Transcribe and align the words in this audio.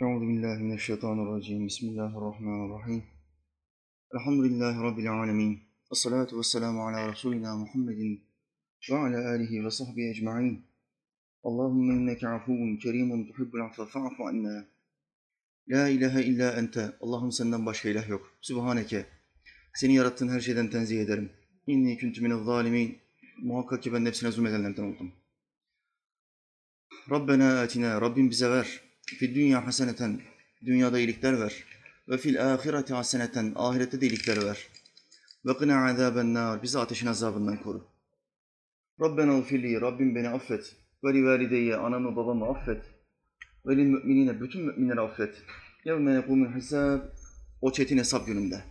Euzu 0.00 0.28
billahi 0.28 0.62
mineşşeytanirracim. 0.62 1.66
Bismillahirrahmanirrahim. 1.66 3.02
Elhamdülillahi 4.14 4.82
rabbil 4.82 5.12
alamin. 5.12 5.58
Essalatu 5.92 6.38
vesselamu 6.38 6.86
ala 6.86 7.08
rasulina 7.08 7.56
Muhammedin 7.56 8.24
ve 8.90 8.96
ala 8.96 9.28
alihi 9.28 9.64
ve 9.64 9.70
sahbihi 9.70 10.10
ecmaîn. 10.10 10.62
Allahumme 11.44 11.94
inneke 11.94 12.28
afuvun 12.28 12.76
kerimun 12.76 13.24
tuhibbul 13.24 13.60
affe 13.60 13.86
fa'fu 13.86 14.26
anna. 14.26 14.64
La 15.68 15.88
ilahe 15.88 16.22
illa 16.22 16.52
ente. 16.52 16.92
Allah'ım 17.00 17.32
senden 17.32 17.66
başka 17.66 17.88
ilah 17.88 18.08
yok. 18.08 18.32
Sübhaneke. 18.40 19.06
Seni 19.74 19.94
yarattığın 19.94 20.28
her 20.28 20.40
şeyden 20.40 20.70
tenzih 20.70 21.00
ederim. 21.00 21.32
İnni 21.66 21.98
kuntu 21.98 22.22
minez 22.22 22.44
zalimin. 22.44 22.98
Muhakkak 23.42 23.82
ki 23.82 23.92
ben 23.92 24.04
nefsine 24.04 24.30
zulmedenlerden 24.30 24.82
oldum. 24.82 25.12
Rabbena 27.10 27.60
atina. 27.60 28.00
Rabbim 28.00 28.30
bize 28.30 28.50
ver. 28.50 28.89
Fid 29.18 29.34
dünya 29.34 29.66
haseneten. 29.66 30.20
Dünyada 30.64 30.98
iyilikler 30.98 31.40
ver. 31.40 31.64
Ve 32.08 32.18
fil 32.18 32.54
ahireti 32.54 32.94
haseneten. 32.94 33.52
Ahirette 33.56 34.00
de 34.00 34.06
iyilikler 34.06 34.44
ver. 34.44 34.68
Ve 35.46 35.56
qina 35.58 35.86
azaben 35.86 36.34
nar. 36.34 36.62
Bizi 36.62 36.78
ateşin 36.78 37.06
azabından 37.06 37.56
koru. 37.56 37.86
Rabbena 39.00 39.38
ufirli. 39.38 39.80
Rabbim 39.80 40.14
beni 40.14 40.28
affet. 40.28 40.76
Ve 41.04 41.14
li 41.14 41.24
valideyye. 41.24 41.76
Anamı 41.76 42.16
babamı 42.16 42.46
affet. 42.46 42.82
Ve 43.66 43.76
lil 43.76 43.86
müminine. 43.86 44.40
Bütün 44.40 44.62
müminleri 44.62 45.00
affet. 45.00 45.34
Yevme 45.84 46.12
yekumul 46.12 46.54
hisab. 46.54 47.00
O 47.60 47.72
çetin 47.72 47.98
hesap 47.98 48.26
gününde. 48.26 48.62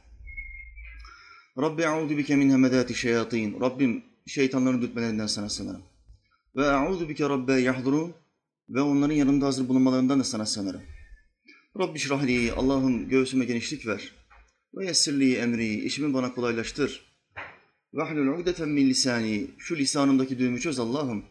Rabbi 1.58 1.88
a'udu 1.88 2.18
bike 2.18 2.36
min 2.36 2.50
hemedati 2.50 2.94
şeyatin. 2.94 3.62
Rabbim 3.62 4.04
şeytanların 4.28 4.82
dürtmelerinden 4.82 5.28
sana 5.28 5.50
sığınırım. 5.50 5.84
Ve 6.56 6.68
a'udu 6.72 7.10
bike 7.10 7.30
rabbe 7.30 7.54
yahdurun. 7.54 8.14
Ve 8.70 8.82
onların 8.82 9.16
yanımda 9.16 9.46
hazır 9.46 9.68
bulunmalarından 9.68 10.20
da 10.20 10.24
sana 10.24 10.46
sığınırım. 10.46 10.82
Rabbi 11.80 12.00
şrahli. 12.00 12.54
Allah'ım 12.54 13.10
göğsüme 13.10 13.46
genişlik 13.46 13.88
ver. 13.88 14.12
Ve 14.74 14.86
yessirli 14.86 15.36
emri. 15.36 15.68
işimi 15.68 16.14
bana 16.14 16.34
kolaylaştır. 16.34 17.06
Ve 17.94 18.04
ahlul 18.04 18.28
ugdeten 18.28 18.70
min 18.70 18.90
lisani. 18.90 19.48
Şu 19.58 19.78
lisanımdaki 19.78 20.40
düğümü 20.40 20.62
çöz 20.62 20.80
Allah'ım. 20.80 21.26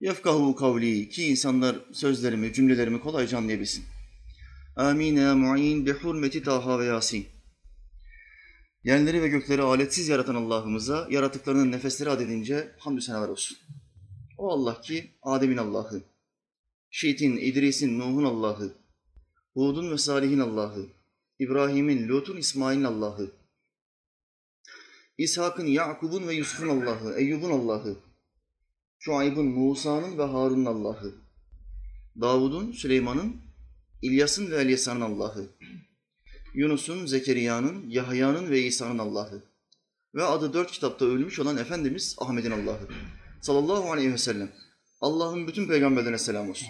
Yefkahu 0.00 0.54
kavli. 0.56 1.08
Ki 1.08 1.26
insanlar 1.26 1.76
sözlerimi, 1.92 2.52
cümlelerimi 2.52 3.00
kolayca 3.00 3.38
anlayabilsin. 3.38 3.84
Amin 4.76 5.16
ya 5.16 5.34
mu'in 5.34 5.86
bi 5.86 5.92
hurmeti 5.92 6.42
Taha 6.42 6.78
ve 6.78 6.84
Yasin. 6.84 7.26
Yerleri 8.84 9.22
ve 9.22 9.28
gökleri 9.28 9.62
aletsiz 9.62 10.08
yaratan 10.08 10.34
Allah'ımıza 10.34 11.06
yaratıklarının 11.10 11.72
nefesleri 11.72 12.10
adedince 12.10 12.72
hamdü 12.78 13.00
senalar 13.00 13.28
olsun. 13.28 13.58
O 14.38 14.50
Allah 14.50 14.80
ki 14.80 15.10
Adem'in 15.22 15.56
Allah'ı, 15.56 16.02
Şiit'in, 16.94 17.36
İdris'in, 17.36 17.98
Nuh'un 17.98 18.24
Allah'ı, 18.24 18.74
Hud'un 19.54 19.92
ve 19.92 19.98
Salih'in 19.98 20.38
Allah'ı, 20.38 20.86
İbrahim'in, 21.38 22.08
Lut'un, 22.08 22.36
İsmail'in 22.36 22.84
Allah'ı, 22.84 23.32
İshak'ın, 25.18 25.66
Yakub'un 25.66 26.28
ve 26.28 26.34
Yusuf'un 26.34 26.68
Allah'ı, 26.68 27.18
Eyyub'un 27.18 27.50
Allah'ı, 27.50 27.96
Şuayb'ın, 28.98 29.46
Musa'nın 29.46 30.18
ve 30.18 30.22
Harun'un 30.22 30.64
Allah'ı, 30.64 31.14
Davud'un, 32.20 32.72
Süleyman'ın, 32.72 33.36
İlyas'ın 34.02 34.50
ve 34.50 34.56
Elyasa'nın 34.56 35.00
Allah'ı, 35.00 35.46
Yunus'un, 36.54 37.06
Zekeriya'nın, 37.06 37.90
Yahya'nın 37.90 38.50
ve 38.50 38.62
İsa'nın 38.62 38.98
Allah'ı 38.98 39.42
ve 40.14 40.24
adı 40.24 40.52
dört 40.52 40.70
kitapta 40.70 41.04
ölmüş 41.04 41.38
olan 41.38 41.56
Efendimiz 41.56 42.16
Ahmet'in 42.18 42.50
Allah'ı 42.50 42.88
sallallahu 43.40 43.92
aleyhi 43.92 44.12
ve 44.12 44.18
sellem. 44.18 44.61
Allah'ın 45.02 45.46
bütün 45.46 45.68
peygamberlerine 45.68 46.18
selam 46.18 46.50
olsun. 46.50 46.68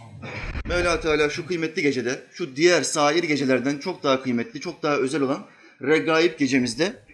Mevla 0.65 1.01
Teala 1.01 1.31
şu 1.31 1.47
kıymetli 1.47 1.83
gecede, 1.83 2.23
şu 2.33 2.57
diğer 2.57 2.83
sair 2.83 3.25
gecelerden 3.25 3.79
çok 3.79 4.03
daha 4.03 4.23
kıymetli, 4.23 4.61
çok 4.61 4.83
daha 4.83 4.97
özel 4.97 5.23
olan 5.23 5.47
Regaib 5.83 6.39
gecemizde 6.39 7.05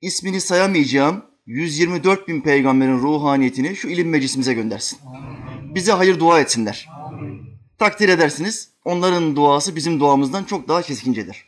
ismini 0.00 0.40
sayamayacağım 0.40 1.24
124 1.46 2.28
bin 2.28 2.40
peygamberin 2.40 2.98
ruhaniyetini 2.98 3.76
şu 3.76 3.88
ilim 3.88 4.08
meclisimize 4.08 4.54
göndersin. 4.54 4.98
Bize 5.74 5.92
hayır 5.92 6.20
dua 6.20 6.40
etsinler. 6.40 6.88
Takdir 7.78 8.08
edersiniz 8.08 8.70
onların 8.84 9.36
duası 9.36 9.76
bizim 9.76 10.00
duamızdan 10.00 10.44
çok 10.44 10.68
daha 10.68 10.82
keskincedir. 10.82 11.44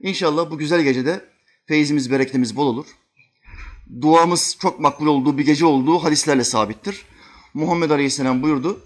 İnşallah 0.00 0.50
bu 0.50 0.58
güzel 0.58 0.82
gecede 0.82 1.24
feyizimiz, 1.66 2.10
bereketimiz 2.10 2.56
bol 2.56 2.66
olur. 2.66 2.86
Duamız 4.00 4.56
çok 4.60 4.80
makbul 4.80 5.06
olduğu 5.06 5.38
bir 5.38 5.46
gece 5.46 5.66
olduğu 5.66 5.98
hadislerle 5.98 6.44
sabittir. 6.44 7.04
Muhammed 7.54 7.90
Aleyhisselam 7.90 8.42
buyurdu. 8.42 8.80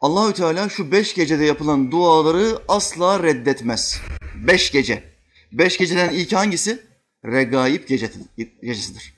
Allahü 0.00 0.34
Teala 0.34 0.68
şu 0.68 0.92
beş 0.92 1.14
gecede 1.14 1.44
yapılan 1.44 1.90
duaları 1.90 2.58
asla 2.68 3.22
reddetmez. 3.22 4.00
Beş 4.34 4.72
gece. 4.72 5.02
Beş 5.52 5.78
geceden 5.78 6.08
ilk 6.08 6.32
hangisi? 6.32 6.82
Regaib 7.24 7.88
gecesidir. 7.88 9.14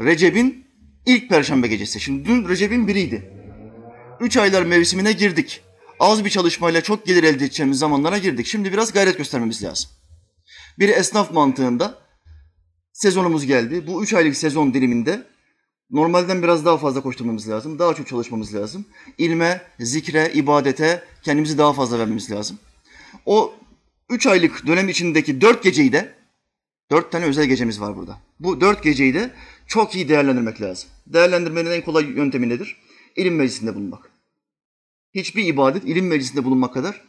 Recep'in 0.00 0.66
ilk 1.06 1.28
perşembe 1.28 1.66
gecesi. 1.66 2.00
Şimdi 2.00 2.24
dün 2.24 2.48
Recep'in 2.48 2.88
biriydi. 2.88 3.32
Üç 4.20 4.36
aylar 4.36 4.62
mevsimine 4.62 5.12
girdik. 5.12 5.60
Az 6.00 6.24
bir 6.24 6.30
çalışmayla 6.30 6.80
çok 6.80 7.06
gelir 7.06 7.22
elde 7.22 7.44
edeceğimiz 7.44 7.78
zamanlara 7.78 8.18
girdik. 8.18 8.46
Şimdi 8.46 8.72
biraz 8.72 8.92
gayret 8.92 9.18
göstermemiz 9.18 9.62
lazım. 9.62 9.90
Bir 10.78 10.88
esnaf 10.88 11.32
mantığında 11.32 12.07
sezonumuz 12.98 13.46
geldi. 13.46 13.86
Bu 13.86 14.02
üç 14.02 14.14
aylık 14.14 14.36
sezon 14.36 14.74
diliminde 14.74 15.26
normalden 15.90 16.42
biraz 16.42 16.64
daha 16.64 16.78
fazla 16.78 17.00
koşturmamız 17.00 17.48
lazım. 17.48 17.78
Daha 17.78 17.94
çok 17.94 18.06
çalışmamız 18.06 18.54
lazım. 18.54 18.86
İlme, 19.18 19.62
zikre, 19.80 20.32
ibadete 20.34 21.04
kendimizi 21.22 21.58
daha 21.58 21.72
fazla 21.72 21.98
vermemiz 21.98 22.30
lazım. 22.30 22.58
O 23.26 23.54
üç 24.10 24.26
aylık 24.26 24.66
dönem 24.66 24.88
içindeki 24.88 25.40
dört 25.40 25.62
geceyi 25.62 25.92
de, 25.92 26.14
dört 26.90 27.12
tane 27.12 27.24
özel 27.24 27.44
gecemiz 27.44 27.80
var 27.80 27.96
burada. 27.96 28.18
Bu 28.40 28.60
dört 28.60 28.82
geceyi 28.82 29.14
de 29.14 29.30
çok 29.66 29.94
iyi 29.94 30.08
değerlendirmek 30.08 30.60
lazım. 30.60 30.88
Değerlendirmenin 31.06 31.70
en 31.70 31.84
kolay 31.84 32.04
yöntemi 32.04 32.48
nedir? 32.48 32.76
İlim 33.16 33.36
meclisinde 33.36 33.74
bulunmak. 33.74 34.10
Hiçbir 35.14 35.44
ibadet 35.44 35.84
ilim 35.84 36.06
meclisinde 36.06 36.44
bulunmak 36.44 36.74
kadar 36.74 37.04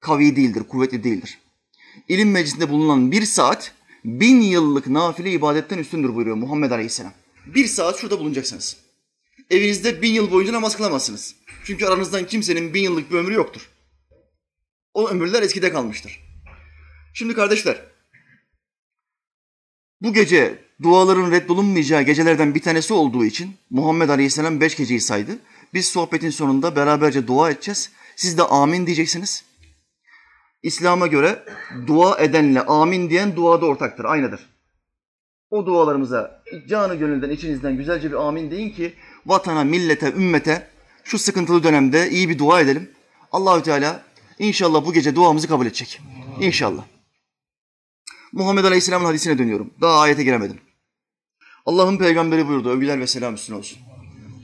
kavi 0.00 0.36
değildir, 0.36 0.62
kuvvetli 0.68 1.04
değildir. 1.04 1.38
İlim 2.08 2.30
meclisinde 2.30 2.70
bulunan 2.70 3.12
bir 3.12 3.22
saat 3.22 3.74
bin 4.04 4.40
yıllık 4.40 4.86
nafile 4.86 5.30
ibadetten 5.32 5.78
üstündür 5.78 6.14
buyuruyor 6.14 6.36
Muhammed 6.36 6.70
Aleyhisselam. 6.70 7.12
Bir 7.46 7.66
saat 7.66 7.98
şurada 7.98 8.18
bulunacaksınız. 8.18 8.76
Evinizde 9.50 10.02
bin 10.02 10.12
yıl 10.12 10.30
boyunca 10.30 10.52
namaz 10.52 10.76
kılamazsınız. 10.76 11.34
Çünkü 11.64 11.86
aranızdan 11.86 12.26
kimsenin 12.26 12.74
bin 12.74 12.82
yıllık 12.82 13.10
bir 13.10 13.16
ömrü 13.16 13.34
yoktur. 13.34 13.70
O 14.94 15.08
ömürler 15.08 15.42
eskide 15.42 15.72
kalmıştır. 15.72 16.20
Şimdi 17.14 17.34
kardeşler, 17.34 17.82
bu 20.02 20.12
gece 20.12 20.64
duaların 20.82 21.30
reddolunmayacağı 21.30 22.02
gecelerden 22.02 22.54
bir 22.54 22.62
tanesi 22.62 22.94
olduğu 22.94 23.24
için 23.24 23.56
Muhammed 23.70 24.08
Aleyhisselam 24.08 24.60
beş 24.60 24.76
geceyi 24.76 25.00
saydı. 25.00 25.38
Biz 25.74 25.88
sohbetin 25.88 26.30
sonunda 26.30 26.76
beraberce 26.76 27.26
dua 27.26 27.50
edeceğiz. 27.50 27.90
Siz 28.16 28.38
de 28.38 28.42
amin 28.42 28.86
diyeceksiniz. 28.86 29.44
İslam'a 30.62 31.06
göre 31.06 31.44
dua 31.86 32.18
edenle 32.18 32.60
amin 32.60 33.10
diyen 33.10 33.36
duada 33.36 33.66
ortaktır, 33.66 34.04
aynıdır. 34.04 34.40
O 35.50 35.66
dualarımıza 35.66 36.42
canı 36.68 36.94
gönülden, 36.94 37.30
içinizden 37.30 37.76
güzelce 37.76 38.10
bir 38.10 38.26
amin 38.26 38.50
deyin 38.50 38.70
ki 38.70 38.94
vatana, 39.26 39.64
millete, 39.64 40.12
ümmete 40.12 40.66
şu 41.04 41.18
sıkıntılı 41.18 41.62
dönemde 41.62 42.10
iyi 42.10 42.28
bir 42.28 42.38
dua 42.38 42.60
edelim. 42.60 42.90
Allahü 43.32 43.62
Teala 43.62 44.02
inşallah 44.38 44.86
bu 44.86 44.92
gece 44.92 45.14
duamızı 45.14 45.48
kabul 45.48 45.66
edecek. 45.66 46.00
İnşallah. 46.40 46.84
Muhammed 48.32 48.64
Aleyhisselam'ın 48.64 49.06
hadisine 49.06 49.38
dönüyorum. 49.38 49.70
Daha 49.80 50.00
ayete 50.00 50.24
giremedim. 50.24 50.60
Allah'ın 51.66 51.98
peygamberi 51.98 52.48
buyurdu. 52.48 52.70
Övgüler 52.70 53.00
ve 53.00 53.06
selam 53.06 53.34
üstüne 53.34 53.56
olsun. 53.56 53.78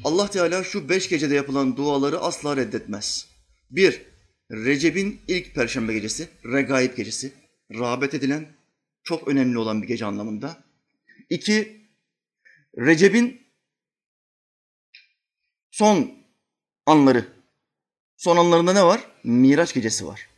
Allah 0.05 0.31
Teala 0.31 0.65
şu 0.65 0.89
beş 0.89 1.09
gecede 1.09 1.35
yapılan 1.35 1.77
duaları 1.77 2.19
asla 2.19 2.57
reddetmez. 2.57 3.27
Bir, 3.71 4.03
Recep'in 4.51 5.21
ilk 5.29 5.55
perşembe 5.55 5.93
gecesi, 5.93 6.29
regaib 6.45 6.97
gecesi. 6.97 7.33
Rağbet 7.71 8.15
edilen, 8.15 8.49
çok 9.03 9.29
önemli 9.29 9.59
olan 9.59 9.83
bir 9.83 9.87
gece 9.87 10.05
anlamında. 10.05 10.65
İki, 11.31 11.87
Recep'in 12.79 13.41
son 15.71 16.15
anları. 16.87 17.29
Son 18.17 18.37
anlarında 18.37 18.73
ne 18.73 18.85
var? 18.85 19.01
Miraç 19.25 19.75
gecesi 19.75 20.07
var. 20.07 20.29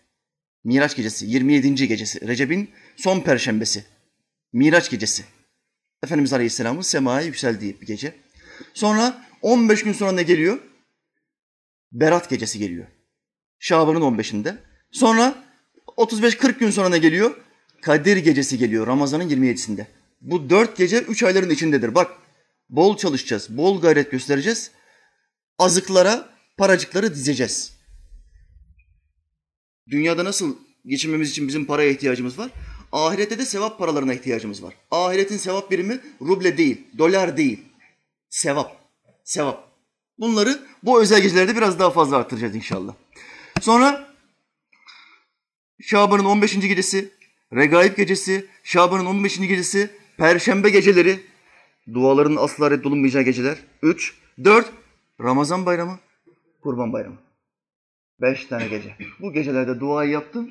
Miraç 0.65 0.97
gecesi, 0.97 1.27
27. 1.27 1.89
gecesi. 1.89 2.29
Recep'in 2.29 2.71
son 2.97 3.21
perşembesi. 3.21 3.85
Miraç 4.53 4.91
gecesi. 4.91 5.25
Efendimiz 6.03 6.33
Aleyhisselam'ın 6.33 6.83
semaya 6.83 7.27
yükseldiği 7.27 7.81
bir 7.81 7.87
gece. 7.87 8.15
Sonra 8.75 9.27
15 9.43 9.85
gün 9.85 9.93
sonra 9.93 10.13
ne 10.13 10.23
geliyor? 10.23 10.59
Berat 11.93 12.31
gecesi 12.31 12.59
geliyor. 12.59 12.87
Şaban'ın 13.59 14.01
15'inde. 14.01 14.57
Sonra 14.91 15.45
35-40 15.87 16.59
gün 16.59 16.71
sonra 16.71 16.89
ne 16.89 16.99
geliyor? 16.99 17.37
Kadir 17.83 18.17
gecesi 18.17 18.59
geliyor 18.59 18.87
Ramazan'ın 18.87 19.29
27'sinde. 19.29 19.87
Bu 20.21 20.51
dört 20.51 20.77
gece 20.77 20.99
üç 20.99 21.23
ayların 21.23 21.51
içindedir. 21.51 21.95
Bak 21.95 22.11
bol 22.71 22.97
çalışacağız, 22.97 23.57
bol 23.57 23.81
gayret 23.81 24.11
göstereceğiz. 24.11 24.71
Azıklara, 25.59 26.29
paracıkları 26.57 27.15
dizeceğiz. 27.15 27.73
Dünyada 29.91 30.25
nasıl 30.25 30.57
geçinmemiz 30.87 31.31
için 31.31 31.49
bizim 31.49 31.67
paraya 31.67 31.91
ihtiyacımız 31.91 32.39
var? 32.39 32.51
Ahirette 32.93 33.39
de 33.39 33.45
sevap 33.45 33.79
paralarına 33.79 34.15
ihtiyacımız 34.15 34.63
var. 34.63 34.75
Ahiretin 34.91 35.37
sevap 35.37 35.71
birimi 35.71 36.01
ruble 36.23 36.59
değil, 36.59 36.81
dolar 36.99 37.37
değil. 37.37 37.61
Sevap. 38.31 38.77
Sevap. 39.25 39.69
Bunları 40.19 40.59
bu 40.83 41.03
özel 41.03 41.23
gecelerde 41.23 41.57
biraz 41.57 41.79
daha 41.79 41.91
fazla 41.91 42.17
arttıracağız 42.17 42.55
inşallah. 42.55 42.95
Sonra 43.61 44.09
Şaban'ın 45.81 46.25
15. 46.25 46.61
gecesi, 46.61 47.11
Regaib 47.53 47.97
gecesi, 47.97 48.47
Şaban'ın 48.65 49.07
15. 49.07 49.39
gecesi, 49.39 49.91
Perşembe 50.17 50.71
geceleri, 50.71 51.21
duaların 51.95 52.37
asla 52.37 52.71
reddolunmayacağı 52.71 53.23
geceler. 53.23 53.59
3, 53.83 54.15
4, 54.45 54.73
Ramazan 55.21 55.67
bayramı, 55.67 55.99
Kurban 56.63 56.93
bayramı. 56.93 57.17
5 58.21 58.45
tane 58.45 58.69
gece. 58.69 58.97
Bu 59.21 59.33
gecelerde 59.33 59.81
duayı 59.81 60.11
yaptım. 60.11 60.51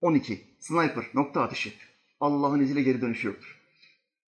12. 0.00 0.44
Sniper, 0.60 1.04
nokta 1.14 1.42
atışı. 1.42 1.72
Allah'ın 2.20 2.60
izniyle 2.60 2.82
geri 2.82 3.00
dönüşü 3.00 3.26
yoktur. 3.26 3.60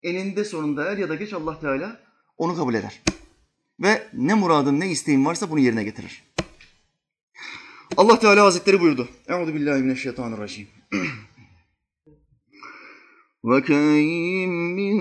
Eninde 0.02 0.44
sonunda 0.44 0.93
er 0.93 0.99
ya 0.99 1.08
da 1.08 1.14
geç 1.14 1.32
Allah 1.32 1.60
Teala 1.60 2.00
onu 2.38 2.56
kabul 2.56 2.75
eder. 2.75 3.00
Ve 3.81 4.08
ne 4.12 4.34
muradın 4.34 4.81
ne 4.81 4.90
isteğin 4.90 5.25
varsa 5.25 5.50
bunu 5.50 5.60
yerine 5.60 5.84
getirir. 5.84 6.22
Allah 7.98 8.19
Teala 8.19 8.44
Hazretleri 8.44 8.81
buyurdu. 8.81 9.07
Euzu 9.27 9.54
billahi 9.54 9.81
mineşşeytanirracim. 9.81 10.68
وكاين 13.44 14.50
من 14.80 14.95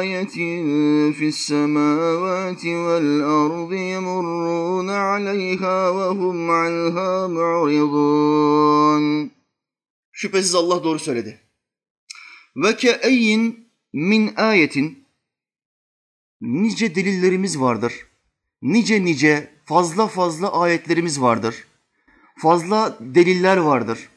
آية 0.00 0.36
في 1.18 1.26
السماوات 1.34 2.64
والأرض 2.66 3.72
يمرون 3.72 4.90
عليها 4.90 5.90
وهم 5.90 6.50
عنها 6.50 7.26
معرضون 7.26 9.30
Şüphesiz 10.12 10.54
Allah 10.54 10.84
doğru 10.84 10.98
söyledi. 10.98 11.40
Ve 12.56 12.76
ke'eyyin 12.76 13.68
min 13.92 14.34
ayetin 14.36 15.04
nice 16.40 16.94
delillerimiz 16.94 17.60
vardır. 17.60 17.92
Nice 18.62 19.04
nice 19.04 19.50
fazla 19.64 20.06
fazla 20.06 20.52
ayetlerimiz 20.52 21.20
vardır. 21.20 21.54
Fazla 22.37 22.97
deliller 22.99 23.57
vardır. 23.57 24.09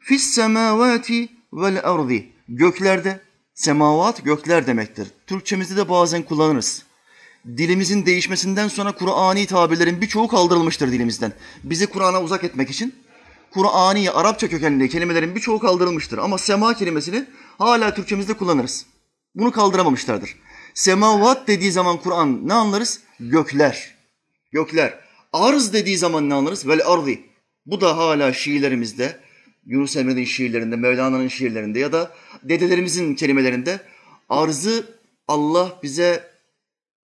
Fis 0.00 0.22
semavati 0.22 1.28
vel 1.52 1.80
ardi. 1.82 2.32
Göklerde, 2.48 3.20
semavat 3.54 4.24
gökler 4.24 4.66
demektir. 4.66 5.08
Türkçemizde 5.26 5.76
de 5.76 5.88
bazen 5.88 6.22
kullanırız. 6.22 6.82
Dilimizin 7.46 8.06
değişmesinden 8.06 8.68
sonra 8.68 8.92
Kur'ani 8.92 9.46
tabirlerin 9.46 10.00
birçoğu 10.00 10.28
kaldırılmıştır 10.28 10.92
dilimizden. 10.92 11.32
Bizi 11.64 11.86
Kur'an'a 11.86 12.22
uzak 12.22 12.44
etmek 12.44 12.70
için 12.70 12.94
Kur'ani 13.50 14.10
Arapça 14.10 14.48
kökenli 14.48 14.88
kelimelerin 14.88 15.34
birçoğu 15.34 15.58
kaldırılmıştır. 15.58 16.18
Ama 16.18 16.38
sema 16.38 16.74
kelimesini 16.74 17.24
hala 17.58 17.94
Türkçemizde 17.94 18.34
kullanırız. 18.34 18.86
Bunu 19.34 19.52
kaldıramamışlardır. 19.52 20.36
Semavat 20.74 21.48
dediği 21.48 21.72
zaman 21.72 21.96
Kur'an 21.96 22.48
ne 22.48 22.54
anlarız? 22.54 23.00
Gökler. 23.20 23.94
Gökler. 24.52 25.05
Arz 25.36 25.72
dediği 25.72 25.98
zaman 25.98 26.28
ne 26.30 26.34
anlarız? 26.34 26.68
Vel 26.68 26.86
ardi. 26.86 27.20
Bu 27.66 27.80
da 27.80 27.96
hala 27.96 28.32
Şiilerimizde, 28.32 29.20
Yunus 29.66 29.96
Emre'nin 29.96 30.24
şiirlerinde, 30.24 30.76
Mevlana'nın 30.76 31.28
şiirlerinde 31.28 31.78
ya 31.78 31.92
da 31.92 32.10
dedelerimizin 32.42 33.14
kelimelerinde 33.14 33.80
arzı 34.28 34.86
Allah 35.28 35.80
bize 35.82 36.30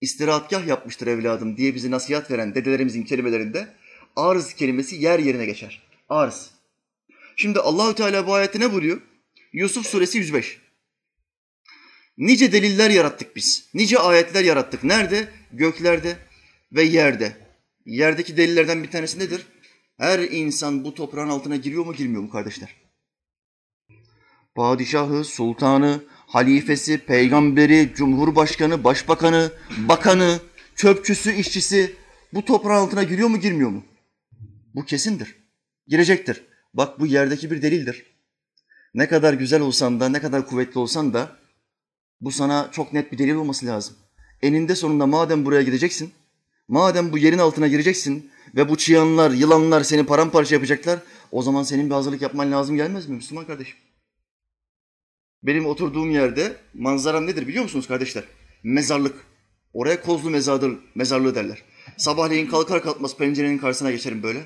istirahatgah 0.00 0.67
yapmıştır 0.67 1.06
evladım 1.06 1.56
diye 1.56 1.75
bize 1.75 1.90
nasihat 1.90 2.31
veren 2.31 2.55
dedelerimizin 2.55 3.02
kelimelerinde 3.02 3.69
arz 4.17 4.55
kelimesi 4.55 4.96
yer 4.96 5.19
yerine 5.19 5.46
geçer. 5.46 5.82
Arz. 6.08 6.50
Şimdi 7.37 7.61
Allahü 7.61 7.94
Teala 7.94 8.26
bu 8.26 8.34
ayette 8.34 8.61
ne 8.61 8.73
buyuruyor? 8.73 9.00
Yusuf 9.52 9.87
suresi 9.87 10.19
105. 10.19 10.58
Nice 12.19 12.52
deliller 12.52 12.90
yarattık 12.90 13.37
biz. 13.37 13.69
Nice 13.75 13.99
ayetler 13.99 14.44
yarattık. 14.44 14.84
Nerede? 14.84 15.29
Göklerde 15.52 16.17
ve 16.73 16.82
yerde. 16.82 17.42
Yerdeki 17.87 18.37
delillerden 18.37 18.82
bir 18.82 18.90
tanesi 18.90 19.19
nedir? 19.19 19.46
Her 19.99 20.19
insan 20.19 20.84
bu 20.84 20.94
toprağın 20.94 21.29
altına 21.29 21.56
giriyor 21.56 21.87
mu 21.87 21.94
girmiyor 21.94 22.23
mu 22.23 22.31
kardeşler? 22.31 22.76
Padişahı, 24.55 25.25
sultanı, 25.25 26.05
halifesi, 26.08 26.99
peygamberi, 26.99 27.93
cumhurbaşkanı, 27.96 28.84
başbakanı, 28.84 29.52
bakanı, 29.88 30.40
çöpçüsü, 30.76 31.32
işçisi 31.32 31.96
bu 32.32 32.44
toprağın 32.44 32.82
altına 32.82 33.02
giriyor 33.02 33.29
mu 33.29 33.40
girmiyor 33.40 33.70
mu? 33.70 33.84
Bu 34.75 34.84
kesindir. 34.84 35.37
Girecektir. 35.87 36.44
Bak 36.75 37.00
bu 37.00 37.06
yerdeki 37.06 37.50
bir 37.50 37.62
delildir. 37.62 38.06
Ne 38.94 39.08
kadar 39.08 39.34
güzel 39.34 39.61
olsan 39.61 40.00
da, 40.00 40.08
ne 40.08 40.20
kadar 40.20 40.46
kuvvetli 40.46 40.79
olsan 40.79 41.14
da 41.14 41.37
bu 42.20 42.31
sana 42.31 42.69
çok 42.73 42.93
net 42.93 43.12
bir 43.12 43.19
delil 43.19 43.34
olması 43.34 43.67
lazım. 43.67 43.96
Eninde 44.43 44.75
sonunda 44.75 45.06
madem 45.06 45.44
buraya 45.44 45.62
gideceksin, 45.62 46.12
madem 46.73 47.13
bu 47.13 47.19
yerin 47.19 47.39
altına 47.39 47.69
gireceksin 47.69 48.31
ve 48.57 48.69
bu 48.69 48.77
çıyanlar, 48.77 49.31
yılanlar 49.31 49.83
seni 49.83 50.07
paramparça 50.07 50.55
yapacaklar, 50.55 50.99
o 51.33 51.43
zaman 51.43 51.63
senin 51.63 51.91
bir 51.91 51.95
hazırlık 51.95 52.23
yapman 52.23 52.53
lazım 52.53 52.77
gelmez 52.77 53.07
mi 53.09 53.17
Müslüman 53.17 53.47
kardeşim? 53.47 53.77
Benim 55.43 55.67
oturduğum 55.67 56.11
yerde 56.11 56.57
manzaram 56.75 57.27
nedir 57.27 57.49
biliyor 57.49 57.65
musunuz 57.65 57.89
kardeşler? 57.89 58.25
Mezarlık. 58.65 59.15
Oraya 59.73 60.03
kozlu 60.03 60.31
mezardır, 60.31 60.79
mezarlığı 60.95 61.35
derler. 61.35 61.63
Sabahleyin 61.97 62.47
kalkar 62.47 62.83
kalkmaz 62.83 63.17
pencerenin 63.17 63.59
karşısına 63.59 63.91
geçerim 63.91 64.23
böyle. 64.23 64.41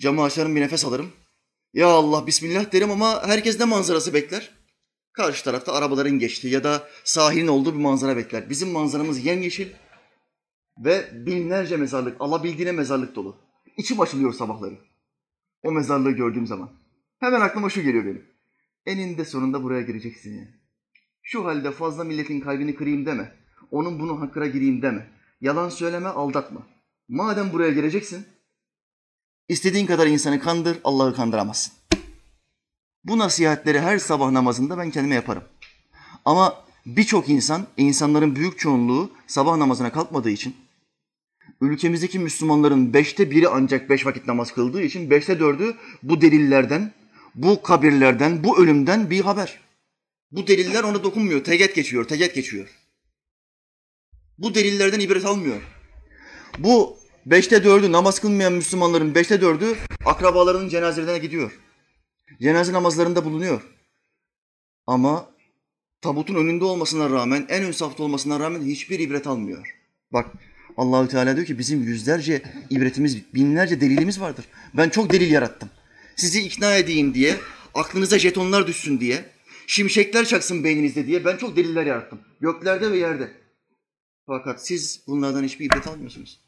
Camı 0.00 0.22
açarım 0.22 0.56
bir 0.56 0.60
nefes 0.60 0.84
alırım. 0.84 1.12
Ya 1.74 1.86
Allah 1.86 2.26
bismillah 2.26 2.72
derim 2.72 2.90
ama 2.90 3.26
herkes 3.26 3.58
ne 3.58 3.64
manzarası 3.64 4.14
bekler? 4.14 4.50
Karşı 5.12 5.44
tarafta 5.44 5.72
arabaların 5.72 6.18
geçtiği 6.18 6.52
ya 6.52 6.64
da 6.64 6.88
sahilin 7.04 7.46
olduğu 7.46 7.74
bir 7.74 7.80
manzara 7.80 8.16
bekler. 8.16 8.50
Bizim 8.50 8.68
manzaramız 8.70 9.24
yemyeşil 9.24 9.68
ve 10.84 11.26
binlerce 11.26 11.76
mezarlık, 11.76 12.16
alabildiğine 12.20 12.72
mezarlık 12.72 13.14
dolu. 13.14 13.36
İçim 13.76 14.00
açılıyor 14.00 14.32
sabahları. 14.32 14.78
O 15.62 15.72
mezarlığı 15.72 16.10
gördüğüm 16.10 16.46
zaman. 16.46 16.70
Hemen 17.18 17.40
aklıma 17.40 17.70
şu 17.70 17.82
geliyor 17.82 18.04
benim. 18.04 18.24
Eninde 18.86 19.24
sonunda 19.24 19.62
buraya 19.62 19.82
gireceksin 19.82 20.36
yani. 20.36 20.50
Şu 21.22 21.44
halde 21.44 21.70
fazla 21.70 22.04
milletin 22.04 22.40
kalbini 22.40 22.74
kırayım 22.74 23.06
deme. 23.06 23.32
Onun 23.70 24.00
bunu 24.00 24.20
hakkına 24.20 24.46
gireyim 24.46 24.82
deme. 24.82 25.10
Yalan 25.40 25.68
söyleme, 25.68 26.08
aldatma. 26.08 26.66
Madem 27.08 27.52
buraya 27.52 27.72
gireceksin, 27.72 28.26
istediğin 29.48 29.86
kadar 29.86 30.06
insanı 30.06 30.40
kandır, 30.40 30.78
Allah'ı 30.84 31.14
kandıramazsın. 31.14 31.72
Bu 33.04 33.18
nasihatleri 33.18 33.80
her 33.80 33.98
sabah 33.98 34.30
namazında 34.30 34.78
ben 34.78 34.90
kendime 34.90 35.14
yaparım. 35.14 35.42
Ama 36.24 36.64
birçok 36.86 37.28
insan, 37.28 37.66
insanların 37.76 38.36
büyük 38.36 38.58
çoğunluğu 38.58 39.10
sabah 39.26 39.56
namazına 39.56 39.92
kalkmadığı 39.92 40.30
için, 40.30 40.56
ülkemizdeki 41.62 42.18
Müslümanların 42.18 42.94
beşte 42.94 43.30
biri 43.30 43.48
ancak 43.48 43.90
beş 43.90 44.06
vakit 44.06 44.26
namaz 44.26 44.52
kıldığı 44.52 44.82
için 44.82 45.10
beşte 45.10 45.40
dördü 45.40 45.74
bu 46.02 46.20
delillerden, 46.20 46.92
bu 47.34 47.62
kabirlerden, 47.62 48.44
bu 48.44 48.62
ölümden 48.62 49.10
bir 49.10 49.20
haber. 49.20 49.60
Bu 50.32 50.46
deliller 50.46 50.82
ona 50.82 51.04
dokunmuyor, 51.04 51.44
teget 51.44 51.74
geçiyor, 51.74 52.04
teget 52.04 52.34
geçiyor. 52.34 52.68
Bu 54.38 54.54
delillerden 54.54 55.00
ibret 55.00 55.24
almıyor. 55.24 55.62
Bu 56.58 56.96
beşte 57.26 57.64
dördü 57.64 57.92
namaz 57.92 58.20
kılmayan 58.20 58.52
Müslümanların 58.52 59.14
beşte 59.14 59.40
dördü 59.40 59.76
akrabalarının 60.04 60.68
cenazelerine 60.68 61.18
gidiyor. 61.18 61.58
Cenaze 62.40 62.72
namazlarında 62.72 63.24
bulunuyor. 63.24 63.62
Ama 64.86 65.30
tabutun 66.00 66.34
önünde 66.34 66.64
olmasına 66.64 67.10
rağmen, 67.10 67.46
en 67.48 67.64
ön 67.64 67.72
safta 67.72 68.02
olmasına 68.02 68.40
rağmen 68.40 68.62
hiçbir 68.62 68.98
ibret 68.98 69.26
almıyor. 69.26 69.76
Bak 70.12 70.26
Allahü 70.76 71.08
Teala 71.08 71.36
diyor 71.36 71.46
ki 71.46 71.58
bizim 71.58 71.82
yüzlerce 71.82 72.42
ibretimiz, 72.70 73.34
binlerce 73.34 73.80
delilimiz 73.80 74.20
vardır. 74.20 74.44
Ben 74.74 74.88
çok 74.88 75.12
delil 75.12 75.30
yarattım. 75.30 75.70
Sizi 76.16 76.40
ikna 76.40 76.76
edeyim 76.76 77.14
diye, 77.14 77.36
aklınıza 77.74 78.18
jetonlar 78.18 78.66
düşsün 78.66 79.00
diye, 79.00 79.24
şimşekler 79.66 80.24
çaksın 80.24 80.64
beyninizde 80.64 81.06
diye 81.06 81.24
ben 81.24 81.36
çok 81.36 81.56
deliller 81.56 81.86
yarattım. 81.86 82.20
Göklerde 82.40 82.92
ve 82.92 82.98
yerde. 82.98 83.30
Fakat 84.26 84.66
siz 84.66 85.02
bunlardan 85.06 85.44
hiçbir 85.44 85.64
ibret 85.64 85.86
almıyorsunuz. 85.86 86.40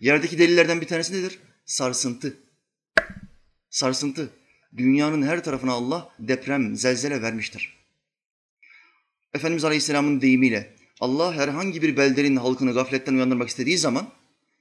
Yerdeki 0.00 0.38
delillerden 0.38 0.80
bir 0.80 0.86
tanesi 0.86 1.12
nedir? 1.12 1.38
Sarsıntı. 1.64 2.36
Sarsıntı. 3.70 4.30
Dünyanın 4.76 5.22
her 5.22 5.44
tarafına 5.44 5.72
Allah 5.72 6.08
deprem, 6.18 6.76
zelzele 6.76 7.22
vermiştir. 7.22 7.76
Efendimiz 9.34 9.64
Aleyhisselam'ın 9.64 10.20
deyimiyle 10.20 10.75
Allah 11.00 11.34
herhangi 11.34 11.82
bir 11.82 11.96
beldenin 11.96 12.36
halkını 12.36 12.72
gafletten 12.72 13.14
uyandırmak 13.14 13.48
istediği 13.48 13.78
zaman 13.78 14.08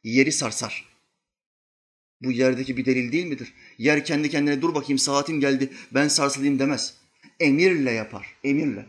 yeri 0.04 0.32
sarsar. 0.32 0.86
Bu 2.22 2.32
yerdeki 2.32 2.78
bir 2.78 2.86
delil 2.86 3.12
değil 3.12 3.26
midir? 3.26 3.54
Yer 3.78 4.06
kendi 4.06 4.30
kendine 4.30 4.62
dur 4.62 4.76
bakayım 4.76 5.00
saatim 5.00 5.40
geldi 5.40 5.70
ben 5.92 6.08
sarsılayım 6.08 6.60
demez. 6.60 6.94
Emirle 7.40 7.92
yapar, 7.92 8.36
emirle. 8.44 8.86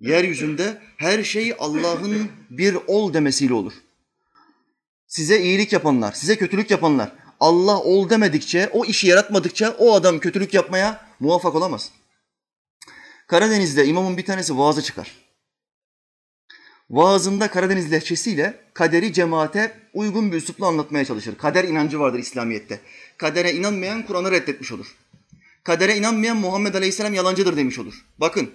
Yeryüzünde 0.00 0.82
her 0.96 1.24
şey 1.24 1.54
Allah'ın 1.58 2.30
bir 2.50 2.76
ol 2.86 3.14
demesiyle 3.14 3.54
olur. 3.54 3.72
Size 5.06 5.42
iyilik 5.42 5.72
yapanlar, 5.72 6.12
size 6.12 6.36
kötülük 6.36 6.70
yapanlar, 6.70 7.12
Allah 7.40 7.80
ol 7.80 8.10
demedikçe, 8.10 8.68
o 8.72 8.84
işi 8.84 9.06
yaratmadıkça 9.06 9.76
o 9.78 9.94
adam 9.94 10.18
kötülük 10.18 10.54
yapmaya 10.54 11.08
muvaffak 11.20 11.54
olamaz. 11.54 11.92
Karadeniz'de 13.26 13.86
imamın 13.86 14.16
bir 14.16 14.24
tanesi 14.24 14.58
vaazı 14.58 14.82
çıkar. 14.82 15.27
Vaazında 16.90 17.50
Karadeniz 17.50 17.92
lehçesiyle 17.92 18.60
kaderi 18.74 19.12
cemaate 19.12 19.76
uygun 19.94 20.32
bir 20.32 20.36
üslupla 20.36 20.66
anlatmaya 20.66 21.04
çalışır. 21.04 21.38
Kader 21.38 21.64
inancı 21.64 22.00
vardır 22.00 22.18
İslamiyet'te. 22.18 22.80
Kadere 23.16 23.52
inanmayan 23.52 24.06
Kur'an'ı 24.06 24.30
reddetmiş 24.30 24.72
olur. 24.72 24.86
Kadere 25.64 25.96
inanmayan 25.96 26.36
Muhammed 26.36 26.74
Aleyhisselam 26.74 27.14
yalancıdır 27.14 27.56
demiş 27.56 27.78
olur. 27.78 28.04
Bakın 28.18 28.50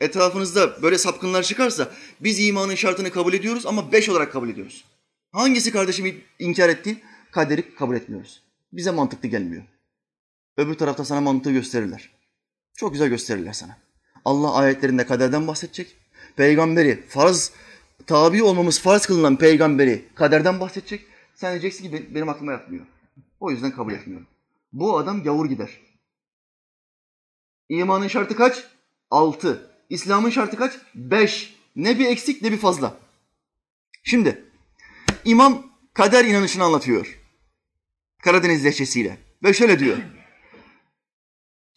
etrafınızda 0.00 0.82
böyle 0.82 0.98
sapkınlar 0.98 1.42
çıkarsa 1.42 1.90
biz 2.20 2.40
imanın 2.40 2.74
şartını 2.74 3.10
kabul 3.10 3.34
ediyoruz 3.34 3.66
ama 3.66 3.92
beş 3.92 4.08
olarak 4.08 4.32
kabul 4.32 4.48
ediyoruz. 4.48 4.84
Hangisi 5.32 5.72
kardeşim 5.72 6.20
inkar 6.38 6.68
ettiğin? 6.68 7.00
Kaderi 7.30 7.74
kabul 7.74 7.96
etmiyoruz. 7.96 8.42
Bize 8.72 8.90
mantıklı 8.90 9.28
gelmiyor. 9.28 9.62
Öbür 10.56 10.74
tarafta 10.74 11.04
sana 11.04 11.20
mantığı 11.20 11.52
gösterirler. 11.52 12.10
Çok 12.76 12.92
güzel 12.92 13.08
gösterirler 13.08 13.52
sana. 13.52 13.78
Allah 14.24 14.54
ayetlerinde 14.54 15.06
kaderden 15.06 15.46
bahsedecek. 15.46 15.96
Peygamberi 16.36 17.02
farz 17.08 17.52
tabi 18.06 18.42
olmamız 18.42 18.80
farz 18.80 19.06
kılınan 19.06 19.36
peygamberi 19.36 20.04
kaderden 20.14 20.60
bahsedecek. 20.60 21.06
Sen 21.34 21.50
diyeceksin 21.50 21.90
ki 21.90 22.14
benim 22.14 22.28
aklıma 22.28 22.52
yatmıyor. 22.52 22.86
O 23.40 23.50
yüzden 23.50 23.70
kabul 23.70 23.92
etmiyorum. 23.92 24.26
Bu 24.72 24.98
adam 24.98 25.22
gavur 25.22 25.46
gider. 25.46 25.80
İmanın 27.68 28.08
şartı 28.08 28.36
kaç? 28.36 28.64
Altı. 29.10 29.70
İslam'ın 29.90 30.30
şartı 30.30 30.56
kaç? 30.56 30.72
Beş. 30.94 31.56
Ne 31.76 31.98
bir 31.98 32.06
eksik 32.06 32.42
ne 32.42 32.52
bir 32.52 32.58
fazla. 32.58 32.96
Şimdi 34.04 34.44
imam 35.24 35.66
kader 35.94 36.24
inanışını 36.24 36.64
anlatıyor. 36.64 37.18
Karadeniz 38.22 38.64
lehçesiyle. 38.64 39.18
Ve 39.44 39.52
şöyle 39.52 39.78
diyor. 39.78 39.96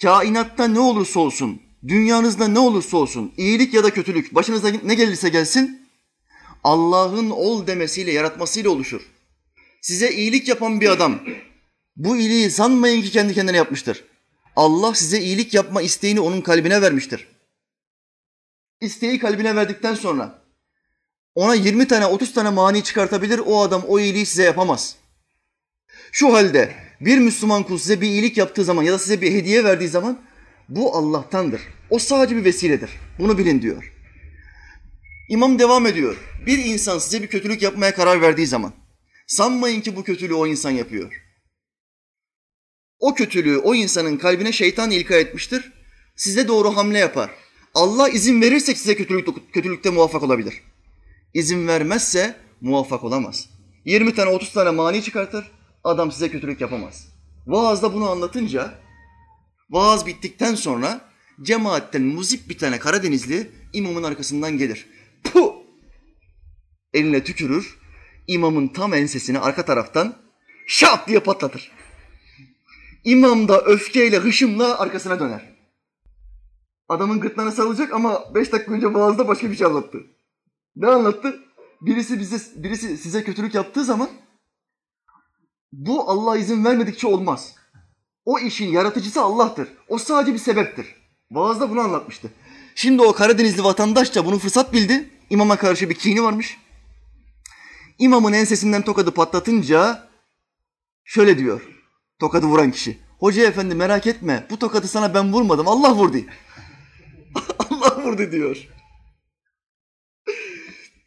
Kainatta 0.01 0.67
ne 0.67 0.79
olursa 0.79 1.19
olsun, 1.19 1.61
dünyanızda 1.87 2.47
ne 2.47 2.59
olursa 2.59 2.97
olsun, 2.97 3.33
iyilik 3.37 3.73
ya 3.73 3.83
da 3.83 3.93
kötülük, 3.93 4.35
başınıza 4.35 4.69
ne 4.83 4.95
gelirse 4.95 5.29
gelsin, 5.29 5.88
Allah'ın 6.63 7.29
ol 7.29 7.67
demesiyle, 7.67 8.11
yaratmasıyla 8.11 8.69
oluşur. 8.69 9.01
Size 9.81 10.11
iyilik 10.11 10.47
yapan 10.47 10.81
bir 10.81 10.89
adam, 10.89 11.19
bu 11.95 12.17
iyiliği 12.17 12.51
sanmayın 12.51 13.01
ki 13.01 13.11
kendi 13.11 13.33
kendine 13.33 13.57
yapmıştır. 13.57 14.03
Allah 14.55 14.95
size 14.95 15.19
iyilik 15.19 15.53
yapma 15.53 15.81
isteğini 15.81 16.19
onun 16.19 16.41
kalbine 16.41 16.81
vermiştir. 16.81 17.27
İsteği 18.81 19.19
kalbine 19.19 19.55
verdikten 19.55 19.93
sonra 19.93 20.41
ona 21.35 21.55
20 21.55 21.87
tane 21.87 22.05
30 22.05 22.33
tane 22.33 22.49
mani 22.49 22.83
çıkartabilir 22.83 23.41
o 23.45 23.61
adam 23.61 23.83
o 23.87 23.99
iyiliği 23.99 24.25
size 24.25 24.43
yapamaz. 24.43 24.95
Şu 26.11 26.33
halde 26.33 26.75
bir 27.01 27.17
Müslüman 27.17 27.63
kul 27.63 27.77
size 27.77 28.01
bir 28.01 28.07
iyilik 28.07 28.37
yaptığı 28.37 28.63
zaman 28.63 28.83
ya 28.83 28.93
da 28.93 28.99
size 28.99 29.21
bir 29.21 29.31
hediye 29.31 29.63
verdiği 29.63 29.89
zaman 29.89 30.19
bu 30.69 30.95
Allah'tandır. 30.95 31.61
O 31.89 31.99
sadece 31.99 32.35
bir 32.35 32.45
vesiledir. 32.45 32.89
Bunu 33.19 33.37
bilin 33.37 33.61
diyor. 33.61 33.93
İmam 35.29 35.59
devam 35.59 35.85
ediyor. 35.85 36.17
Bir 36.45 36.57
insan 36.57 36.99
size 36.99 37.21
bir 37.21 37.27
kötülük 37.27 37.61
yapmaya 37.61 37.95
karar 37.95 38.21
verdiği 38.21 38.47
zaman 38.47 38.73
sanmayın 39.27 39.81
ki 39.81 39.95
bu 39.95 40.03
kötülüğü 40.03 40.33
o 40.33 40.47
insan 40.47 40.71
yapıyor. 40.71 41.23
O 42.99 43.13
kötülüğü 43.13 43.57
o 43.57 43.75
insanın 43.75 44.17
kalbine 44.17 44.51
şeytan 44.51 44.91
ilka 44.91 45.15
etmiştir. 45.15 45.73
Size 46.15 46.47
doğru 46.47 46.77
hamle 46.77 46.99
yapar. 46.99 47.29
Allah 47.73 48.09
izin 48.09 48.41
verirsek 48.41 48.77
size 48.77 48.95
kötülük, 48.95 49.53
kötülükte 49.53 49.89
muvaffak 49.89 50.23
olabilir. 50.23 50.63
İzin 51.33 51.67
vermezse 51.67 52.35
muvaffak 52.61 53.03
olamaz. 53.03 53.49
20 53.85 54.15
tane 54.15 54.29
30 54.29 54.53
tane 54.53 54.69
mani 54.69 55.03
çıkartır. 55.03 55.51
Adam 55.83 56.11
size 56.11 56.29
kötülük 56.29 56.61
yapamaz. 56.61 57.07
Vaazda 57.47 57.93
bunu 57.93 58.09
anlatınca 58.09 58.79
vaaz 59.69 60.05
bittikten 60.05 60.55
sonra 60.55 61.01
cemaatten 61.41 62.01
muzip 62.01 62.49
bir 62.49 62.57
tane 62.57 62.79
Karadenizli 62.79 63.51
imamın 63.73 64.03
arkasından 64.03 64.57
gelir. 64.57 64.98
Puh! 65.23 65.53
Eline 66.93 67.23
tükürür. 67.23 67.79
imamın 68.27 68.67
tam 68.67 68.93
ensesini 68.93 69.39
arka 69.39 69.65
taraftan 69.65 70.15
şap 70.67 71.07
diye 71.07 71.19
patlatır. 71.19 71.71
İmam 73.03 73.47
da 73.47 73.61
öfkeyle, 73.61 74.17
hışımla 74.17 74.79
arkasına 74.79 75.19
döner. 75.19 75.55
Adamın 76.89 77.19
gırtlağına 77.19 77.51
sarılacak 77.51 77.93
ama 77.93 78.35
beş 78.35 78.51
dakika 78.51 78.73
önce 78.73 78.93
vaazda 78.93 79.27
başka 79.27 79.51
bir 79.51 79.55
şey 79.55 79.67
anlattı. 79.67 79.97
Ne 80.75 80.87
anlattı? 80.87 81.39
Birisi 81.81 82.19
bize, 82.19 82.63
birisi 82.63 82.97
size 82.97 83.23
kötülük 83.23 83.55
yaptığı 83.55 83.85
zaman 83.85 84.09
bu 85.71 86.09
Allah 86.09 86.37
izin 86.37 86.65
vermedikçe 86.65 87.07
olmaz. 87.07 87.55
O 88.25 88.39
işin 88.39 88.71
yaratıcısı 88.71 89.21
Allah'tır. 89.21 89.69
O 89.87 89.97
sadece 89.97 90.33
bir 90.33 90.39
sebeptir. 90.39 90.95
Vaazda 91.31 91.69
bunu 91.69 91.79
anlatmıştı. 91.79 92.31
Şimdi 92.81 93.01
o 93.01 93.13
Karadenizli 93.13 93.63
vatandaşça 93.63 94.25
bunu 94.25 94.39
fırsat 94.39 94.73
bildi. 94.73 95.09
İmama 95.29 95.55
karşı 95.55 95.89
bir 95.89 95.95
kini 95.95 96.23
varmış. 96.23 96.57
İmamın 97.97 98.33
ensesinden 98.33 98.81
tokadı 98.81 99.11
patlatınca 99.11 100.07
şöyle 101.05 101.37
diyor. 101.37 101.61
Tokadı 102.19 102.45
vuran 102.45 102.71
kişi. 102.71 102.97
Hoca 103.19 103.47
efendi 103.47 103.75
merak 103.75 104.07
etme 104.07 104.47
bu 104.49 104.59
tokadı 104.59 104.87
sana 104.87 105.13
ben 105.13 105.33
vurmadım 105.33 105.67
Allah 105.67 105.95
vurdu. 105.95 106.17
Allah 107.59 108.03
vurdu 108.03 108.31
diyor. 108.31 108.67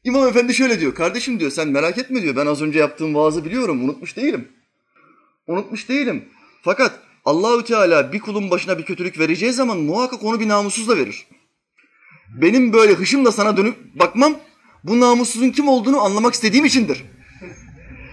İmam 0.04 0.28
efendi 0.28 0.54
şöyle 0.54 0.80
diyor. 0.80 0.94
Kardeşim 0.94 1.40
diyor 1.40 1.50
sen 1.50 1.68
merak 1.68 1.98
etme 1.98 2.22
diyor. 2.22 2.36
Ben 2.36 2.46
az 2.46 2.62
önce 2.62 2.78
yaptığım 2.78 3.14
vaazı 3.14 3.44
biliyorum. 3.44 3.84
Unutmuş 3.84 4.16
değilim. 4.16 4.48
Unutmuş 5.46 5.88
değilim. 5.88 6.28
Fakat 6.62 7.00
Allahü 7.24 7.64
Teala 7.64 8.12
bir 8.12 8.20
kulun 8.20 8.50
başına 8.50 8.78
bir 8.78 8.84
kötülük 8.84 9.18
vereceği 9.18 9.52
zaman 9.52 9.78
muhakkak 9.78 10.24
onu 10.24 10.40
bir 10.40 10.48
namussuzla 10.48 10.96
verir. 10.96 11.26
Benim 12.40 12.72
böyle 12.72 12.94
hışımla 12.94 13.32
sana 13.32 13.56
dönüp 13.56 13.76
bakmam 13.94 14.36
bu 14.84 15.00
namussuzun 15.00 15.50
kim 15.50 15.68
olduğunu 15.68 16.00
anlamak 16.00 16.34
istediğim 16.34 16.64
içindir. 16.64 17.04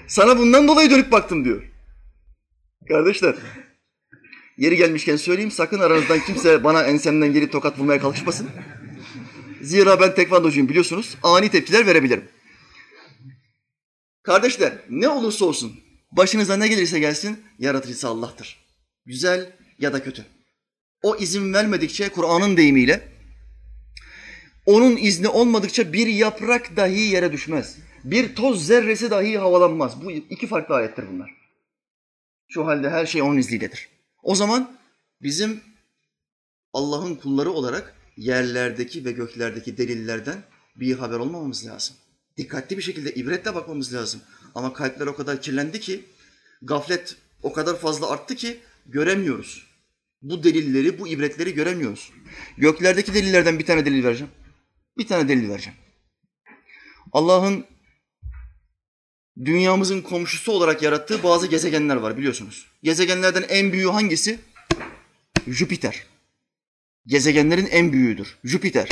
Sana 0.07 0.37
bundan 0.37 0.67
dolayı 0.67 0.89
dönüp 0.89 1.11
baktım 1.11 1.45
diyor. 1.45 1.63
Kardeşler, 2.87 3.35
yeri 4.57 4.77
gelmişken 4.77 5.15
söyleyeyim 5.15 5.51
sakın 5.51 5.79
aranızdan 5.79 6.19
kimse 6.19 6.63
bana 6.63 6.83
ensemden 6.83 7.33
gelip 7.33 7.51
tokat 7.51 7.79
vurmaya 7.79 7.99
kalkışmasın. 7.99 8.49
Zira 9.61 10.01
ben 10.01 10.15
tekvandocuyum 10.15 10.69
biliyorsunuz. 10.69 11.17
Ani 11.23 11.49
tepkiler 11.49 11.85
verebilirim. 11.85 12.23
Kardeşler 14.23 14.73
ne 14.89 15.09
olursa 15.09 15.45
olsun 15.45 15.79
başınıza 16.11 16.57
ne 16.57 16.67
gelirse 16.67 16.99
gelsin 16.99 17.39
yaratıcısı 17.59 18.07
Allah'tır. 18.07 18.57
Güzel 19.05 19.53
ya 19.79 19.93
da 19.93 20.03
kötü. 20.03 20.25
O 21.01 21.15
izin 21.15 21.53
vermedikçe 21.53 22.09
Kur'an'ın 22.09 22.57
deyimiyle 22.57 23.08
onun 24.69 24.97
izni 24.97 25.27
olmadıkça 25.27 25.93
bir 25.93 26.07
yaprak 26.07 26.75
dahi 26.75 26.99
yere 26.99 27.31
düşmez. 27.31 27.77
Bir 28.03 28.35
toz 28.35 28.65
zerresi 28.65 29.11
dahi 29.11 29.37
havalanmaz. 29.37 30.05
Bu 30.05 30.11
iki 30.11 30.47
farklı 30.47 30.75
ayettir 30.75 31.05
bunlar. 31.11 31.29
Şu 32.47 32.65
halde 32.65 32.89
her 32.89 33.05
şey 33.05 33.21
onun 33.21 33.37
izniyledir. 33.37 33.89
O 34.23 34.35
zaman 34.35 34.77
bizim 35.21 35.61
Allah'ın 36.73 37.15
kulları 37.15 37.51
olarak 37.51 37.95
yerlerdeki 38.17 39.05
ve 39.05 39.11
göklerdeki 39.11 39.77
delillerden 39.77 40.43
bir 40.75 40.95
haber 40.95 41.19
olmamamız 41.19 41.67
lazım. 41.67 41.95
Dikkatli 42.37 42.77
bir 42.77 42.81
şekilde 42.81 43.13
ibretle 43.13 43.55
bakmamız 43.55 43.93
lazım. 43.93 44.21
Ama 44.55 44.73
kalpler 44.73 45.07
o 45.07 45.15
kadar 45.15 45.41
kirlendi 45.41 45.79
ki, 45.79 46.05
gaflet 46.61 47.15
o 47.43 47.53
kadar 47.53 47.79
fazla 47.79 48.09
arttı 48.09 48.35
ki 48.35 48.59
göremiyoruz. 48.85 49.67
Bu 50.21 50.43
delilleri, 50.43 50.99
bu 50.99 51.07
ibretleri 51.07 51.53
göremiyoruz. 51.53 52.11
Göklerdeki 52.57 53.13
delillerden 53.13 53.59
bir 53.59 53.65
tane 53.65 53.85
delil 53.85 54.03
vereceğim. 54.03 54.33
Bir 54.99 55.07
tane 55.07 55.29
delil 55.29 55.49
vereceğim. 55.49 55.79
Allah'ın 57.11 57.65
dünyamızın 59.45 60.01
komşusu 60.01 60.51
olarak 60.51 60.81
yarattığı 60.81 61.23
bazı 61.23 61.47
gezegenler 61.47 61.95
var 61.95 62.17
biliyorsunuz. 62.17 62.67
Gezegenlerden 62.83 63.45
en 63.49 63.73
büyüğü 63.73 63.89
hangisi? 63.89 64.39
Jüpiter. 65.47 66.03
Gezegenlerin 67.05 67.65
en 67.65 67.93
büyüğüdür. 67.93 68.37
Jüpiter. 68.43 68.89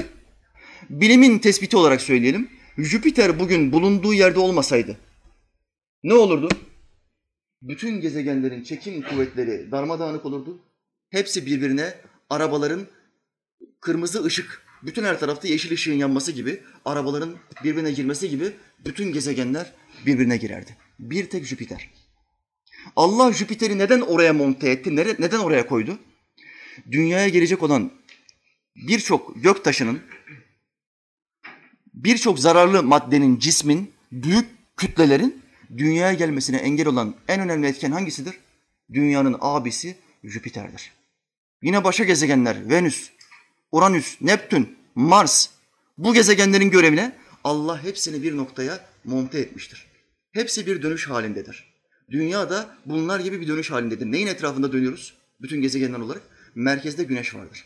Bilimin 0.89 1.39
tespiti 1.39 1.77
olarak 1.77 2.01
söyleyelim. 2.01 2.49
Jüpiter 2.77 3.39
bugün 3.39 3.71
bulunduğu 3.71 4.13
yerde 4.13 4.39
olmasaydı 4.39 4.97
ne 6.03 6.13
olurdu? 6.13 6.49
Bütün 7.61 8.01
gezegenlerin 8.01 8.63
çekim 8.63 9.01
kuvvetleri 9.01 9.71
darmadağınık 9.71 10.25
olurdu. 10.25 10.59
Hepsi 11.09 11.45
birbirine 11.45 11.93
arabaların 12.29 12.87
kırmızı 13.79 14.23
ışık, 14.23 14.66
bütün 14.84 15.03
her 15.03 15.19
tarafta 15.19 15.48
yeşil 15.48 15.72
ışığın 15.72 15.93
yanması 15.93 16.31
gibi, 16.31 16.62
arabaların 16.86 17.36
birbirine 17.63 17.91
girmesi 17.91 18.29
gibi 18.29 18.51
bütün 18.86 19.13
gezegenler 19.13 19.74
birbirine 20.05 20.38
girerdi. 20.38 20.77
Bir 21.00 21.29
tek 21.29 21.46
Jüpiter. 21.46 21.89
Allah 22.96 23.34
Jüpiter'i 23.34 23.77
neden 23.77 24.01
oraya 24.01 24.34
monte 24.34 24.69
etti? 24.69 24.96
Neden 24.96 25.39
oraya 25.39 25.67
koydu? 25.67 26.00
Dünyaya 26.91 27.27
gelecek 27.27 27.63
olan 27.63 27.91
birçok 28.75 29.43
gök 29.43 29.63
taşının, 29.63 30.01
birçok 31.93 32.39
zararlı 32.39 32.84
maddenin, 32.84 33.39
cismin, 33.39 33.93
büyük 34.12 34.46
kütlelerin 34.77 35.41
dünyaya 35.77 36.13
gelmesine 36.13 36.57
engel 36.57 36.88
olan 36.88 37.15
en 37.27 37.39
önemli 37.39 37.67
etken 37.67 37.91
hangisidir? 37.91 38.39
Dünyanın 38.93 39.38
abisi 39.41 39.96
Jüpiter'dir. 40.24 40.91
Yine 41.62 41.84
başka 41.84 42.03
gezegenler 42.03 42.69
Venüs, 42.69 43.10
Uranüs, 43.71 44.21
Neptün, 44.21 44.77
Mars 44.95 45.50
bu 45.97 46.13
gezegenlerin 46.13 46.69
görevine 46.69 47.15
Allah 47.43 47.83
hepsini 47.83 48.24
bir 48.24 48.38
noktaya 48.38 48.86
monte 49.03 49.39
etmiştir. 49.39 49.88
Hepsi 50.31 50.67
bir 50.67 50.81
dönüş 50.81 51.09
halindedir. 51.09 51.74
Dünya 52.12 52.50
da 52.50 52.77
bunlar 52.86 53.19
gibi 53.19 53.41
bir 53.41 53.47
dönüş 53.47 53.71
halindedir. 53.71 54.05
Neyin 54.05 54.27
etrafında 54.27 54.71
dönüyoruz? 54.71 55.13
Bütün 55.41 55.62
gezegenler 55.62 56.00
olarak 56.00 56.21
merkezde 56.55 57.03
güneş 57.03 57.36
vardır. 57.36 57.65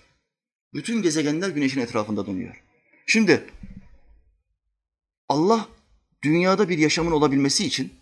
Bütün 0.74 1.02
gezegenler 1.02 1.50
güneşin 1.50 1.82
etrafında 1.82 2.26
dönüyor. 2.26 2.64
Şimdi 3.06 3.44
Allah 5.30 5.68
dünyada 6.24 6.70
bir 6.70 6.78
yaşamın 6.78 7.12
olabilmesi 7.12 7.66
için 7.66 7.94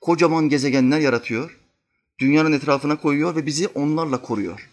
kocaman 0.00 0.48
gezegenler 0.48 1.00
yaratıyor. 1.00 1.58
Dünyanın 2.18 2.52
etrafına 2.52 3.00
koyuyor 3.00 3.36
ve 3.36 3.46
bizi 3.46 3.68
onlarla 3.68 4.22
koruyor. 4.22 4.68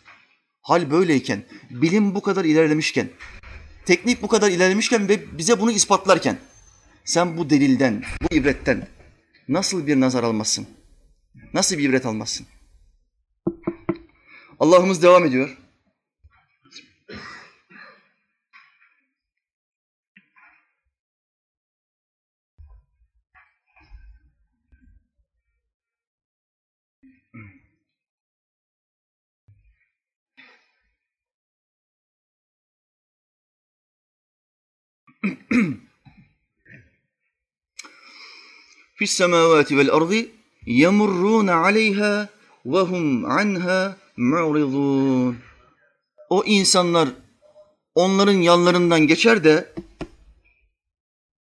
Hal 0.64 0.92
böyleyken, 0.92 1.44
bilim 1.70 2.16
bu 2.16 2.22
kadar 2.22 2.46
ilerlemişken, 2.46 3.10
teknik 3.86 4.22
bu 4.22 4.28
kadar 4.28 4.52
ilerlemişken 4.52 5.10
ve 5.10 5.38
bize 5.38 5.60
bunu 5.60 5.72
ispatlarken 5.72 6.38
sen 7.06 7.38
bu 7.38 7.50
delilden, 7.50 8.04
bu 8.22 8.36
ibretten 8.36 8.88
nasıl 9.48 9.88
bir 9.88 10.00
nazar 10.00 10.24
almazsın? 10.24 10.68
Nasıl 11.54 11.78
bir 11.78 11.90
ibret 11.90 12.06
almazsın? 12.06 12.46
Allah'ımız 14.60 15.04
devam 15.04 15.26
ediyor. 15.26 15.58
Fis 38.96 39.12
semavati 39.12 39.78
vel 39.78 39.92
ardi 39.92 40.32
yemurrûne 40.66 41.52
aleyha 41.52 42.30
ve 42.66 42.80
hum 42.80 43.26
anha 43.26 43.98
mu'ridûn. 44.18 45.38
O 46.30 46.44
insanlar 46.46 47.10
onların 47.96 48.34
yanlarından 48.34 49.08
geçer 49.08 49.44
de 49.44 49.74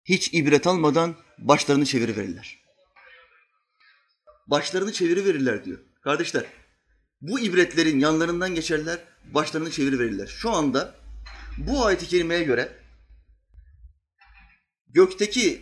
hiç 0.05 0.35
ibret 0.35 0.67
almadan 0.67 1.15
başlarını 1.39 1.87
çeviriverirler. 1.87 2.59
Başlarını 4.47 4.93
çeviriverirler 4.93 5.65
diyor. 5.65 5.79
Kardeşler, 6.01 6.45
bu 7.21 7.41
ibretlerin 7.41 8.01
yanlarından 8.01 8.55
geçerler, 8.55 8.99
başlarını 9.35 9.71
çeviriverirler. 9.71 10.27
Şu 10.27 10.51
anda 10.51 10.95
bu 11.59 11.87
ayet-i 11.87 12.07
kerimeye 12.09 12.45
göre 12.45 12.82
gökteki 14.93 15.61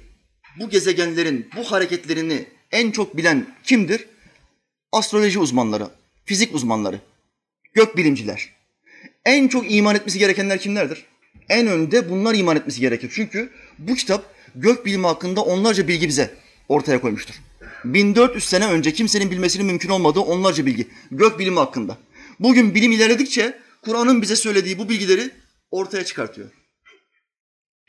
bu 0.58 0.70
gezegenlerin 0.70 1.50
bu 1.56 1.72
hareketlerini 1.72 2.44
en 2.72 2.90
çok 2.90 3.16
bilen 3.16 3.46
kimdir? 3.64 4.06
Astroloji 4.92 5.38
uzmanları, 5.38 5.88
fizik 6.24 6.54
uzmanları, 6.54 7.00
gökbilimciler. 7.74 8.48
En 9.24 9.48
çok 9.48 9.72
iman 9.72 9.96
etmesi 9.96 10.18
gerekenler 10.18 10.60
kimlerdir? 10.60 11.04
En 11.48 11.66
önde 11.66 12.10
bunlar 12.10 12.34
iman 12.34 12.56
etmesi 12.56 12.80
gerekir. 12.80 13.10
Çünkü 13.14 13.50
bu 13.78 13.94
kitap 13.94 14.34
gök 14.54 14.86
bilimi 14.86 15.06
hakkında 15.06 15.40
onlarca 15.40 15.88
bilgi 15.88 16.08
bize 16.08 16.34
ortaya 16.68 17.00
koymuştur. 17.00 17.34
1400 17.84 18.44
sene 18.44 18.66
önce 18.66 18.92
kimsenin 18.92 19.30
bilmesinin 19.30 19.66
mümkün 19.66 19.88
olmadığı 19.88 20.20
onlarca 20.20 20.66
bilgi 20.66 20.88
gök 21.10 21.38
bilimi 21.38 21.58
hakkında. 21.58 21.98
Bugün 22.40 22.74
bilim 22.74 22.92
ilerledikçe 22.92 23.58
Kur'an'ın 23.82 24.22
bize 24.22 24.36
söylediği 24.36 24.78
bu 24.78 24.88
bilgileri 24.88 25.30
ortaya 25.70 26.04
çıkartıyor. 26.04 26.48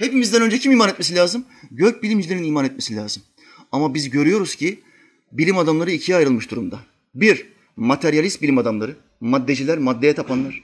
Hepimizden 0.01 0.41
önce 0.41 0.59
kim 0.59 0.71
iman 0.71 0.89
etmesi 0.89 1.15
lazım? 1.15 1.45
Gök 1.71 2.03
bilimcilerin 2.03 2.43
iman 2.43 2.65
etmesi 2.65 2.95
lazım. 2.95 3.23
Ama 3.71 3.93
biz 3.93 4.09
görüyoruz 4.09 4.55
ki 4.55 4.79
bilim 5.31 5.57
adamları 5.57 5.91
ikiye 5.91 6.17
ayrılmış 6.17 6.51
durumda. 6.51 6.79
Bir, 7.15 7.47
materyalist 7.75 8.41
bilim 8.41 8.57
adamları, 8.57 8.95
maddeciler, 9.19 9.77
maddeye 9.77 10.15
tapanlar. 10.15 10.63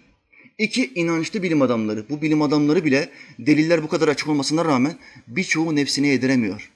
İki, 0.58 0.94
inançlı 0.96 1.44
bilim 1.44 1.62
adamları. 1.62 2.10
Bu 2.10 2.22
bilim 2.22 2.42
adamları 2.42 2.86
bile 2.86 3.10
deliller 3.40 3.84
bu 3.84 3.88
kadar 3.88 4.08
açık 4.08 4.30
olmasına 4.30 4.66
rağmen 4.66 4.96
birçoğu 5.28 5.76
nefsine 5.76 6.08
yediremiyor. 6.08 6.72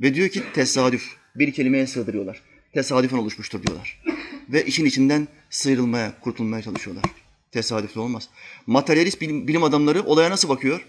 Ve 0.00 0.14
diyor 0.14 0.28
ki 0.28 0.42
tesadüf. 0.54 1.16
Bir 1.34 1.52
kelimeye 1.52 1.86
sığdırıyorlar. 1.86 2.42
Tesadüfen 2.74 3.18
oluşmuştur 3.18 3.62
diyorlar. 3.62 4.02
Ve 4.48 4.66
işin 4.66 4.84
içinden 4.84 5.28
sıyrılmaya, 5.50 6.20
kurtulmaya 6.20 6.62
çalışıyorlar. 6.62 7.04
Tesadüfle 7.52 8.00
olmaz. 8.00 8.28
Materyalist 8.66 9.20
bilim, 9.20 9.48
bilim 9.48 9.62
adamları 9.62 10.02
olaya 10.02 10.30
nasıl 10.30 10.48
bakıyor? 10.48 10.86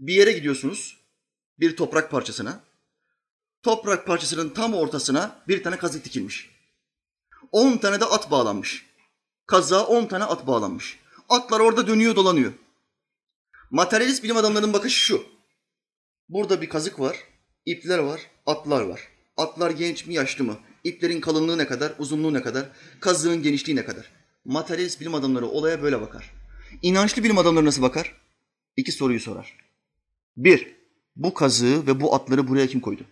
Bir 0.00 0.14
yere 0.14 0.32
gidiyorsunuz, 0.32 0.96
bir 1.58 1.76
toprak 1.76 2.10
parçasına. 2.10 2.60
Toprak 3.62 4.06
parçasının 4.06 4.48
tam 4.48 4.74
ortasına 4.74 5.42
bir 5.48 5.62
tane 5.62 5.76
kazık 5.76 6.04
dikilmiş. 6.04 6.50
On 7.52 7.76
tane 7.76 8.00
de 8.00 8.04
at 8.04 8.30
bağlanmış. 8.30 8.86
Kazığa 9.46 9.86
on 9.86 10.06
tane 10.06 10.24
at 10.24 10.46
bağlanmış. 10.46 10.98
Atlar 11.28 11.60
orada 11.60 11.86
dönüyor 11.86 12.16
dolanıyor. 12.16 12.52
Materyalist 13.70 14.22
bilim 14.24 14.36
adamlarının 14.36 14.72
bakışı 14.72 14.96
şu. 14.96 15.24
Burada 16.28 16.62
bir 16.62 16.68
kazık 16.68 17.00
var, 17.00 17.16
ipler 17.66 17.98
var, 17.98 18.20
atlar 18.46 18.82
var. 18.82 19.00
Atlar 19.36 19.70
genç 19.70 20.06
mi 20.06 20.14
yaşlı 20.14 20.44
mı? 20.44 20.58
İplerin 20.84 21.20
kalınlığı 21.20 21.58
ne 21.58 21.66
kadar, 21.66 21.92
uzunluğu 21.98 22.32
ne 22.32 22.42
kadar, 22.42 22.68
kazığın 23.00 23.42
genişliği 23.42 23.76
ne 23.76 23.84
kadar? 23.84 24.10
Materyalist 24.44 25.00
bilim 25.00 25.14
adamları 25.14 25.46
olaya 25.46 25.82
böyle 25.82 26.00
bakar. 26.00 26.30
İnançlı 26.82 27.24
bilim 27.24 27.38
adamları 27.38 27.64
nasıl 27.64 27.82
bakar? 27.82 28.20
İki 28.76 28.92
soruyu 28.92 29.20
sorar. 29.20 29.69
Bir, 30.36 30.76
bu 31.16 31.34
kazığı 31.34 31.86
ve 31.86 32.00
bu 32.00 32.14
atları 32.14 32.48
buraya 32.48 32.66
kim 32.66 32.80
koydu? 32.80 33.04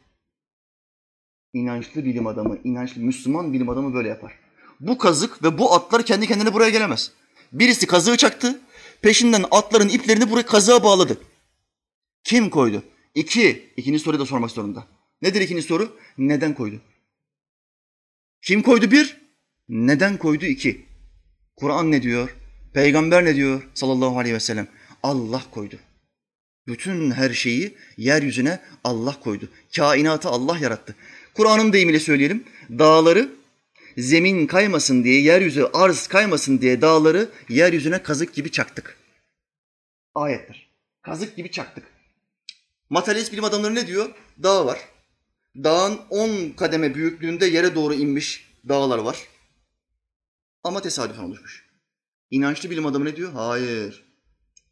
İnançlı 1.52 2.04
bilim 2.04 2.26
adamı, 2.26 2.58
inançlı 2.64 3.00
Müslüman 3.00 3.52
bilim 3.52 3.68
adamı 3.68 3.94
böyle 3.94 4.08
yapar. 4.08 4.38
Bu 4.80 4.98
kazık 4.98 5.42
ve 5.42 5.58
bu 5.58 5.74
atlar 5.74 6.04
kendi 6.04 6.26
kendine 6.26 6.54
buraya 6.54 6.70
gelemez. 6.70 7.12
Birisi 7.52 7.86
kazığı 7.86 8.16
çaktı, 8.16 8.60
peşinden 9.02 9.44
atların 9.50 9.88
iplerini 9.88 10.30
buraya 10.30 10.46
kazığa 10.46 10.84
bağladı. 10.84 11.20
Kim 12.24 12.50
koydu? 12.50 12.82
İki, 13.14 13.72
ikinci 13.76 13.98
soruyu 13.98 14.20
da 14.20 14.26
sormak 14.26 14.50
zorunda. 14.50 14.86
Nedir 15.22 15.40
ikinci 15.40 15.62
soru? 15.62 15.96
Neden 16.18 16.54
koydu? 16.54 16.80
Kim 18.42 18.62
koydu 18.62 18.90
bir? 18.90 19.16
Neden 19.68 20.16
koydu 20.16 20.44
iki? 20.44 20.86
Kur'an 21.56 21.90
ne 21.90 22.02
diyor? 22.02 22.36
Peygamber 22.74 23.24
ne 23.24 23.36
diyor 23.36 23.68
sallallahu 23.74 24.18
aleyhi 24.18 24.34
ve 24.34 24.40
sellem? 24.40 24.68
Allah 25.02 25.42
koydu. 25.50 25.76
Bütün 26.68 27.10
her 27.10 27.30
şeyi 27.30 27.76
yeryüzüne 27.96 28.60
Allah 28.84 29.20
koydu. 29.20 29.48
Kainatı 29.76 30.28
Allah 30.28 30.58
yarattı. 30.58 30.96
Kur'an'ın 31.34 31.72
deyimiyle 31.72 32.00
söyleyelim. 32.00 32.44
Dağları 32.70 33.30
zemin 33.96 34.46
kaymasın 34.46 35.04
diye, 35.04 35.20
yeryüzü 35.20 35.68
arz 35.72 36.06
kaymasın 36.06 36.60
diye 36.60 36.80
dağları 36.80 37.28
yeryüzüne 37.48 38.02
kazık 38.02 38.34
gibi 38.34 38.50
çaktık. 38.50 38.96
Ayettir. 40.14 40.68
Kazık 41.02 41.36
gibi 41.36 41.50
çaktık. 41.50 41.84
Materyalist 42.90 43.32
bilim 43.32 43.44
adamları 43.44 43.74
ne 43.74 43.86
diyor? 43.86 44.10
Dağ 44.42 44.66
var. 44.66 44.78
Dağın 45.56 46.00
on 46.10 46.50
kademe 46.50 46.94
büyüklüğünde 46.94 47.46
yere 47.46 47.74
doğru 47.74 47.94
inmiş 47.94 48.50
dağlar 48.68 48.98
var. 48.98 49.18
Ama 50.64 50.82
tesadüfen 50.82 51.22
oluşmuş. 51.22 51.66
İnançlı 52.30 52.70
bilim 52.70 52.86
adamı 52.86 53.04
ne 53.04 53.16
diyor? 53.16 53.32
Hayır. 53.32 54.04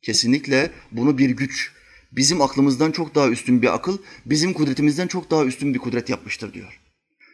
Kesinlikle 0.03 0.71
bunu 0.93 1.19
bir 1.19 1.31
güç, 1.31 1.73
bizim 2.17 2.43
aklımızdan 2.43 2.93
çok 2.93 3.15
daha 3.15 3.29
üstün 3.29 3.63
bir 3.63 3.75
akıl, 3.75 3.99
bizim 4.27 4.53
kudretimizden 4.53 5.07
çok 5.07 5.31
daha 5.31 5.45
üstün 5.45 5.75
bir 5.75 5.79
kudret 5.79 6.09
yapmıştır 6.09 6.53
diyor. 6.53 6.81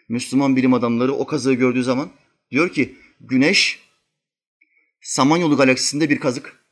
Müslüman 0.09 0.57
bilim 0.57 0.75
adamları 0.75 1.13
o 1.13 1.27
kazığı 1.27 1.55
gördüğü 1.55 1.85
zaman 1.85 2.11
diyor 2.51 2.73
ki 2.73 2.97
güneş 3.21 3.83
Samanyolu 5.03 5.57
galaksisinde 5.57 6.11
bir 6.11 6.21
kazık. 6.21 6.65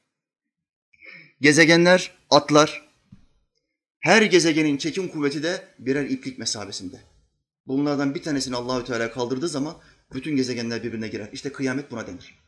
Gezegenler 1.40 2.10
atlar. 2.30 2.90
Her 4.00 4.22
gezegenin 4.22 4.76
çekim 4.76 5.08
kuvveti 5.08 5.42
de 5.42 5.68
birer 5.78 6.04
iplik 6.04 6.38
mesabesinde. 6.38 6.96
Bunlardan 7.66 8.14
bir 8.14 8.22
tanesini 8.22 8.56
Allahü 8.56 8.84
Teala 8.84 9.12
kaldırdığı 9.12 9.48
zaman 9.48 9.76
bütün 10.14 10.36
gezegenler 10.36 10.82
birbirine 10.82 11.08
girer. 11.08 11.28
İşte 11.32 11.52
kıyamet 11.52 11.90
buna 11.90 12.06
denir. 12.06 12.38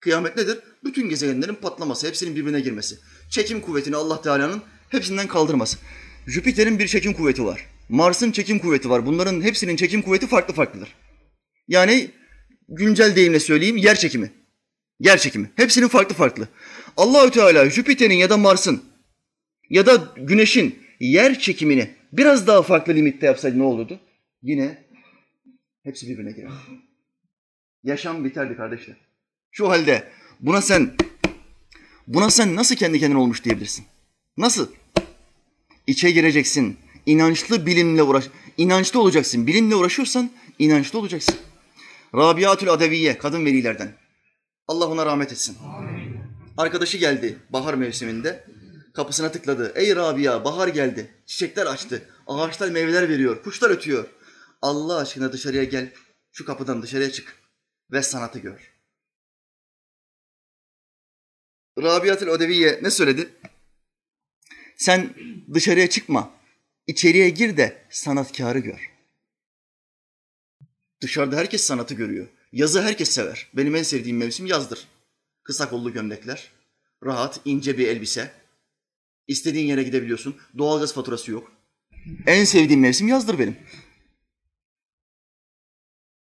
Kıyamet 0.00 0.36
nedir? 0.36 0.58
Bütün 0.84 1.08
gezegenlerin 1.08 1.54
patlaması, 1.54 2.06
hepsinin 2.06 2.36
birbirine 2.36 2.60
girmesi. 2.60 2.98
Çekim 3.30 3.60
kuvvetini 3.60 3.96
Allah 3.96 4.22
Teala'nın 4.22 4.62
hepsinden 4.90 5.28
kaldırması. 5.28 5.78
Jüpiter'in 6.26 6.78
bir 6.78 6.88
çekim 6.88 7.12
kuvveti 7.12 7.44
var. 7.44 7.66
Mars'ın 7.88 8.32
çekim 8.32 8.58
kuvveti 8.58 8.90
var. 8.90 9.06
Bunların 9.06 9.42
hepsinin 9.42 9.76
çekim 9.76 10.02
kuvveti 10.02 10.26
farklı 10.26 10.54
farklıdır. 10.54 10.88
Yani 11.68 12.10
güncel 12.68 13.16
deyimle 13.16 13.40
söyleyeyim 13.40 13.76
yer 13.76 13.96
çekimi. 13.96 14.32
Yer 15.00 15.18
çekimi. 15.18 15.50
Hepsinin 15.56 15.88
farklı 15.88 16.14
farklı. 16.14 16.48
Allahü 16.96 17.30
Teala 17.30 17.70
Jüpiter'in 17.70 18.14
ya 18.14 18.30
da 18.30 18.36
Mars'ın 18.36 18.82
ya 19.70 19.86
da 19.86 20.14
Güneş'in 20.16 20.78
yer 21.00 21.38
çekimini 21.38 21.90
biraz 22.12 22.46
daha 22.46 22.62
farklı 22.62 22.94
limitte 22.94 23.26
yapsaydı 23.26 23.58
ne 23.58 23.62
olurdu? 23.62 24.00
Yine 24.42 24.78
hepsi 25.82 26.08
birbirine 26.08 26.32
girer. 26.32 26.50
Yaşam 27.84 28.24
biterdi 28.24 28.56
kardeşler. 28.56 28.96
Şu 29.50 29.68
halde 29.68 30.08
buna 30.40 30.62
sen 30.62 30.96
buna 32.06 32.30
sen 32.30 32.56
nasıl 32.56 32.76
kendi 32.76 32.98
kendine 32.98 33.18
olmuş 33.18 33.44
diyebilirsin? 33.44 33.84
Nasıl? 34.36 34.68
İçe 35.86 36.10
gireceksin. 36.10 36.78
İnançlı 37.06 37.66
bilimle 37.66 38.02
uğraş. 38.02 38.24
İnançlı 38.56 39.00
olacaksın. 39.00 39.46
Bilimle 39.46 39.74
uğraşıyorsan 39.74 40.30
inançlı 40.58 40.98
olacaksın. 40.98 41.34
Rabiatül 42.14 42.70
Adeviye 42.70 43.18
kadın 43.18 43.44
velilerden. 43.44 43.94
Allah 44.68 44.86
ona 44.86 45.06
rahmet 45.06 45.32
etsin. 45.32 45.56
Amin. 45.64 46.20
Arkadaşı 46.56 46.98
geldi 46.98 47.38
bahar 47.50 47.74
mevsiminde. 47.74 48.44
Kapısına 48.94 49.32
tıkladı. 49.32 49.72
Ey 49.76 49.96
Rabia 49.96 50.44
bahar 50.44 50.68
geldi. 50.68 51.14
Çiçekler 51.26 51.66
açtı. 51.66 52.08
Ağaçlar 52.26 52.68
meyveler 52.68 53.08
veriyor. 53.08 53.42
Kuşlar 53.42 53.70
ötüyor. 53.70 54.06
Allah 54.62 54.96
aşkına 54.96 55.32
dışarıya 55.32 55.64
gel. 55.64 55.92
Şu 56.32 56.44
kapıdan 56.44 56.82
dışarıya 56.82 57.12
çık. 57.12 57.36
Ve 57.92 58.02
sanatı 58.02 58.38
gör. 58.38 58.74
Rabiatül 61.78 62.30
Adeviye 62.30 62.80
ne 62.82 62.90
söyledi? 62.90 63.28
Sen 64.80 65.14
dışarıya 65.54 65.90
çıkma. 65.90 66.30
İçeriye 66.86 67.28
gir 67.30 67.56
de 67.56 67.86
sanatkarı 67.90 68.58
gör. 68.58 68.90
Dışarıda 71.00 71.36
herkes 71.36 71.64
sanatı 71.64 71.94
görüyor. 71.94 72.28
Yazı 72.52 72.82
herkes 72.82 73.10
sever. 73.10 73.48
Benim 73.54 73.76
en 73.76 73.82
sevdiğim 73.82 74.16
mevsim 74.16 74.46
yazdır. 74.46 74.88
Kısa 75.42 75.70
kollu 75.70 75.92
gömlekler, 75.92 76.50
rahat, 77.04 77.40
ince 77.44 77.78
bir 77.78 77.88
elbise. 77.88 78.32
İstediğin 79.28 79.66
yere 79.66 79.82
gidebiliyorsun. 79.82 80.36
Doğalgaz 80.58 80.94
faturası 80.94 81.30
yok. 81.30 81.52
En 82.26 82.44
sevdiğim 82.44 82.80
mevsim 82.80 83.08
yazdır 83.08 83.38
benim. 83.38 83.56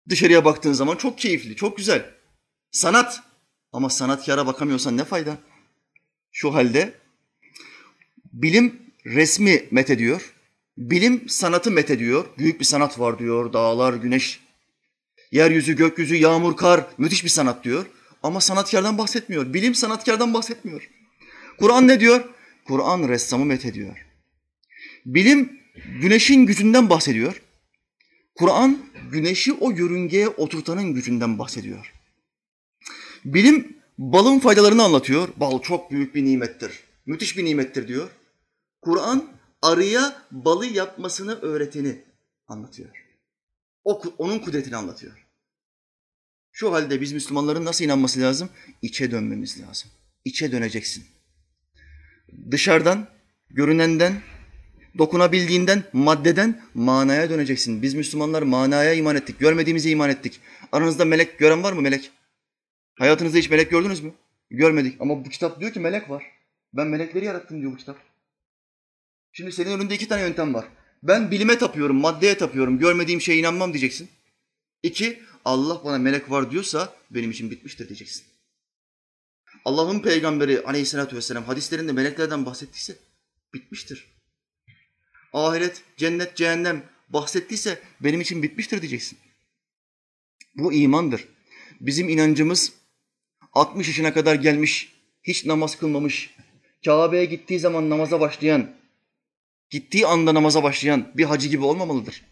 Dışarıya 0.08 0.44
baktığın 0.44 0.72
zaman 0.72 0.96
çok 0.96 1.18
keyifli, 1.18 1.56
çok 1.56 1.76
güzel. 1.76 2.14
Sanat. 2.70 3.22
Ama 3.72 3.90
sanatkara 3.90 4.46
bakamıyorsan 4.46 4.96
ne 4.96 5.04
fayda? 5.04 5.38
Şu 6.30 6.54
halde 6.54 7.01
bilim 8.32 8.82
resmi 9.06 9.64
met 9.70 9.90
ediyor. 9.90 10.32
Bilim 10.78 11.28
sanatı 11.28 11.70
met 11.70 11.90
ediyor. 11.90 12.24
Büyük 12.38 12.60
bir 12.60 12.64
sanat 12.64 12.98
var 12.98 13.18
diyor. 13.18 13.52
Dağlar, 13.52 13.94
güneş, 13.94 14.40
yeryüzü, 15.32 15.76
gökyüzü, 15.76 16.16
yağmur, 16.16 16.56
kar. 16.56 16.86
Müthiş 16.98 17.24
bir 17.24 17.28
sanat 17.28 17.64
diyor. 17.64 17.86
Ama 18.22 18.40
sanatkardan 18.40 18.98
bahsetmiyor. 18.98 19.54
Bilim 19.54 19.74
sanatkardan 19.74 20.34
bahsetmiyor. 20.34 20.90
Kur'an 21.58 21.88
ne 21.88 22.00
diyor? 22.00 22.24
Kur'an 22.64 23.08
ressamı 23.08 23.44
met 23.44 23.64
ediyor. 23.66 24.06
Bilim 25.06 25.60
güneşin 26.00 26.46
gücünden 26.46 26.90
bahsediyor. 26.90 27.42
Kur'an 28.34 28.78
güneşi 29.12 29.52
o 29.52 29.70
yörüngeye 29.70 30.28
oturtanın 30.28 30.94
gücünden 30.94 31.38
bahsediyor. 31.38 31.92
Bilim 33.24 33.76
balın 33.98 34.38
faydalarını 34.38 34.82
anlatıyor. 34.82 35.28
Bal 35.36 35.62
çok 35.62 35.90
büyük 35.90 36.14
bir 36.14 36.24
nimettir. 36.24 36.80
Müthiş 37.06 37.36
bir 37.36 37.44
nimettir 37.44 37.88
diyor. 37.88 38.10
Kur'an 38.82 39.28
arıya 39.62 40.22
balı 40.30 40.66
yapmasını 40.66 41.34
öğreteni 41.34 42.04
anlatıyor. 42.48 43.06
O, 43.84 44.02
onun 44.18 44.38
kudretini 44.38 44.76
anlatıyor. 44.76 45.26
Şu 46.52 46.72
halde 46.72 47.00
biz 47.00 47.12
Müslümanların 47.12 47.64
nasıl 47.64 47.84
inanması 47.84 48.20
lazım? 48.20 48.50
İçe 48.82 49.10
dönmemiz 49.10 49.60
lazım. 49.60 49.90
İçe 50.24 50.52
döneceksin. 50.52 51.04
Dışarıdan, 52.50 53.08
görünenden, 53.50 54.22
dokunabildiğinden, 54.98 55.84
maddeden 55.92 56.62
manaya 56.74 57.30
döneceksin. 57.30 57.82
Biz 57.82 57.94
Müslümanlar 57.94 58.42
manaya 58.42 58.92
iman 58.92 59.16
ettik. 59.16 59.38
Görmediğimize 59.38 59.90
iman 59.90 60.10
ettik. 60.10 60.40
Aranızda 60.72 61.04
melek 61.04 61.38
gören 61.38 61.62
var 61.62 61.72
mı 61.72 61.80
melek? 61.80 62.10
Hayatınızda 62.98 63.38
hiç 63.38 63.50
melek 63.50 63.70
gördünüz 63.70 64.00
mü? 64.00 64.12
Görmedik. 64.50 65.00
Ama 65.00 65.24
bu 65.24 65.28
kitap 65.28 65.60
diyor 65.60 65.72
ki 65.72 65.80
melek 65.80 66.10
var. 66.10 66.24
Ben 66.72 66.86
melekleri 66.86 67.24
yarattım 67.24 67.60
diyor 67.60 67.72
bu 67.72 67.76
kitap. 67.76 68.11
Şimdi 69.32 69.52
senin 69.52 69.70
önünde 69.70 69.94
iki 69.94 70.08
tane 70.08 70.22
yöntem 70.22 70.54
var. 70.54 70.68
Ben 71.02 71.30
bilime 71.30 71.58
tapıyorum, 71.58 71.96
maddeye 71.96 72.38
tapıyorum, 72.38 72.78
görmediğim 72.78 73.20
şeye 73.20 73.38
inanmam 73.38 73.72
diyeceksin. 73.72 74.08
İki, 74.82 75.22
Allah 75.44 75.84
bana 75.84 75.98
melek 75.98 76.30
var 76.30 76.50
diyorsa 76.50 76.96
benim 77.10 77.30
için 77.30 77.50
bitmiştir 77.50 77.88
diyeceksin. 77.88 78.24
Allah'ın 79.64 80.00
peygamberi 80.00 80.62
aleyhissalatü 80.62 81.16
vesselam 81.16 81.44
hadislerinde 81.44 81.92
meleklerden 81.92 82.46
bahsettiyse 82.46 82.96
bitmiştir. 83.54 84.06
Ahiret, 85.32 85.82
cennet, 85.96 86.36
cehennem 86.36 86.82
bahsettiyse 87.08 87.82
benim 88.00 88.20
için 88.20 88.42
bitmiştir 88.42 88.80
diyeceksin. 88.80 89.18
Bu 90.54 90.72
imandır. 90.72 91.28
Bizim 91.80 92.08
inancımız 92.08 92.72
60 93.52 93.88
yaşına 93.88 94.14
kadar 94.14 94.34
gelmiş, 94.34 94.92
hiç 95.22 95.44
namaz 95.44 95.78
kılmamış, 95.78 96.34
Kabe'ye 96.84 97.24
gittiği 97.24 97.58
zaman 97.58 97.90
namaza 97.90 98.20
başlayan, 98.20 98.70
gittiği 99.72 100.06
anda 100.06 100.34
namaza 100.34 100.62
başlayan 100.62 101.12
bir 101.14 101.24
hacı 101.24 101.48
gibi 101.48 101.64
olmamalıdır. 101.64 102.22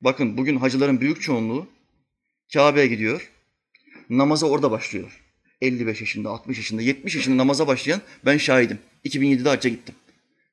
Bakın 0.00 0.36
bugün 0.36 0.56
hacıların 0.56 1.00
büyük 1.00 1.22
çoğunluğu 1.22 1.68
Kabe'ye 2.52 2.86
gidiyor, 2.86 3.30
namaza 4.10 4.46
orada 4.46 4.70
başlıyor. 4.70 5.20
55 5.60 6.00
yaşında, 6.00 6.30
60 6.30 6.56
yaşında, 6.56 6.82
70 6.82 7.14
yaşında 7.14 7.36
namaza 7.36 7.66
başlayan 7.66 8.00
ben 8.24 8.36
şahidim. 8.36 8.78
2007'de 9.04 9.48
hacca 9.48 9.70
gittim. 9.70 9.94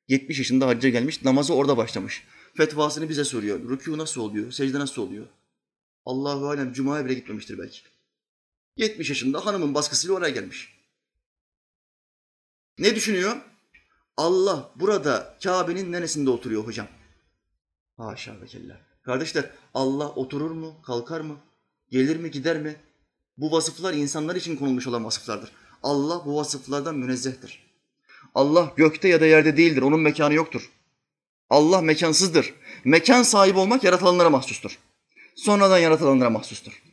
70 0.07 0.37
yaşında 0.37 0.67
hacca 0.67 0.89
gelmiş, 0.89 1.23
namazı 1.23 1.53
orada 1.53 1.77
başlamış. 1.77 2.23
Fetvasını 2.57 3.09
bize 3.09 3.23
soruyor. 3.23 3.59
Rükû 3.69 3.97
nasıl 3.97 4.21
oluyor, 4.21 4.51
secde 4.51 4.79
nasıl 4.79 5.01
oluyor? 5.01 5.27
Allahu 6.05 6.49
alem 6.49 6.73
cumaya 6.73 7.05
bile 7.05 7.13
gitmemiştir 7.13 7.59
belki. 7.59 7.81
70 8.77 9.09
yaşında 9.09 9.45
hanımın 9.45 9.73
baskısıyla 9.73 10.15
oraya 10.15 10.29
gelmiş. 10.29 10.73
Ne 12.79 12.95
düşünüyor? 12.95 13.50
Allah 14.17 14.71
burada 14.75 15.37
Kabe'nin 15.43 15.91
neresinde 15.91 16.29
oturuyor 16.29 16.67
hocam? 16.67 16.87
Haşa 17.97 18.41
ve 18.41 18.45
kella. 18.45 18.77
Kardeşler 19.03 19.49
Allah 19.73 20.09
oturur 20.09 20.51
mu, 20.51 20.81
kalkar 20.85 21.21
mı, 21.21 21.37
gelir 21.89 22.17
mi, 22.17 22.31
gider 22.31 22.61
mi? 22.61 22.75
Bu 23.37 23.51
vasıflar 23.51 23.93
insanlar 23.93 24.35
için 24.35 24.55
konulmuş 24.55 24.87
olan 24.87 25.05
vasıflardır. 25.05 25.51
Allah 25.83 26.25
bu 26.25 26.35
vasıflardan 26.35 26.95
münezzehtir. 26.95 27.71
Allah 28.35 28.73
gökte 28.75 29.07
ya 29.07 29.21
da 29.21 29.25
yerde 29.25 29.57
değildir. 29.57 29.81
Onun 29.81 29.99
mekanı 29.99 30.33
yoktur. 30.33 30.71
Allah 31.49 31.81
mekansızdır. 31.81 32.53
Mekan 32.85 33.23
sahibi 33.23 33.59
olmak 33.59 33.83
yaratılanlara 33.83 34.29
mahsustur. 34.29 34.77
Sonradan 35.35 35.77
yaratılanlara 35.77 36.29
mahsustur. 36.29 36.83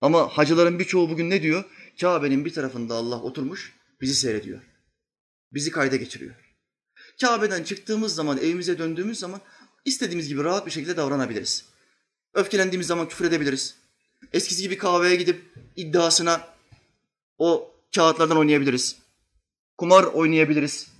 Ama 0.00 0.28
hacıların 0.28 0.78
birçoğu 0.78 1.10
bugün 1.10 1.30
ne 1.30 1.42
diyor? 1.42 1.64
Kabe'nin 2.00 2.44
bir 2.44 2.54
tarafında 2.54 2.94
Allah 2.94 3.22
oturmuş, 3.22 3.74
bizi 4.00 4.14
seyrediyor. 4.14 4.60
Bizi 5.56 5.70
kayda 5.70 5.96
geçiriyor. 5.96 6.34
Kabe'den 7.20 7.62
çıktığımız 7.62 8.14
zaman, 8.14 8.38
evimize 8.38 8.78
döndüğümüz 8.78 9.18
zaman 9.18 9.40
istediğimiz 9.84 10.28
gibi 10.28 10.44
rahat 10.44 10.66
bir 10.66 10.70
şekilde 10.70 10.96
davranabiliriz. 10.96 11.64
Öfkelendiğimiz 12.34 12.86
zaman 12.86 13.08
küfür 13.08 13.24
edebiliriz. 13.24 13.76
Eskisi 14.32 14.62
gibi 14.62 14.78
kahveye 14.78 15.16
gidip 15.16 15.44
iddiasına 15.76 16.48
o 17.38 17.74
kağıtlardan 17.94 18.38
oynayabiliriz. 18.38 18.96
Kumar 19.78 20.04
oynayabiliriz. 20.04 20.90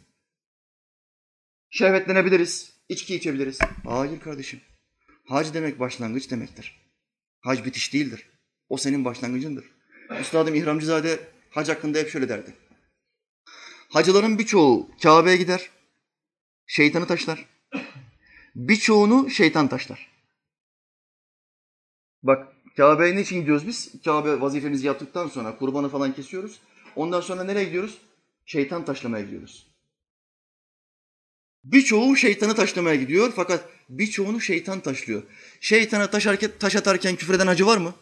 Şehvetlenebiliriz. 1.70 2.72
İçki 2.88 3.14
içebiliriz. 3.14 3.58
Hayır 3.84 4.20
kardeşim. 4.20 4.60
Hac 5.28 5.54
demek 5.54 5.80
başlangıç 5.80 6.30
demektir. 6.30 6.80
Hac 7.40 7.64
bitiş 7.64 7.92
değildir. 7.92 8.28
O 8.68 8.76
senin 8.76 9.04
başlangıcındır. 9.04 9.64
Üstadım 10.20 10.54
İhramcızade 10.54 11.20
hac 11.50 11.68
hakkında 11.68 11.98
hep 11.98 12.10
şöyle 12.10 12.28
derdi. 12.28 12.65
Hacıların 13.88 14.38
birçoğu 14.38 14.88
Kabe'ye 15.02 15.36
gider, 15.36 15.70
şeytanı 16.66 17.06
taşlar. 17.06 17.46
Birçoğunu 18.54 19.30
şeytan 19.30 19.68
taşlar. 19.68 20.10
Bak 22.22 22.48
Kabe'ye 22.76 23.16
niçin 23.16 23.40
gidiyoruz 23.40 23.66
biz? 23.66 23.92
Kabe 24.04 24.40
vazifemizi 24.40 24.86
yaptıktan 24.86 25.28
sonra 25.28 25.58
kurbanı 25.58 25.88
falan 25.88 26.14
kesiyoruz. 26.14 26.60
Ondan 26.96 27.20
sonra 27.20 27.44
nereye 27.44 27.64
gidiyoruz? 27.64 27.98
Şeytan 28.46 28.84
taşlamaya 28.84 29.24
gidiyoruz. 29.24 29.66
Birçoğu 31.64 32.16
şeytanı 32.16 32.54
taşlamaya 32.54 32.96
gidiyor 32.96 33.32
fakat 33.36 33.68
birçoğunu 33.88 34.40
şeytan 34.40 34.80
taşlıyor. 34.80 35.22
Şeytana 35.60 36.10
taş, 36.10 36.26
taş 36.58 36.76
atarken 36.76 37.16
küfreden 37.16 37.46
acı 37.46 37.66
var 37.66 37.78
mı? 37.78 37.94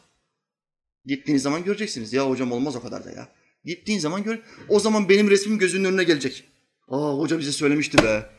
Gittiğiniz 1.06 1.42
zaman 1.42 1.64
göreceksiniz. 1.64 2.12
Ya 2.12 2.28
hocam 2.28 2.52
olmaz 2.52 2.76
o 2.76 2.82
kadar 2.82 3.04
da 3.04 3.10
ya. 3.10 3.28
Gittiğin 3.64 3.98
zaman 3.98 4.22
gör. 4.22 4.38
O 4.68 4.80
zaman 4.80 5.08
benim 5.08 5.30
resmim 5.30 5.58
gözünün 5.58 5.84
önüne 5.84 6.04
gelecek. 6.04 6.44
Aa 6.88 7.18
hoca 7.18 7.38
bize 7.38 7.52
söylemişti 7.52 7.98
be. 7.98 8.30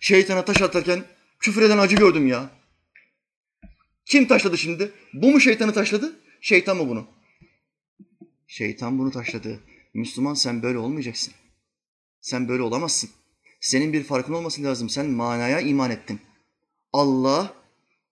Şeytana 0.00 0.44
taş 0.44 0.62
atarken 0.62 1.04
küfreden 1.38 1.78
acı 1.78 1.96
gördüm 1.96 2.26
ya. 2.26 2.50
Kim 4.06 4.28
taşladı 4.28 4.58
şimdi? 4.58 4.92
Bu 5.12 5.30
mu 5.30 5.40
şeytanı 5.40 5.72
taşladı? 5.72 6.16
Şeytan 6.40 6.76
mı 6.76 6.88
bunu? 6.88 7.06
Şeytan 8.46 8.98
bunu 8.98 9.10
taşladı. 9.10 9.60
Müslüman 9.94 10.34
sen 10.34 10.62
böyle 10.62 10.78
olmayacaksın. 10.78 11.34
Sen 12.20 12.48
böyle 12.48 12.62
olamazsın. 12.62 13.10
Senin 13.60 13.92
bir 13.92 14.04
farkın 14.04 14.32
olması 14.32 14.62
lazım. 14.62 14.88
Sen 14.88 15.06
manaya 15.06 15.60
iman 15.60 15.90
ettin. 15.90 16.20
Allah 16.92 17.54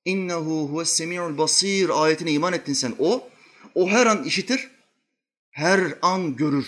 innehu 0.05 0.69
huves 0.73 0.89
semi'ul 0.89 1.39
basir 1.39 2.03
ayetine 2.03 2.33
iman 2.33 2.53
ettin 2.53 2.73
sen. 2.73 2.95
O, 2.99 3.29
o 3.75 3.89
her 3.89 4.07
an 4.07 4.25
işitir, 4.25 4.71
her 5.57 5.99
an 6.03 6.37
görür. 6.37 6.67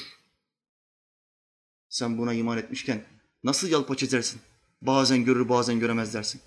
Sen 1.88 2.18
buna 2.18 2.35
iman 2.35 2.59
etmişken 2.59 3.05
nasıl 3.44 3.68
yalpa 3.68 3.96
çizersin? 3.96 4.40
Bazen 4.83 5.24
görür, 5.24 5.48
bazen 5.48 5.81
göremez 5.81 6.14
dersin. 6.14 6.40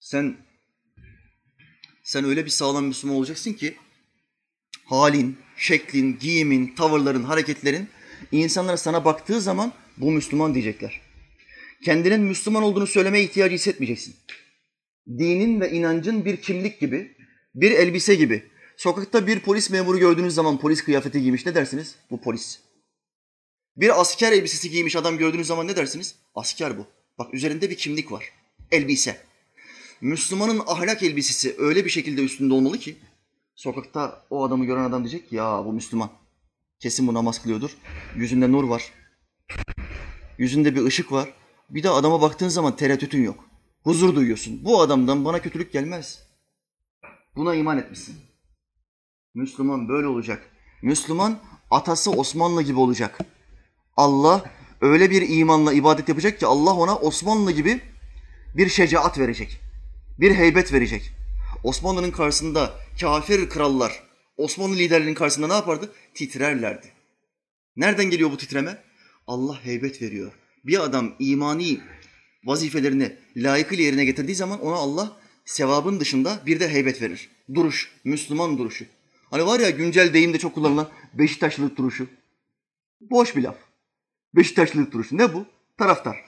Sen 0.00 0.47
sen 2.08 2.24
öyle 2.24 2.44
bir 2.44 2.50
sağlam 2.50 2.84
Müslüman 2.84 3.16
olacaksın 3.16 3.52
ki 3.52 3.76
halin, 4.84 5.38
şeklin, 5.56 6.18
giyimin, 6.18 6.74
tavırların, 6.74 7.22
hareketlerin 7.22 7.88
insanlar 8.32 8.76
sana 8.76 9.04
baktığı 9.04 9.40
zaman 9.40 9.72
bu 9.96 10.10
Müslüman 10.10 10.54
diyecekler. 10.54 11.00
Kendinin 11.84 12.20
Müslüman 12.20 12.62
olduğunu 12.62 12.86
söylemeye 12.86 13.24
ihtiyacı 13.24 13.54
hissetmeyeceksin. 13.54 14.16
Dinin 15.08 15.60
ve 15.60 15.70
inancın 15.70 16.24
bir 16.24 16.36
kimlik 16.36 16.80
gibi, 16.80 17.16
bir 17.54 17.70
elbise 17.70 18.14
gibi. 18.14 18.42
Sokakta 18.76 19.26
bir 19.26 19.40
polis 19.40 19.70
memuru 19.70 19.98
gördüğünüz 19.98 20.34
zaman 20.34 20.60
polis 20.60 20.84
kıyafeti 20.84 21.22
giymiş 21.22 21.46
ne 21.46 21.54
dersiniz? 21.54 21.94
Bu 22.10 22.20
polis. 22.20 22.60
Bir 23.76 24.00
asker 24.00 24.32
elbisesi 24.32 24.70
giymiş 24.70 24.96
adam 24.96 25.18
gördüğünüz 25.18 25.46
zaman 25.46 25.66
ne 25.66 25.76
dersiniz? 25.76 26.14
Asker 26.34 26.78
bu. 26.78 26.86
Bak 27.18 27.34
üzerinde 27.34 27.70
bir 27.70 27.76
kimlik 27.76 28.12
var. 28.12 28.32
Elbise. 28.70 29.27
Müslümanın 30.00 30.62
ahlak 30.66 31.02
elbisesi 31.02 31.54
öyle 31.58 31.84
bir 31.84 31.90
şekilde 31.90 32.24
üstünde 32.24 32.54
olmalı 32.54 32.78
ki 32.78 32.96
sokakta 33.54 34.22
o 34.30 34.44
adamı 34.44 34.64
gören 34.64 34.84
adam 34.84 35.04
diyecek 35.04 35.32
ya 35.32 35.62
bu 35.64 35.72
Müslüman. 35.72 36.10
Kesin 36.80 37.06
bu 37.06 37.14
namaz 37.14 37.42
kılıyordur. 37.42 37.70
Yüzünde 38.16 38.52
nur 38.52 38.64
var. 38.64 38.92
Yüzünde 40.38 40.74
bir 40.74 40.84
ışık 40.84 41.12
var. 41.12 41.28
Bir 41.70 41.82
de 41.82 41.90
adama 41.90 42.22
baktığın 42.22 42.48
zaman 42.48 42.76
tereddütün 42.76 43.22
yok. 43.22 43.44
Huzur 43.84 44.16
duyuyorsun. 44.16 44.64
Bu 44.64 44.80
adamdan 44.80 45.24
bana 45.24 45.42
kötülük 45.42 45.72
gelmez. 45.72 46.22
Buna 47.36 47.54
iman 47.54 47.78
etmişsin. 47.78 48.16
Müslüman 49.34 49.88
böyle 49.88 50.06
olacak. 50.06 50.50
Müslüman 50.82 51.38
atası 51.70 52.10
Osmanlı 52.10 52.62
gibi 52.62 52.78
olacak. 52.78 53.18
Allah 53.96 54.44
öyle 54.80 55.10
bir 55.10 55.38
imanla 55.38 55.72
ibadet 55.72 56.08
yapacak 56.08 56.40
ki 56.40 56.46
Allah 56.46 56.74
ona 56.74 56.96
Osmanlı 56.96 57.52
gibi 57.52 57.80
bir 58.54 58.68
şecaat 58.68 59.18
verecek. 59.18 59.67
Bir 60.18 60.34
heybet 60.34 60.72
verecek. 60.72 61.12
Osmanlı'nın 61.64 62.10
karşısında 62.10 62.74
kafir 63.00 63.48
krallar 63.48 64.02
Osmanlı 64.36 64.76
liderlerinin 64.76 65.14
karşısında 65.14 65.46
ne 65.46 65.52
yapardı? 65.52 65.92
Titrerlerdi. 66.14 66.86
Nereden 67.76 68.10
geliyor 68.10 68.30
bu 68.30 68.36
titreme? 68.36 68.82
Allah 69.26 69.64
heybet 69.64 70.02
veriyor. 70.02 70.32
Bir 70.64 70.84
adam 70.84 71.14
imani 71.18 71.80
vazifelerini 72.44 73.16
layıkıyla 73.36 73.84
yerine 73.84 74.04
getirdiği 74.04 74.34
zaman 74.34 74.60
ona 74.60 74.76
Allah 74.76 75.16
sevabın 75.44 76.00
dışında 76.00 76.40
bir 76.46 76.60
de 76.60 76.68
heybet 76.68 77.02
verir. 77.02 77.30
Duruş, 77.54 77.92
Müslüman 78.04 78.58
duruşu. 78.58 78.84
Hani 79.30 79.46
var 79.46 79.60
ya 79.60 79.70
güncel 79.70 80.12
deyimde 80.12 80.38
çok 80.38 80.54
kullanılan 80.54 80.88
Beşiktaşlılık 81.14 81.76
duruşu. 81.76 82.06
Boş 83.00 83.36
bir 83.36 83.42
laf. 83.42 83.56
Beşiktaşlılık 84.34 84.92
duruşu. 84.92 85.18
Ne 85.18 85.34
bu? 85.34 85.46
Taraftar. 85.78 86.24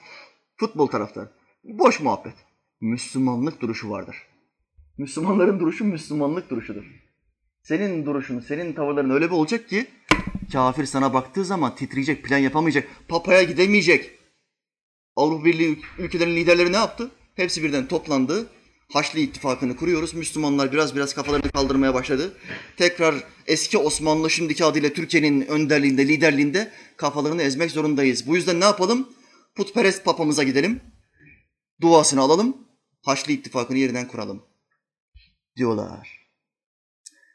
Futbol 0.57 0.87
taraftar. 0.87 1.27
Boş 1.63 1.99
muhabbet. 1.99 2.50
Müslümanlık 2.81 3.61
duruşu 3.61 3.89
vardır. 3.89 4.15
Müslümanların 4.97 5.59
duruşu 5.59 5.85
Müslümanlık 5.85 6.49
duruşudur. 6.49 6.83
Senin 7.63 8.05
duruşun, 8.05 8.39
senin 8.39 8.73
tavırların 8.73 9.09
öyle 9.09 9.25
bir 9.25 9.35
olacak 9.35 9.69
ki 9.69 9.87
kafir 10.51 10.85
sana 10.85 11.13
baktığı 11.13 11.45
zaman 11.45 11.75
titreyecek, 11.75 12.23
plan 12.23 12.37
yapamayacak, 12.37 12.87
papaya 13.07 13.43
gidemeyecek. 13.43 14.11
Avrupa 15.15 15.45
Birliği 15.45 15.79
ülkelerin 15.97 16.35
liderleri 16.35 16.71
ne 16.71 16.77
yaptı? 16.77 17.11
Hepsi 17.35 17.63
birden 17.63 17.87
toplandı. 17.87 18.49
Haçlı 18.93 19.19
ittifakını 19.19 19.75
kuruyoruz. 19.75 20.13
Müslümanlar 20.13 20.71
biraz 20.71 20.95
biraz 20.95 21.13
kafalarını 21.13 21.51
kaldırmaya 21.51 21.93
başladı. 21.93 22.37
Tekrar 22.77 23.15
eski 23.47 23.77
Osmanlı 23.77 24.29
şimdiki 24.29 24.65
adıyla 24.65 24.89
Türkiye'nin 24.89 25.41
önderliğinde, 25.47 26.07
liderliğinde 26.07 26.71
kafalarını 26.97 27.41
ezmek 27.41 27.71
zorundayız. 27.71 28.27
Bu 28.27 28.35
yüzden 28.35 28.59
ne 28.59 28.65
yapalım? 28.65 29.09
Putperest 29.55 30.05
papamıza 30.05 30.43
gidelim. 30.43 30.81
Duasını 31.81 32.21
alalım. 32.21 32.70
Haçlı 33.01 33.31
ittifakını 33.31 33.77
yeniden 33.77 34.07
kuralım. 34.07 34.43
Diyorlar. 35.55 36.27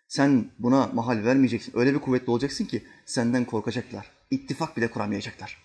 Sen 0.09 0.50
buna 0.59 0.87
mahal 0.87 1.24
vermeyeceksin. 1.24 1.79
Öyle 1.79 1.94
bir 1.94 1.98
kuvvetli 1.98 2.31
olacaksın 2.31 2.64
ki 2.64 2.85
senden 3.07 3.44
korkacaklar. 3.44 4.11
İttifak 4.31 4.76
bile 4.76 4.90
kuramayacaklar. 4.90 5.59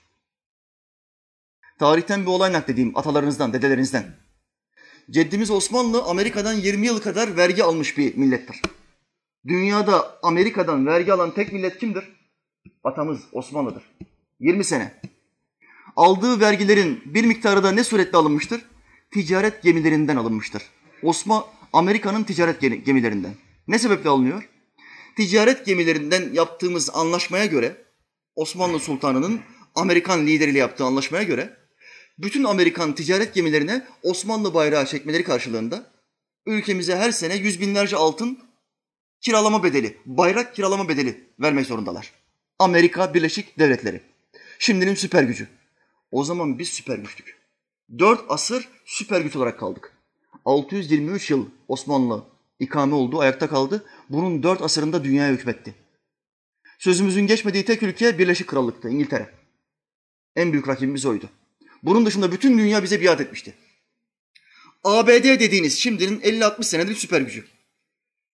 Tarihten 1.79 2.21
bir 2.21 2.27
olay 2.27 2.53
nakledeyim 2.53 2.97
atalarınızdan, 2.97 3.53
dedelerinizden. 3.53 4.15
Ceddimiz 5.09 5.51
Osmanlı 5.51 6.03
Amerika'dan 6.03 6.53
20 6.53 6.85
yıl 6.85 7.01
kadar 7.01 7.37
vergi 7.37 7.63
almış 7.63 7.97
bir 7.97 8.17
millettir. 8.17 8.61
Dünyada 9.47 10.19
Amerika'dan 10.23 10.85
vergi 10.85 11.13
alan 11.13 11.33
tek 11.33 11.53
millet 11.53 11.77
kimdir? 11.77 12.03
Atamız 12.83 13.19
Osmanlı'dır. 13.31 13.83
20 14.39 14.63
sene. 14.63 15.01
Aldığı 15.95 16.39
vergilerin 16.39 17.01
bir 17.05 17.25
miktarı 17.25 17.63
da 17.63 17.71
ne 17.71 17.83
suretle 17.83 18.17
alınmıştır? 18.17 18.70
Ticaret 19.13 19.63
gemilerinden 19.63 20.15
alınmıştır. 20.15 20.63
Osman 21.03 21.43
Amerika'nın 21.73 22.23
ticaret 22.23 22.61
gemilerinden. 22.61 23.33
Ne 23.67 23.79
sebeple 23.79 24.09
alınıyor? 24.09 24.49
Ticaret 25.17 25.65
gemilerinden 25.65 26.33
yaptığımız 26.33 26.89
anlaşmaya 26.89 27.45
göre 27.45 27.75
Osmanlı 28.35 28.79
Sultanı'nın 28.79 29.41
Amerikan 29.75 30.27
lideriyle 30.27 30.57
yaptığı 30.59 30.83
anlaşmaya 30.83 31.23
göre 31.23 31.57
bütün 32.19 32.43
Amerikan 32.43 32.95
ticaret 32.95 33.33
gemilerine 33.33 33.87
Osmanlı 34.03 34.53
bayrağı 34.53 34.85
çekmeleri 34.85 35.23
karşılığında 35.23 35.91
ülkemize 36.45 36.95
her 36.95 37.11
sene 37.11 37.35
yüz 37.35 37.61
binlerce 37.61 37.95
altın 37.95 38.39
kiralama 39.21 39.63
bedeli, 39.63 39.97
bayrak 40.05 40.55
kiralama 40.55 40.89
bedeli 40.89 41.23
vermek 41.39 41.65
zorundalar. 41.65 42.11
Amerika 42.59 43.13
Birleşik 43.13 43.59
Devletleri. 43.59 44.01
Şimdinin 44.59 44.95
süper 44.95 45.23
gücü. 45.23 45.47
O 46.11 46.23
zaman 46.23 46.59
biz 46.59 46.69
süper 46.69 46.97
güçtük. 46.97 47.40
Dört 47.99 48.21
asır 48.29 48.67
süper 48.85 49.21
güç 49.21 49.35
olarak 49.35 49.59
kaldık. 49.59 49.93
623 50.45 51.29
yıl 51.29 51.45
Osmanlı 51.67 52.23
ikame 52.59 52.95
oldu, 52.95 53.19
ayakta 53.19 53.49
kaldı. 53.49 53.85
Bunun 54.09 54.43
dört 54.43 54.61
asırında 54.61 55.03
dünyaya 55.03 55.33
hükmetti. 55.33 55.75
Sözümüzün 56.79 57.27
geçmediği 57.27 57.65
tek 57.65 57.83
ülke 57.83 58.19
Birleşik 58.19 58.47
Krallık'tı, 58.47 58.89
İngiltere. 58.89 59.29
En 60.35 60.51
büyük 60.51 60.67
rakibimiz 60.67 61.05
oydu. 61.05 61.29
Bunun 61.83 62.05
dışında 62.05 62.31
bütün 62.31 62.57
dünya 62.57 62.83
bize 62.83 63.01
biat 63.01 63.21
etmişti. 63.21 63.53
ABD 64.83 65.23
dediğiniz 65.23 65.79
şimdinin 65.79 66.19
50-60 66.19 66.63
senelik 66.63 66.97
süper 66.97 67.21
gücü. 67.21 67.45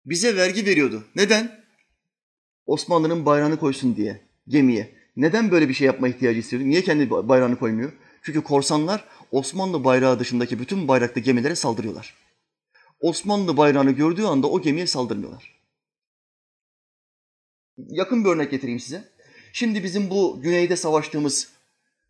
Bize 0.05 0.35
vergi 0.35 0.65
veriyordu. 0.65 1.03
Neden? 1.15 1.65
Osmanlı'nın 2.65 3.25
bayrağını 3.25 3.59
koysun 3.59 3.95
diye 3.95 4.21
gemiye. 4.47 4.97
Neden 5.15 5.51
böyle 5.51 5.69
bir 5.69 5.73
şey 5.73 5.87
yapma 5.87 6.07
ihtiyacı 6.07 6.39
hissediyor? 6.39 6.69
Niye 6.69 6.83
kendi 6.83 7.09
bayrağını 7.09 7.59
koymuyor? 7.59 7.91
Çünkü 8.23 8.43
korsanlar 8.43 9.03
Osmanlı 9.31 9.83
bayrağı 9.83 10.19
dışındaki 10.19 10.59
bütün 10.59 10.87
bayraklı 10.87 11.21
gemilere 11.21 11.55
saldırıyorlar. 11.55 12.13
Osmanlı 12.99 13.57
bayrağını 13.57 13.91
gördüğü 13.91 14.23
anda 14.23 14.47
o 14.47 14.61
gemiye 14.61 14.87
saldırmıyorlar. 14.87 15.57
Yakın 17.77 18.25
bir 18.25 18.29
örnek 18.29 18.51
getireyim 18.51 18.79
size. 18.79 19.09
Şimdi 19.53 19.83
bizim 19.83 20.09
bu 20.09 20.41
güneyde 20.41 20.75
savaştığımız 20.75 21.49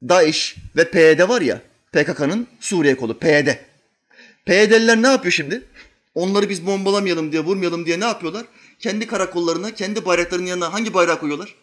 DAEŞ 0.03 0.56
ve 0.75 0.91
PYD 0.91 1.30
var 1.30 1.41
ya, 1.41 1.62
PKK'nın 1.91 2.47
Suriye 2.60 2.97
kolu 2.97 3.19
PYD. 3.19 3.47
PYD'liler 4.45 5.01
ne 5.01 5.08
yapıyor 5.08 5.32
şimdi? 5.32 5.63
Onları 6.15 6.49
biz 6.49 6.65
bombalamayalım 6.65 7.32
diye, 7.32 7.43
vurmayalım 7.43 7.86
diye 7.86 7.99
ne 7.99 8.06
yapıyorlar? 8.06 8.45
Kendi 8.80 9.08
karakollarına, 9.08 9.73
kendi 9.73 10.06
bayraklarının 10.06 10.47
yanına 10.47 10.73
hangi 10.73 10.93
bayrağı 10.93 11.19
koyuyorlar? 11.19 11.56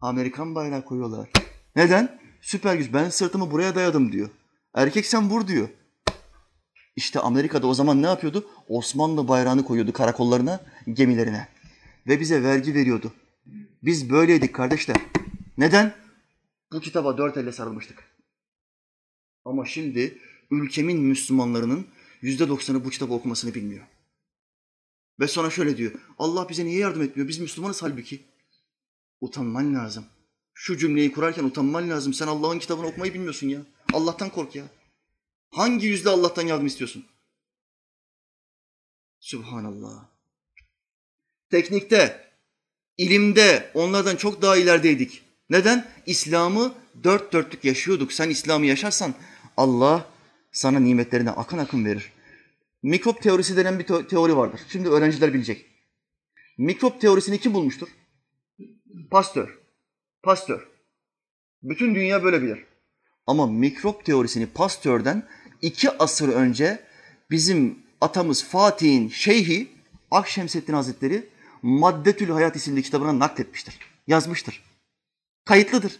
Amerikan 0.00 0.54
bayrağı 0.54 0.84
koyuyorlar. 0.84 1.28
Neden? 1.76 2.20
Süper 2.40 2.74
güç. 2.74 2.92
Ben 2.92 3.08
sırtımı 3.10 3.50
buraya 3.50 3.74
dayadım 3.74 4.12
diyor. 4.12 4.30
Erkek 4.74 5.06
sen 5.06 5.30
vur 5.30 5.46
diyor. 5.48 5.68
İşte 6.96 7.20
Amerika'da 7.20 7.66
o 7.66 7.74
zaman 7.74 8.02
ne 8.02 8.06
yapıyordu? 8.06 8.50
Osmanlı 8.68 9.28
bayrağını 9.28 9.64
koyuyordu 9.64 9.92
karakollarına, 9.92 10.60
gemilerine. 10.92 11.48
Ve 12.06 12.20
bize 12.20 12.42
vergi 12.42 12.74
veriyordu. 12.74 13.12
Biz 13.82 14.10
böyleydik 14.10 14.54
kardeşler. 14.54 14.96
Neden? 15.58 15.94
Bu 16.72 16.80
kitaba 16.80 17.18
dört 17.18 17.36
elle 17.36 17.52
sarılmıştık. 17.52 18.04
Ama 19.44 19.66
şimdi 19.66 20.18
ülkemin 20.50 21.00
Müslümanlarının 21.00 21.86
yüzde 22.20 22.48
doksanı 22.48 22.84
bu 22.84 22.90
kitabı 22.90 23.14
okumasını 23.14 23.54
bilmiyor. 23.54 23.86
Ve 25.20 25.28
sonra 25.28 25.50
şöyle 25.50 25.76
diyor. 25.76 25.92
Allah 26.18 26.48
bize 26.48 26.64
niye 26.64 26.78
yardım 26.78 27.02
etmiyor? 27.02 27.28
Biz 27.28 27.38
Müslümanız 27.38 27.82
halbuki. 27.82 28.22
Utanman 29.20 29.74
lazım. 29.74 30.04
Şu 30.54 30.78
cümleyi 30.78 31.12
kurarken 31.12 31.44
utanman 31.44 31.90
lazım. 31.90 32.14
Sen 32.14 32.26
Allah'ın 32.26 32.58
kitabını 32.58 32.86
okumayı 32.86 33.14
bilmiyorsun 33.14 33.48
ya. 33.48 33.60
Allah'tan 33.92 34.30
kork 34.30 34.56
ya. 34.56 34.64
Hangi 35.50 35.86
yüzle 35.86 36.10
Allah'tan 36.10 36.46
yardım 36.46 36.66
istiyorsun? 36.66 37.06
Subhanallah. 39.20 40.08
Teknikte, 41.50 42.30
ilimde 42.96 43.70
onlardan 43.74 44.16
çok 44.16 44.42
daha 44.42 44.56
ilerideydik. 44.56 45.22
Neden? 45.50 45.88
İslam'ı 46.06 46.74
dört 47.04 47.32
dörtlük 47.32 47.64
yaşıyorduk. 47.64 48.12
Sen 48.12 48.30
İslam'ı 48.30 48.66
yaşarsan 48.66 49.14
Allah 49.56 50.06
sana 50.52 50.78
nimetlerine 50.78 51.30
akın 51.30 51.58
akın 51.58 51.84
verir. 51.84 52.12
Mikrop 52.82 53.22
teorisi 53.22 53.56
denen 53.56 53.78
bir 53.78 53.86
teori 53.86 54.36
vardır. 54.36 54.60
Şimdi 54.68 54.88
öğrenciler 54.88 55.34
bilecek. 55.34 55.66
Mikrop 56.58 57.00
teorisini 57.00 57.38
kim 57.38 57.54
bulmuştur? 57.54 57.88
Pastör. 59.10 59.58
Pastör. 60.22 60.68
Bütün 61.62 61.94
dünya 61.94 62.24
böyle 62.24 62.42
bilir. 62.42 62.71
Ama 63.26 63.46
mikrop 63.46 64.04
teorisini 64.04 64.46
Pasteur'den 64.46 65.28
iki 65.62 65.90
asır 65.98 66.28
önce 66.28 66.84
bizim 67.30 67.78
atamız 68.00 68.44
Fatih'in 68.44 69.08
şeyhi 69.08 69.68
Akşemseddin 70.10 70.72
Hazretleri 70.72 71.28
Maddetül 71.62 72.30
Hayat 72.30 72.56
isimli 72.56 72.82
kitabına 72.82 73.18
nakletmiştir. 73.18 73.78
Yazmıştır. 74.06 74.62
Kayıtlıdır. 75.44 75.98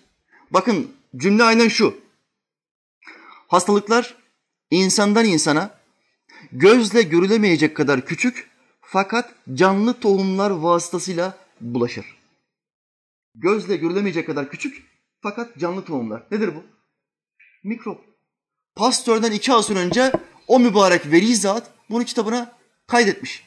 Bakın 0.50 0.92
cümle 1.16 1.42
aynen 1.42 1.68
şu. 1.68 2.00
Hastalıklar 3.48 4.16
insandan 4.70 5.24
insana 5.24 5.78
gözle 6.52 7.02
görülemeyecek 7.02 7.76
kadar 7.76 8.06
küçük 8.06 8.50
fakat 8.80 9.34
canlı 9.54 10.00
tohumlar 10.00 10.50
vasıtasıyla 10.50 11.38
bulaşır. 11.60 12.16
Gözle 13.34 13.76
görülemeyecek 13.76 14.26
kadar 14.26 14.50
küçük 14.50 14.84
fakat 15.20 15.58
canlı 15.58 15.84
tohumlar. 15.84 16.26
Nedir 16.30 16.54
bu? 16.54 16.71
Mikrop. 17.64 18.04
Pastörden 18.74 19.32
iki 19.32 19.52
asır 19.52 19.76
önce 19.76 20.12
o 20.46 20.60
mübarek 20.60 21.06
veli 21.06 21.36
zat 21.36 21.70
bunu 21.90 22.04
kitabına 22.04 22.52
kaydetmiş. 22.86 23.44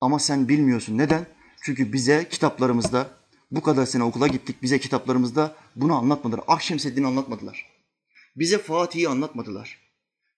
Ama 0.00 0.18
sen 0.18 0.48
bilmiyorsun. 0.48 0.98
Neden? 0.98 1.26
Çünkü 1.62 1.92
bize 1.92 2.28
kitaplarımızda 2.28 3.10
bu 3.50 3.62
kadar 3.62 3.86
sene 3.86 4.02
okula 4.02 4.26
gittik. 4.26 4.62
Bize 4.62 4.78
kitaplarımızda 4.78 5.56
bunu 5.76 5.94
anlatmadılar. 5.94 6.44
Akşemseddin'i 6.46 7.06
anlatmadılar. 7.06 7.66
Bize 8.36 8.58
Fatih'i 8.58 9.08
anlatmadılar. 9.08 9.78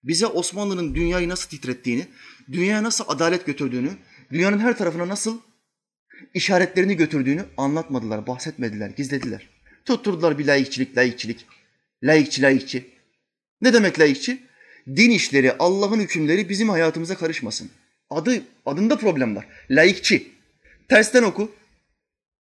Bize 0.04 0.26
Osmanlı'nın 0.26 0.94
dünyayı 0.94 1.28
nasıl 1.28 1.50
titrettiğini, 1.50 2.06
dünyaya 2.52 2.82
nasıl 2.82 3.04
adalet 3.08 3.46
götürdüğünü, 3.46 3.90
dünyanın 4.30 4.58
her 4.58 4.78
tarafına 4.78 5.08
nasıl 5.08 5.38
işaretlerini 6.34 6.96
götürdüğünü 6.96 7.44
anlatmadılar, 7.56 8.26
bahsetmediler, 8.26 8.90
gizlediler. 8.90 9.51
Tutturdular 9.84 10.38
bir 10.38 10.46
laikçilik, 10.46 10.96
laikçilik. 10.96 11.46
Laikçi, 12.02 12.42
laikçi. 12.42 12.90
Ne 13.60 13.72
demek 13.72 14.00
laikçi? 14.00 14.42
Din 14.88 15.10
işleri, 15.10 15.52
Allah'ın 15.58 16.00
hükümleri 16.00 16.48
bizim 16.48 16.68
hayatımıza 16.68 17.16
karışmasın. 17.16 17.70
Adı, 18.10 18.42
adında 18.66 18.98
problem 18.98 19.36
var. 19.36 19.48
Laikçi. 19.70 20.32
Tersten 20.88 21.22
oku. 21.22 21.54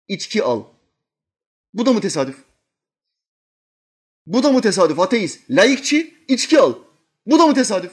İçki 0.08 0.44
al. 0.44 0.64
Bu 1.74 1.86
da 1.86 1.94
mı 1.94 2.02
tesadüf? 2.02 2.36
Bu 4.26 4.44
da 4.44 4.52
mı 4.52 4.62
tesadüf? 4.62 5.00
Ateist. 5.00 5.50
Laikçi, 5.50 6.14
içki 6.28 6.60
al. 6.60 6.76
Bu 7.26 7.40
da 7.40 7.48
mı 7.48 7.54
tesadüf? 7.54 7.92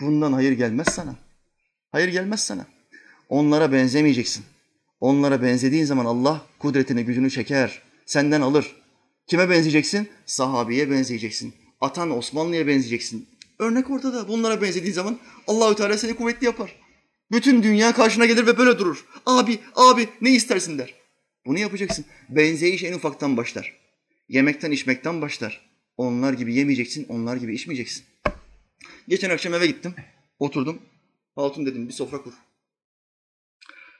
Bundan 0.00 0.32
hayır 0.32 0.52
gelmez 0.52 0.86
sana. 0.90 1.16
Hayır 1.92 2.08
gelmez 2.08 2.44
sana. 2.44 2.66
Onlara 3.28 3.72
benzemeyeceksin. 3.72 4.44
Onlara 5.00 5.42
benzediğin 5.42 5.84
zaman 5.84 6.04
Allah 6.04 6.46
kudretini, 6.58 7.04
gücünü 7.04 7.30
çeker. 7.30 7.82
Senden 8.06 8.40
alır. 8.40 8.76
Kime 9.26 9.50
benzeyeceksin? 9.50 10.08
Sahabiye 10.26 10.90
benzeyeceksin. 10.90 11.54
Atan 11.80 12.18
Osmanlı'ya 12.18 12.66
benzeyeceksin. 12.66 13.28
Örnek 13.58 13.90
ortada. 13.90 14.28
Bunlara 14.28 14.62
benzediğin 14.62 14.94
zaman 14.94 15.18
Allahü 15.46 15.76
Teala 15.76 15.98
seni 15.98 16.16
kuvvetli 16.16 16.44
yapar. 16.44 16.76
Bütün 17.32 17.62
dünya 17.62 17.92
karşına 17.92 18.26
gelir 18.26 18.46
ve 18.46 18.58
böyle 18.58 18.78
durur. 18.78 19.04
Abi, 19.26 19.58
abi 19.74 20.08
ne 20.20 20.30
istersin 20.30 20.78
der. 20.78 20.94
Bunu 21.46 21.58
yapacaksın. 21.58 22.04
Benzeyiş 22.28 22.84
en 22.84 22.92
ufaktan 22.92 23.36
başlar. 23.36 23.76
Yemekten 24.28 24.70
içmekten 24.70 25.22
başlar. 25.22 25.70
Onlar 25.96 26.32
gibi 26.32 26.54
yemeyeceksin, 26.54 27.06
onlar 27.08 27.36
gibi 27.36 27.54
içmeyeceksin. 27.54 28.04
Geçen 29.08 29.30
akşam 29.30 29.54
eve 29.54 29.66
gittim. 29.66 29.94
Oturdum. 30.38 30.78
Hatun 31.36 31.66
dedim 31.66 31.88
bir 31.88 31.92
sofra 31.92 32.22
kur. 32.22 32.32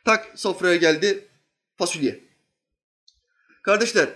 Tak 0.04 0.32
sofraya 0.34 0.76
geldi 0.76 1.28
fasulye. 1.76 2.24
Kardeşler 3.62 4.08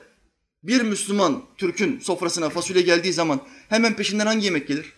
bir 0.62 0.82
Müslüman 0.82 1.44
Türk'ün 1.56 1.98
sofrasına 1.98 2.50
fasulye 2.50 2.82
geldiği 2.82 3.12
zaman 3.12 3.48
hemen 3.68 3.96
peşinden 3.96 4.26
hangi 4.26 4.44
yemek 4.44 4.68
gelir? 4.68 4.92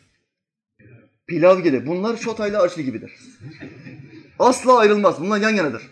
Pilav 1.26 1.60
gelir. 1.60 1.86
Bunlar 1.86 2.16
şotayla 2.16 2.62
arşlı 2.62 2.82
gibidir. 2.82 3.12
Asla 4.38 4.78
ayrılmaz. 4.78 5.20
Bunlar 5.20 5.40
yan 5.40 5.50
yanadır. 5.50 5.82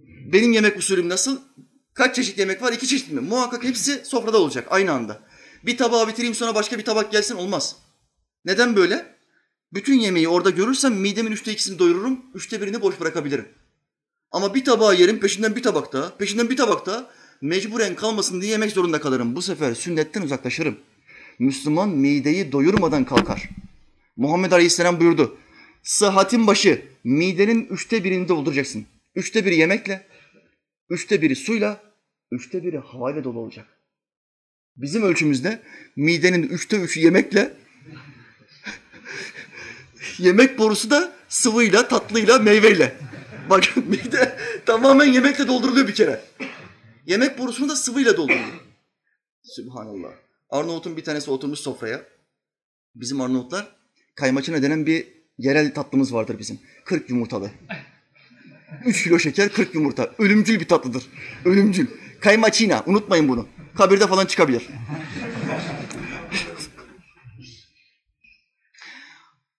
Benim 0.00 0.52
yemek 0.52 0.78
usulüm 0.78 1.08
nasıl? 1.08 1.40
Kaç 1.94 2.16
çeşit 2.16 2.38
yemek 2.38 2.62
var? 2.62 2.72
İki 2.72 2.86
çeşit 2.86 3.12
mi? 3.12 3.20
Muhakkak 3.20 3.64
hepsi 3.64 4.04
sofrada 4.04 4.38
olacak 4.38 4.66
aynı 4.70 4.92
anda. 4.92 5.22
Bir 5.62 5.76
tabağı 5.76 6.08
bitireyim 6.08 6.34
sonra 6.34 6.54
başka 6.54 6.78
bir 6.78 6.84
tabak 6.84 7.12
gelsin 7.12 7.34
olmaz. 7.34 7.76
Neden 8.44 8.76
böyle? 8.76 9.15
Bütün 9.72 9.98
yemeği 10.00 10.28
orada 10.28 10.50
görürsem 10.50 10.94
midemin 10.94 11.32
üçte 11.32 11.52
ikisini 11.52 11.78
doyururum, 11.78 12.20
üçte 12.34 12.62
birini 12.62 12.80
boş 12.80 13.00
bırakabilirim. 13.00 13.48
Ama 14.30 14.54
bir 14.54 14.64
tabağı 14.64 14.96
yerim, 14.96 15.20
peşinden 15.20 15.56
bir 15.56 15.62
tabak 15.62 15.92
daha, 15.92 16.16
peşinden 16.16 16.50
bir 16.50 16.56
tabak 16.56 16.86
daha, 16.86 17.10
mecburen 17.40 17.94
kalmasın 17.94 18.40
diye 18.40 18.52
yemek 18.52 18.72
zorunda 18.72 19.00
kalırım. 19.00 19.36
Bu 19.36 19.42
sefer 19.42 19.74
sünnetten 19.74 20.22
uzaklaşırım. 20.22 20.78
Müslüman 21.38 21.88
mideyi 21.88 22.52
doyurmadan 22.52 23.04
kalkar. 23.04 23.48
Muhammed 24.16 24.52
Aleyhisselam 24.52 25.00
buyurdu. 25.00 25.38
Sıhhatin 25.82 26.46
başı 26.46 26.82
midenin 27.04 27.66
üçte 27.66 28.04
birini 28.04 28.28
dolduracaksın. 28.28 28.86
Üçte 29.14 29.44
biri 29.44 29.56
yemekle, 29.56 30.06
üçte 30.90 31.22
biri 31.22 31.36
suyla, 31.36 31.82
üçte 32.30 32.64
biri 32.64 32.78
havayla 32.78 33.24
dolu 33.24 33.38
olacak. 33.38 33.66
Bizim 34.76 35.02
ölçümüzde 35.02 35.62
midenin 35.96 36.42
üçte 36.42 36.76
üçü 36.76 37.00
yemekle, 37.00 37.56
yemek 40.18 40.58
borusu 40.58 40.90
da 40.90 41.12
sıvıyla, 41.28 41.88
tatlıyla, 41.88 42.38
meyveyle. 42.38 42.96
Bak 43.50 43.76
mide 43.86 44.38
tamamen 44.66 45.06
yemekle 45.06 45.48
dolduruluyor 45.48 45.88
bir 45.88 45.94
kere. 45.94 46.20
Yemek 47.06 47.38
borusunu 47.38 47.68
da 47.68 47.76
sıvıyla 47.76 48.16
dolduruyor. 48.16 48.60
Sübhanallah. 49.42 50.10
Arnavut'un 50.50 50.96
bir 50.96 51.04
tanesi 51.04 51.30
oturmuş 51.30 51.58
sofraya. 51.58 52.02
Bizim 52.94 53.20
Arnavutlar 53.20 53.76
kaymaçına 54.14 54.62
denen 54.62 54.86
bir 54.86 55.06
yerel 55.38 55.74
tatlımız 55.74 56.14
vardır 56.14 56.38
bizim. 56.38 56.58
40 56.84 57.10
yumurtalı. 57.10 57.50
3 58.84 59.04
kilo 59.04 59.18
şeker, 59.18 59.48
40 59.48 59.74
yumurta. 59.74 60.10
Ölümcül 60.18 60.60
bir 60.60 60.68
tatlıdır. 60.68 61.06
Ölümcül. 61.44 61.86
Kaymaçina. 62.20 62.82
Unutmayın 62.86 63.28
bunu. 63.28 63.48
Kabirde 63.76 64.06
falan 64.06 64.26
çıkabilir. 64.26 64.68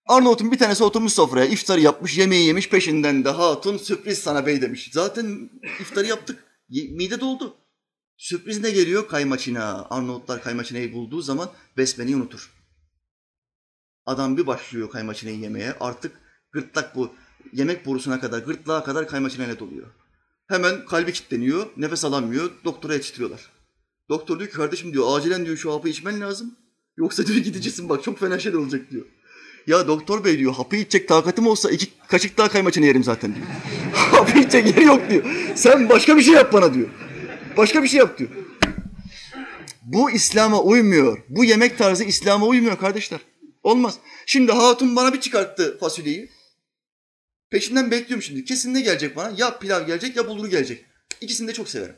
Arnavut'un 0.08 0.52
bir 0.52 0.58
tanesi 0.58 0.84
oturmuş 0.84 1.14
sofraya, 1.14 1.46
iftarı 1.46 1.82
yapmış, 1.82 2.18
yemeği 2.18 2.48
yemiş, 2.48 2.70
peşinden 2.70 3.26
de 3.26 3.30
hatun 3.30 3.78
sürpriz 3.78 4.20
sana 4.20 4.46
bey 4.46 4.62
demiş. 4.62 4.90
Zaten 4.94 5.50
iftarı 5.80 6.08
yaptık, 6.08 6.44
mide 6.70 7.20
doldu. 7.20 7.58
Sürpriz 8.18 8.62
ne 8.62 8.72
geliyor? 8.72 9.08
Kaymaçina. 9.08 9.88
Arnavutlar 9.90 10.44
kaymaçinayı 10.44 10.94
bulduğu 10.94 11.22
zaman 11.22 11.50
besmeneyi 11.78 12.16
unutur. 12.16 12.54
Adam 14.06 14.38
bir 14.38 14.48
başlıyor 14.48 14.90
kaymaçinayı 14.90 15.40
yemeye, 15.40 15.76
artık 15.80 16.12
gırtlak 16.52 16.96
bu 16.96 17.14
yemek 17.54 17.86
borusuna 17.86 18.20
kadar, 18.20 18.40
gırtlağa 18.40 18.84
kadar 18.84 19.08
kaymaçinayla 19.08 19.60
doluyor. 19.60 19.88
Hemen 20.48 20.86
kalbi 20.86 21.14
kilitleniyor, 21.14 21.68
nefes 21.78 22.06
alamıyor, 22.06 22.52
doktora 22.66 22.94
yetiştiriyorlar. 22.94 23.52
Doktor 24.10 24.40
diyor 24.40 24.50
ki 24.50 24.56
kardeşim 24.56 24.94
diyor 24.94 25.18
acilen 25.18 25.46
diyor 25.46 25.58
şu 25.58 25.74
hapı 25.74 25.90
içmen 25.90 26.22
lazım. 26.22 26.56
Yoksa 26.98 27.28
diyor 27.28 27.40
gideceksin 27.40 27.90
bak 27.90 28.04
çok 28.04 28.20
fena 28.20 28.40
şeyler 28.40 28.58
olacak 28.58 28.92
diyor. 28.92 29.06
Ya 29.68 29.88
doktor 29.88 30.24
bey 30.24 30.38
diyor 30.38 30.54
hapı 30.54 30.76
içecek 30.76 31.08
takatim 31.08 31.48
olsa 31.48 31.72
iki 31.72 31.86
kaşık 32.08 32.38
daha 32.38 32.50
kaymaçını 32.50 32.86
yerim 32.86 33.04
zaten 33.04 33.36
diyor. 33.36 33.46
hapı 33.94 34.40
içecek 34.40 34.68
yeri 34.68 34.86
yok 34.86 35.10
diyor. 35.10 35.26
Sen 35.56 35.90
başka 35.90 36.18
bir 36.18 36.22
şey 36.22 36.34
yap 36.34 36.54
bana 36.54 36.74
diyor. 36.74 36.90
Başka 37.58 37.84
bir 37.84 37.88
şey 37.88 38.00
yap 38.00 38.18
diyor. 38.20 38.30
Bu 39.82 40.12
İslam'a 40.12 40.62
uymuyor. 40.62 41.24
Bu 41.30 41.46
yemek 41.46 41.78
tarzı 41.78 42.04
İslam'a 42.04 42.46
uymuyor 42.46 42.78
kardeşler. 42.78 43.20
Olmaz. 43.64 44.00
Şimdi 44.26 44.52
hatun 44.52 44.96
bana 44.96 45.14
bir 45.14 45.22
çıkarttı 45.22 45.78
fasulyeyi. 45.80 46.30
Peşinden 47.50 47.92
bekliyorum 47.92 48.22
şimdi. 48.22 48.46
Kesin 48.46 48.74
ne 48.74 48.82
gelecek 48.82 49.16
bana? 49.16 49.34
Ya 49.38 49.60
pilav 49.60 49.88
gelecek 49.88 50.16
ya 50.16 50.28
bulgur 50.28 50.48
gelecek. 50.48 50.86
İkisini 51.22 51.48
de 51.48 51.54
çok 51.54 51.70
severim. 51.70 51.96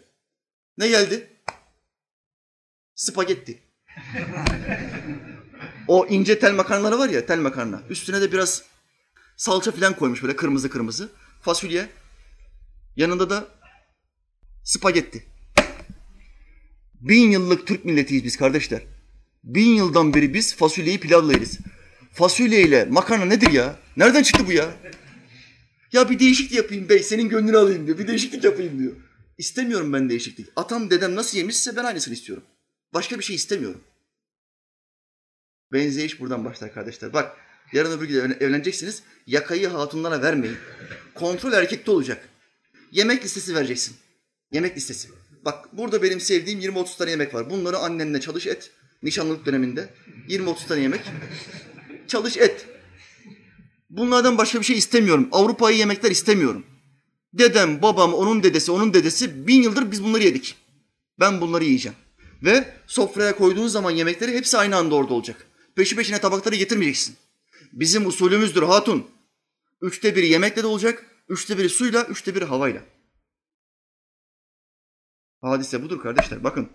Ne 0.78 0.88
geldi? 0.88 1.28
Spagetti. 2.96 3.60
O 5.90 6.08
ince 6.08 6.40
tel 6.40 6.54
makarnaları 6.54 7.00
var 7.00 7.10
ya 7.10 7.26
tel 7.26 7.40
makarna. 7.40 7.82
Üstüne 7.90 8.22
de 8.22 8.32
biraz 8.32 8.64
salça 9.38 9.72
falan 9.72 9.96
koymuş 9.96 10.24
böyle 10.24 10.36
kırmızı 10.36 10.70
kırmızı. 10.70 11.10
Fasulye. 11.42 11.90
Yanında 12.96 13.30
da 13.30 13.48
spagetti. 14.64 15.26
Bin 17.02 17.32
yıllık 17.32 17.68
Türk 17.68 17.86
milletiyiz 17.86 18.24
biz 18.24 18.38
kardeşler. 18.38 18.82
Bin 19.44 19.70
yıldan 19.70 20.14
beri 20.14 20.34
biz 20.34 20.56
fasulyeyi 20.56 21.00
pilavla 21.00 21.34
yeriz. 21.34 21.60
Fasulyeyle 22.14 22.86
makarna 22.86 23.26
nedir 23.26 23.52
ya? 23.52 23.80
Nereden 23.98 24.24
çıktı 24.24 24.48
bu 24.48 24.52
ya? 24.52 24.70
Ya 25.92 26.10
bir 26.10 26.20
değişiklik 26.20 26.58
yapayım 26.58 26.90
bey, 26.90 27.00
senin 27.00 27.30
gönlünü 27.30 27.58
alayım 27.58 27.88
diyor. 27.88 27.98
Bir 27.98 28.08
değişiklik 28.08 28.44
yapayım 28.44 28.80
diyor. 28.80 28.94
İstemiyorum 29.38 29.94
ben 29.94 30.10
değişiklik. 30.10 30.48
Atam 30.56 30.90
dedem 30.90 31.16
nasıl 31.16 31.38
yemişse 31.38 31.76
ben 31.76 31.84
aynısını 31.84 32.14
istiyorum. 32.14 32.44
Başka 32.94 33.20
bir 33.20 33.24
şey 33.24 33.36
istemiyorum. 33.36 33.82
Benzeyiş 35.74 36.20
buradan 36.20 36.46
başlar 36.46 36.74
kardeşler. 36.74 37.14
Bak 37.14 37.38
yarın 37.74 37.98
öbür 37.98 38.08
gün 38.08 38.38
evleneceksiniz. 38.40 39.04
Yakayı 39.28 39.68
hatunlara 39.68 40.22
vermeyin. 40.22 40.58
Kontrol 41.16 41.54
erkekte 41.54 41.92
olacak. 41.92 42.30
Yemek 42.92 43.24
listesi 43.24 43.56
vereceksin. 43.56 43.96
Yemek 44.52 44.78
listesi. 44.78 45.10
Bak 45.46 45.78
burada 45.78 46.04
benim 46.04 46.20
sevdiğim 46.20 46.60
20-30 46.60 46.98
tane 46.98 47.12
yemek 47.12 47.34
var. 47.34 47.50
Bunları 47.50 47.78
annenle 47.78 48.22
çalış 48.22 48.48
et. 48.48 48.72
Nişanlılık 49.04 49.46
döneminde. 49.46 49.90
20-30 50.30 50.68
tane 50.68 50.82
yemek. 50.82 51.02
Çalış 52.08 52.38
et. 52.38 52.66
Bunlardan 53.90 54.38
başka 54.38 54.60
bir 54.60 54.66
şey 54.66 54.78
istemiyorum. 54.78 55.30
Avrupa'yı 55.32 55.78
yemekler 55.78 56.12
istemiyorum. 56.12 56.66
Dedem, 57.34 57.82
babam, 57.82 58.14
onun 58.14 58.44
dedesi, 58.44 58.72
onun 58.72 58.94
dedesi 58.94 59.48
bin 59.48 59.64
yıldır 59.64 59.92
biz 59.92 60.04
bunları 60.04 60.24
yedik. 60.24 60.56
Ben 61.20 61.42
bunları 61.42 61.64
yiyeceğim. 61.64 61.98
Ve 62.44 62.74
sofraya 62.88 63.36
koyduğun 63.36 63.68
zaman 63.68 63.92
yemekleri 63.92 64.34
hepsi 64.34 64.58
aynı 64.58 64.76
anda 64.76 64.96
orada 64.96 65.14
olacak. 65.14 65.49
Peşi 65.80 65.96
peşine 65.96 66.22
tabakları 66.22 66.56
getirmeyeceksin. 66.56 67.18
Bizim 67.72 68.08
usulümüzdür 68.08 68.64
hatun. 68.64 69.12
Üçte 69.82 70.16
biri 70.16 70.28
yemekle 70.28 70.64
de 70.64 70.68
olacak, 70.68 71.06
üçte 71.30 71.58
biri 71.58 71.70
suyla, 71.70 72.04
üçte 72.04 72.36
biri 72.36 72.46
havayla. 72.46 72.82
Hadise 75.42 75.84
budur 75.84 76.02
kardeşler. 76.02 76.44
Bakın. 76.44 76.70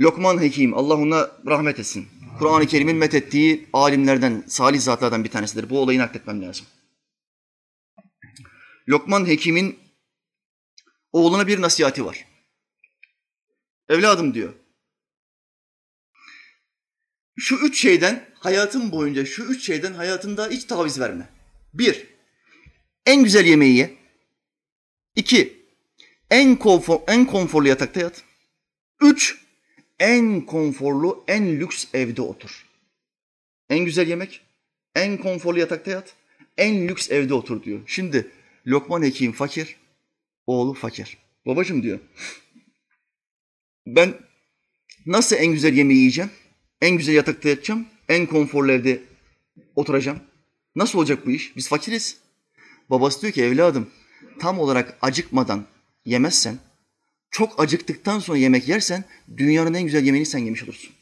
Lokman 0.00 0.42
Hekim, 0.42 0.74
Allah 0.74 0.94
ona 0.94 1.30
rahmet 1.46 1.78
etsin. 1.78 2.08
Kur'an-ı 2.38 2.66
Kerim'in 2.66 2.96
methettiği 2.96 3.68
alimlerden, 3.72 4.44
salih 4.48 4.80
zatlardan 4.80 5.24
bir 5.24 5.30
tanesidir. 5.30 5.70
Bu 5.70 5.80
olayı 5.80 5.98
nakletmem 5.98 6.42
lazım. 6.42 6.66
Lokman 8.88 9.26
Hekim'in 9.26 9.78
oğluna 11.12 11.46
bir 11.46 11.60
nasihati 11.60 12.04
var. 12.04 12.26
Evladım 13.88 14.34
diyor. 14.34 14.63
Şu 17.36 17.56
üç 17.56 17.80
şeyden 17.82 18.26
hayatın 18.34 18.92
boyunca 18.92 19.24
şu 19.24 19.44
üç 19.44 19.66
şeyden 19.66 19.92
hayatında 19.92 20.48
hiç 20.48 20.64
taviz 20.64 21.00
verme. 21.00 21.28
Bir, 21.74 22.06
en 23.06 23.24
güzel 23.24 23.46
yemeği 23.46 23.76
ye. 23.76 23.94
İki, 25.16 25.64
en, 26.30 26.56
konfor, 26.56 27.00
en 27.08 27.26
konforlu 27.26 27.68
yatakta 27.68 28.00
yat. 28.00 28.22
Üç, 29.02 29.38
en 29.98 30.40
konforlu, 30.40 31.24
en 31.28 31.60
lüks 31.60 31.86
evde 31.94 32.22
otur. 32.22 32.66
En 33.70 33.84
güzel 33.84 34.08
yemek, 34.08 34.40
en 34.94 35.18
konforlu 35.18 35.58
yatakta 35.58 35.90
yat, 35.90 36.14
en 36.56 36.88
lüks 36.88 37.10
evde 37.10 37.34
otur 37.34 37.62
diyor. 37.62 37.80
Şimdi 37.86 38.30
Lokman 38.66 39.02
Hekim 39.02 39.32
fakir, 39.32 39.76
oğlu 40.46 40.74
fakir. 40.74 41.18
Babacım 41.46 41.82
diyor, 41.82 41.98
ben 43.86 44.14
nasıl 45.06 45.36
en 45.36 45.52
güzel 45.52 45.74
yemeği 45.74 45.98
yiyeceğim, 45.98 46.30
en 46.84 46.96
güzel 46.96 47.14
yatakta 47.14 47.48
yatacağım, 47.48 47.86
en 48.08 48.26
konforlu 48.26 48.72
evde 48.72 49.02
oturacağım. 49.76 50.18
Nasıl 50.76 50.98
olacak 50.98 51.26
bu 51.26 51.30
iş? 51.30 51.56
Biz 51.56 51.68
fakiriz. 51.68 52.18
Babası 52.90 53.22
diyor 53.22 53.32
ki 53.32 53.42
evladım 53.42 53.90
tam 54.38 54.58
olarak 54.58 54.98
acıkmadan 55.02 55.66
yemezsen, 56.04 56.58
çok 57.30 57.60
acıktıktan 57.60 58.18
sonra 58.18 58.38
yemek 58.38 58.68
yersen 58.68 59.04
dünyanın 59.36 59.74
en 59.74 59.82
güzel 59.84 60.04
yemeğini 60.04 60.26
sen 60.26 60.38
yemiş 60.38 60.62
olursun. 60.62 60.94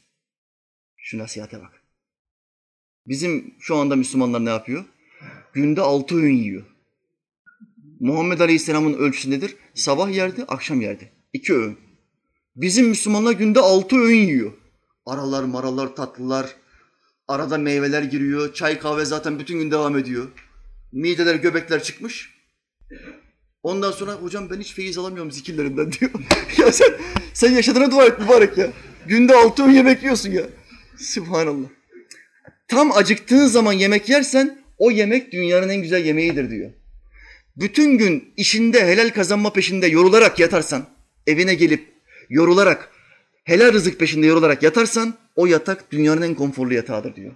Şu 0.97 1.18
nasihate 1.18 1.61
bak. 1.61 1.83
Bizim 3.07 3.55
şu 3.61 3.76
anda 3.76 3.97
Müslümanlar 3.97 4.45
ne 4.45 4.51
yapıyor? 4.51 4.85
Günde 5.53 5.80
altı 5.80 6.16
öğün 6.16 6.37
yiyor. 6.37 6.64
Muhammed 8.01 8.41
Aleyhisselam'ın 8.41 8.95
ölçüsü 8.95 9.30
nedir? 9.30 9.57
Sabah 9.74 10.14
yerdi, 10.14 10.45
akşam 10.45 10.80
yerdi. 10.80 11.12
İki 11.33 11.55
öğün. 11.55 11.78
Bizim 12.57 12.89
Müslümanlar 12.89 13.33
günde 13.33 13.61
altı 13.61 13.97
öğün 13.97 14.26
yiyor. 14.26 14.61
Aralar, 15.07 15.44
maralar, 15.44 15.96
tatlılar, 15.96 16.57
arada 17.28 17.59
meyveler 17.59 18.03
giriyor, 18.03 18.55
çay 18.55 18.78
kahve 18.78 19.05
zaten 19.05 19.38
bütün 19.38 19.59
gün 19.59 19.70
devam 19.70 19.98
ediyor. 19.98 20.28
Mideler, 20.92 21.34
göbekler 21.34 21.82
çıkmış. 21.82 22.30
Ondan 23.62 23.90
sonra 23.90 24.12
hocam 24.12 24.50
ben 24.50 24.61
hiç 24.61 24.74
feyiz 24.74 24.98
alamıyorum 24.98 25.32
zikirlerimden 25.32 25.92
diyor. 26.00 26.11
ya 26.59 26.72
sen, 26.72 26.88
sen 27.34 27.50
yaşadığına 27.50 27.90
dua 27.90 28.05
et 28.07 28.18
mübarek 28.18 28.59
ya. 28.59 28.72
Günde 29.07 29.34
altı 29.34 29.64
öğün 29.64 29.72
yemek 29.72 30.03
yiyorsun 30.03 30.30
ya. 30.30 30.42
Subhanallah. 30.98 31.68
Tam 32.68 32.92
acıktığın 32.92 33.46
zaman 33.46 33.72
yemek 33.72 34.09
yersen 34.09 34.59
o 34.78 34.90
yemek 34.90 35.32
dünyanın 35.32 35.68
en 35.68 35.82
güzel 35.82 36.05
yemeğidir 36.05 36.50
diyor. 36.50 36.70
Bütün 37.57 37.98
gün 37.98 38.32
işinde 38.36 38.86
helal 38.86 39.11
kazanma 39.11 39.53
peşinde 39.53 39.86
yorularak 39.86 40.38
yatarsan, 40.38 40.86
evine 41.26 41.55
gelip 41.55 41.92
yorularak, 42.28 42.91
helal 43.45 43.72
rızık 43.72 43.99
peşinde 43.99 44.26
yorularak 44.26 44.62
yatarsan 44.62 45.14
o 45.36 45.47
yatak 45.47 45.93
dünyanın 45.93 46.22
en 46.22 46.34
konforlu 46.34 46.74
yatağıdır 46.74 47.16
diyor. 47.16 47.32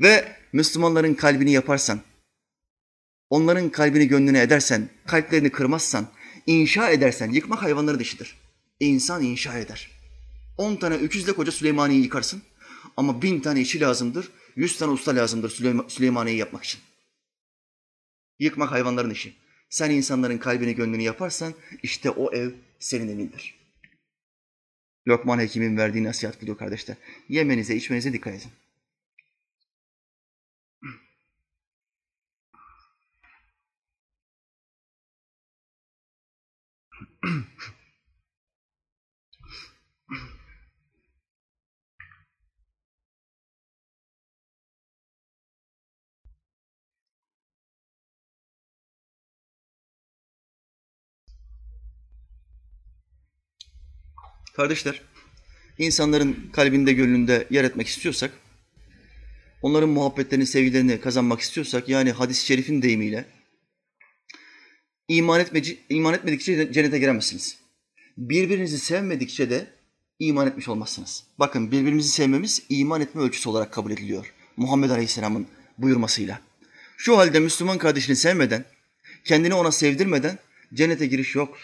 Ve 0.00 0.36
Müslümanların 0.52 1.14
kalbini 1.14 1.52
yaparsan, 1.52 2.00
onların 3.30 3.70
kalbini 3.70 4.08
gönlüne 4.08 4.42
edersen, 4.42 4.88
kalplerini 5.06 5.50
kırmazsan, 5.52 6.06
inşa 6.46 6.90
edersen, 6.90 7.30
yıkmak 7.30 7.62
hayvanların 7.62 7.98
işidir. 7.98 8.36
İnsan 8.80 9.22
inşa 9.22 9.58
eder. 9.58 9.90
On 10.58 10.76
tane 10.76 10.94
öküzle 10.94 11.32
koca 11.32 11.52
Süleymaniye'yi 11.52 12.04
yıkarsın 12.04 12.42
ama 12.96 13.22
bin 13.22 13.40
tane 13.40 13.60
işçi 13.60 13.80
lazımdır, 13.80 14.28
yüz 14.56 14.76
tane 14.76 14.92
usta 14.92 15.16
lazımdır 15.16 15.50
Süleymaniye'yi 15.88 16.40
yapmak 16.40 16.64
için. 16.64 16.80
Yıkmak 18.38 18.70
hayvanların 18.72 19.10
işi. 19.10 19.34
Sen 19.70 19.90
insanların 19.90 20.38
kalbini 20.38 20.74
gönlünü 20.74 21.02
yaparsan 21.02 21.54
işte 21.82 22.10
o 22.10 22.32
ev 22.32 22.50
senin 22.78 23.08
evindir. 23.08 23.61
Lokman 25.08 25.38
Hekim'in 25.38 25.76
verdiği 25.76 26.04
nasihat 26.04 26.42
budur 26.42 26.56
kardeşler. 26.56 26.96
Yemenize, 27.28 27.74
içmenize 27.76 28.12
dikkat 28.12 28.34
edin. 28.34 28.50
Kardeşler, 54.56 55.02
insanların 55.78 56.50
kalbinde, 56.52 56.92
gönlünde 56.92 57.46
yer 57.50 57.64
etmek 57.64 57.86
istiyorsak, 57.86 58.30
onların 59.62 59.88
muhabbetlerini, 59.88 60.46
sevgilerini 60.46 61.00
kazanmak 61.00 61.40
istiyorsak, 61.40 61.88
yani 61.88 62.12
hadis-i 62.12 62.46
şerifin 62.46 62.82
deyimiyle, 62.82 63.24
iman, 65.08 65.40
etmeci, 65.40 65.78
iman 65.88 66.14
etmedikçe 66.14 66.72
cennete 66.72 66.98
giremezsiniz. 66.98 67.58
Birbirinizi 68.16 68.78
sevmedikçe 68.78 69.50
de 69.50 69.66
iman 70.18 70.46
etmiş 70.46 70.68
olmazsınız. 70.68 71.24
Bakın 71.38 71.72
birbirimizi 71.72 72.08
sevmemiz 72.08 72.62
iman 72.68 73.00
etme 73.00 73.22
ölçüsü 73.22 73.48
olarak 73.48 73.72
kabul 73.72 73.90
ediliyor. 73.90 74.32
Muhammed 74.56 74.90
Aleyhisselam'ın 74.90 75.46
buyurmasıyla. 75.78 76.40
Şu 76.96 77.18
halde 77.18 77.40
Müslüman 77.40 77.78
kardeşini 77.78 78.16
sevmeden, 78.16 78.64
kendini 79.24 79.54
ona 79.54 79.72
sevdirmeden 79.72 80.38
cennete 80.74 81.06
giriş 81.06 81.34
yok. 81.34 81.58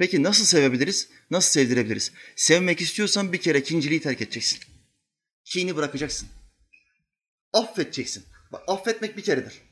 Peki 0.00 0.22
nasıl 0.22 0.44
sevebiliriz? 0.44 1.08
Nasıl 1.30 1.50
sevdirebiliriz? 1.50 2.12
Sevmek 2.36 2.80
istiyorsan 2.80 3.32
bir 3.32 3.40
kere 3.40 3.62
kinciliği 3.62 4.00
terk 4.00 4.22
edeceksin. 4.22 4.58
Kini 5.44 5.76
bırakacaksın. 5.76 6.28
Affedeceksin. 7.52 8.24
Bak 8.52 8.62
affetmek 8.66 9.16
bir 9.16 9.22
keredir. 9.22 9.62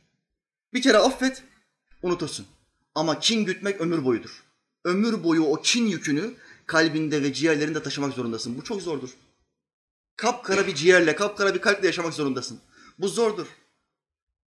Bir 0.74 0.82
kere 0.82 0.98
affet, 0.98 1.42
unutursun. 2.02 2.46
Ama 2.94 3.20
kin 3.20 3.44
gütmek 3.44 3.80
ömür 3.80 4.04
boyudur. 4.04 4.42
Ömür 4.84 5.24
boyu 5.24 5.44
o 5.44 5.62
kin 5.62 5.86
yükünü 5.86 6.34
kalbinde 6.66 7.22
ve 7.22 7.32
ciğerlerinde 7.32 7.82
taşımak 7.82 8.14
zorundasın. 8.14 8.58
Bu 8.58 8.64
çok 8.64 8.82
zordur. 8.82 9.10
Kapkara 10.16 10.66
bir 10.66 10.74
ciğerle, 10.74 11.16
kapkara 11.16 11.54
bir 11.54 11.60
kalple 11.60 11.86
yaşamak 11.86 12.14
zorundasın. 12.14 12.60
Bu 12.98 13.08
zordur. 13.08 13.46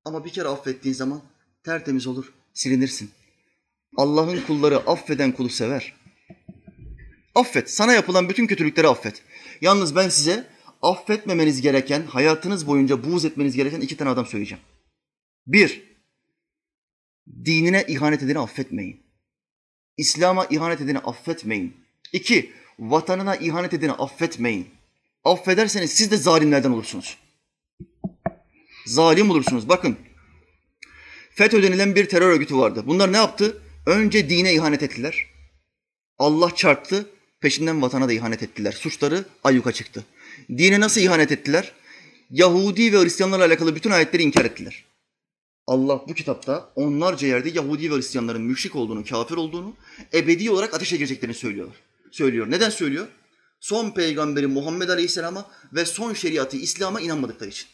Ama 0.06 0.26
bir 0.26 0.32
kere 0.32 0.48
affettiğin 0.48 0.96
zaman 0.96 1.22
tertemiz 1.64 2.08
olur, 2.08 2.34
silinirsin. 2.54 3.12
Allah'ın 3.98 4.42
kulları 4.42 4.78
affeden 4.78 5.32
kulu 5.32 5.50
sever. 5.50 5.94
Affet. 7.36 7.72
Sana 7.72 7.94
yapılan 7.94 8.30
bütün 8.30 8.48
kötülükleri 8.48 8.88
affet. 8.88 9.24
Yalnız 9.62 9.96
ben 9.96 10.10
size 10.10 10.48
affetmemeniz 10.82 11.62
gereken, 11.62 12.04
hayatınız 12.04 12.68
boyunca 12.68 13.04
buğz 13.04 13.26
etmeniz 13.26 13.56
gereken 13.56 13.82
iki 13.82 13.98
tane 13.98 14.10
adam 14.10 14.26
söyleyeceğim. 14.26 14.64
Bir, 15.48 15.84
dinine 17.46 17.86
ihanet 17.88 18.24
edeni 18.24 18.40
affetmeyin. 18.40 19.04
İslam'a 19.98 20.46
ihanet 20.46 20.82
edeni 20.82 21.00
affetmeyin. 21.00 21.76
İki, 22.14 22.52
vatanına 22.80 23.36
ihanet 23.36 23.74
edeni 23.74 23.92
affetmeyin. 23.92 24.68
Affederseniz 25.24 25.92
siz 25.92 26.12
de 26.12 26.18
zalimlerden 26.18 26.72
olursunuz. 26.72 27.18
Zalim 28.86 29.30
olursunuz. 29.30 29.70
Bakın, 29.70 29.98
FETÖ 31.36 31.64
denilen 31.64 31.96
bir 31.96 32.10
terör 32.10 32.30
örgütü 32.30 32.58
vardı. 32.58 32.84
Bunlar 32.88 33.14
ne 33.14 33.18
yaptı? 33.18 33.62
Önce 33.86 34.30
dine 34.30 34.54
ihanet 34.54 34.84
ettiler. 34.84 35.26
Allah 36.18 36.56
çarptı, 36.56 37.10
peşinden 37.40 37.82
vatana 37.82 38.08
da 38.08 38.14
ihanet 38.14 38.44
ettiler. 38.44 38.72
Suçları 38.72 39.26
ayyuka 39.44 39.72
çıktı. 39.72 40.06
Dine 40.50 40.80
nasıl 40.80 41.02
ihanet 41.02 41.32
ettiler? 41.32 41.72
Yahudi 42.30 42.94
ve 42.94 43.04
Hristiyanlarla 43.04 43.46
alakalı 43.46 43.76
bütün 43.76 43.92
ayetleri 43.92 44.24
inkar 44.24 44.46
ettiler. 44.46 44.86
Allah 45.68 46.02
bu 46.08 46.14
kitapta 46.14 46.72
onlarca 46.76 47.28
yerde 47.28 47.50
Yahudi 47.50 47.92
ve 47.92 47.96
Hristiyanların 47.96 48.42
müşrik 48.42 48.76
olduğunu, 48.76 49.06
kafir 49.06 49.36
olduğunu, 49.36 49.76
ebedi 50.14 50.52
olarak 50.52 50.74
ateşe 50.74 50.98
gireceklerini 50.98 51.36
söylüyorlar. 51.36 51.76
Söylüyor. 52.12 52.52
Neden 52.52 52.70
söylüyor? 52.70 53.08
Son 53.60 53.92
peygamberi 53.92 54.48
Muhammed 54.48 54.90
Aleyhisselam'a 54.90 55.52
ve 55.74 55.86
son 55.86 56.14
şeriatı 56.14 56.58
İslam'a 56.58 57.02
inanmadıkları 57.02 57.50
için. 57.50 57.68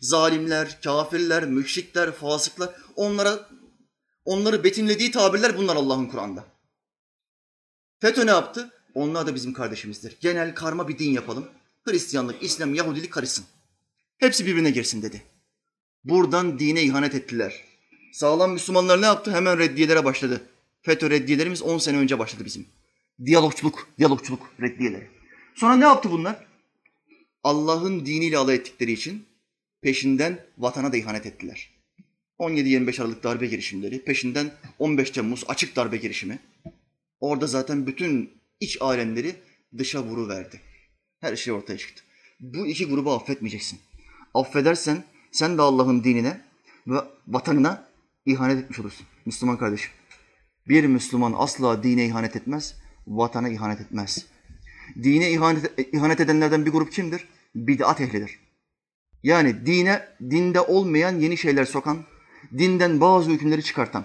Zalimler, 0.00 0.80
kafirler, 0.84 1.44
müşrikler, 1.44 2.12
fasıklar 2.12 2.70
onlara 2.96 3.48
onları 4.28 4.64
betimlediği 4.64 5.10
tabirler 5.10 5.56
bunlar 5.56 5.76
Allah'ın 5.76 6.06
Kur'an'da. 6.06 6.44
FETÖ 8.00 8.26
ne 8.26 8.30
yaptı? 8.30 8.70
Onlar 8.94 9.26
da 9.26 9.34
bizim 9.34 9.52
kardeşimizdir. 9.52 10.16
Genel 10.20 10.54
karma 10.54 10.88
bir 10.88 10.98
din 10.98 11.10
yapalım. 11.10 11.48
Hristiyanlık, 11.84 12.42
İslam, 12.42 12.74
Yahudilik 12.74 13.12
karışsın. 13.12 13.44
Hepsi 14.18 14.46
birbirine 14.46 14.70
girsin 14.70 15.02
dedi. 15.02 15.22
Buradan 16.04 16.58
dine 16.58 16.82
ihanet 16.82 17.14
ettiler. 17.14 17.64
Sağlam 18.12 18.52
Müslümanlar 18.52 19.02
ne 19.02 19.06
yaptı? 19.06 19.30
Hemen 19.30 19.58
reddiyelere 19.58 20.04
başladı. 20.04 20.40
FETÖ 20.82 21.10
reddiyelerimiz 21.10 21.62
10 21.62 21.78
sene 21.78 21.96
önce 21.96 22.18
başladı 22.18 22.44
bizim. 22.44 22.66
Diyalogçuluk, 23.24 23.88
diyalogçuluk 23.98 24.50
reddiyeleri. 24.60 25.10
Sonra 25.54 25.76
ne 25.76 25.84
yaptı 25.84 26.10
bunlar? 26.10 26.46
Allah'ın 27.44 28.06
diniyle 28.06 28.38
alay 28.38 28.54
ettikleri 28.54 28.92
için 28.92 29.26
peşinden 29.80 30.46
vatana 30.58 30.92
da 30.92 30.96
ihanet 30.96 31.26
ettiler. 31.26 31.77
17-25 32.38 33.02
Aralık 33.02 33.24
darbe 33.24 33.46
girişimleri, 33.46 34.04
peşinden 34.04 34.50
15 34.78 35.10
Temmuz 35.10 35.44
açık 35.48 35.76
darbe 35.76 35.96
girişimi. 35.96 36.38
Orada 37.20 37.46
zaten 37.46 37.86
bütün 37.86 38.30
iç 38.60 38.82
alemleri 38.82 39.34
dışa 39.78 40.02
vuru 40.02 40.28
verdi. 40.28 40.60
Her 41.20 41.36
şey 41.36 41.52
ortaya 41.52 41.78
çıktı. 41.78 42.02
Bu 42.40 42.66
iki 42.66 42.86
grubu 42.86 43.12
affetmeyeceksin. 43.12 43.78
Affedersen 44.34 45.04
sen 45.32 45.58
de 45.58 45.62
Allah'ın 45.62 46.04
dinine 46.04 46.40
ve 46.86 46.98
vatanına 47.28 47.88
ihanet 48.26 48.64
etmiş 48.64 48.78
olursun. 48.78 49.06
Müslüman 49.26 49.58
kardeşim. 49.58 49.90
Bir 50.68 50.84
Müslüman 50.84 51.34
asla 51.36 51.82
dine 51.82 52.06
ihanet 52.06 52.36
etmez, 52.36 52.74
vatana 53.06 53.48
ihanet 53.48 53.80
etmez. 53.80 54.26
Dine 55.02 55.30
ihanet, 55.30 55.72
ihanet 55.92 56.20
edenlerden 56.20 56.66
bir 56.66 56.70
grup 56.70 56.92
kimdir? 56.92 57.28
Bid'at 57.54 58.00
ehlidir. 58.00 58.38
Yani 59.22 59.66
dine, 59.66 60.08
dinde 60.20 60.60
olmayan 60.60 61.18
yeni 61.18 61.36
şeyler 61.36 61.64
sokan, 61.64 62.04
dinden 62.58 63.00
bazı 63.00 63.30
hükümleri 63.30 63.62
çıkartan, 63.62 64.04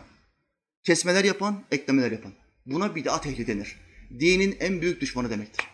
kesmeler 0.83 1.23
yapan, 1.23 1.63
eklemeler 1.71 2.11
yapan. 2.11 2.31
Buna 2.65 2.95
bid'at 2.95 3.27
ehli 3.27 3.47
denir. 3.47 3.79
Dinin 4.19 4.57
en 4.59 4.81
büyük 4.81 5.01
düşmanı 5.01 5.29
demektir. 5.29 5.65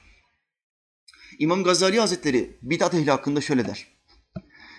İmam 1.40 1.64
Gazali 1.64 2.00
Hazretleri 2.00 2.58
bid'at 2.62 2.94
ehli 2.94 3.12
hakkında 3.12 3.42
şöyle 3.42 3.68
der. 3.68 3.88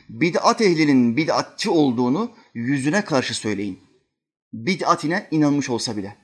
Bid'at 0.09 0.61
ehlinin 0.61 1.17
bid'atçı 1.17 1.73
olduğunu 1.73 2.37
yüzüne 2.55 3.05
karşı 3.05 3.35
söyleyin. 3.35 3.81
Bid'atine 4.53 5.29
inanmış 5.31 5.71
olsa 5.71 5.97
bile. 5.97 6.17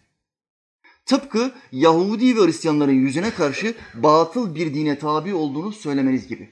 Tıpkı 1.07 1.55
Yahudi 1.73 2.37
ve 2.37 2.47
Hristiyanların 2.47 2.93
yüzüne 2.93 3.31
karşı 3.31 3.75
batıl 3.95 4.55
bir 4.55 4.75
dine 4.75 4.99
tabi 4.99 5.35
olduğunu 5.35 5.73
söylemeniz 5.73 6.29
gibi. 6.29 6.51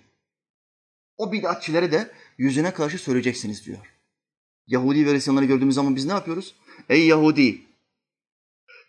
O 1.17 1.33
bid'atçilere 1.33 1.93
de 1.93 2.11
yüzüne 2.39 2.71
karşı 2.71 2.99
söyleyeceksiniz 2.99 3.67
diyor. 3.67 3.94
Yahudi 4.67 5.07
ve 5.07 5.13
Hristiyanları 5.13 5.45
gördüğümüz 5.45 5.75
zaman 5.75 5.97
biz 5.97 6.05
ne 6.05 6.13
yapıyoruz? 6.13 6.55
Ey 6.89 7.07
Yahudi! 7.07 7.63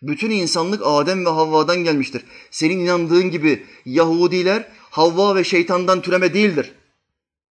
Bütün 0.02 0.30
insanlık 0.30 0.82
Adem 0.84 1.26
ve 1.26 1.30
Havva'dan 1.30 1.84
gelmiştir. 1.84 2.24
Senin 2.50 2.78
inandığın 2.78 3.30
gibi 3.30 3.66
Yahudiler 3.84 4.68
Havva 4.90 5.36
ve 5.36 5.44
şeytandan 5.44 6.02
türeme 6.02 6.34
değildir. 6.34 6.72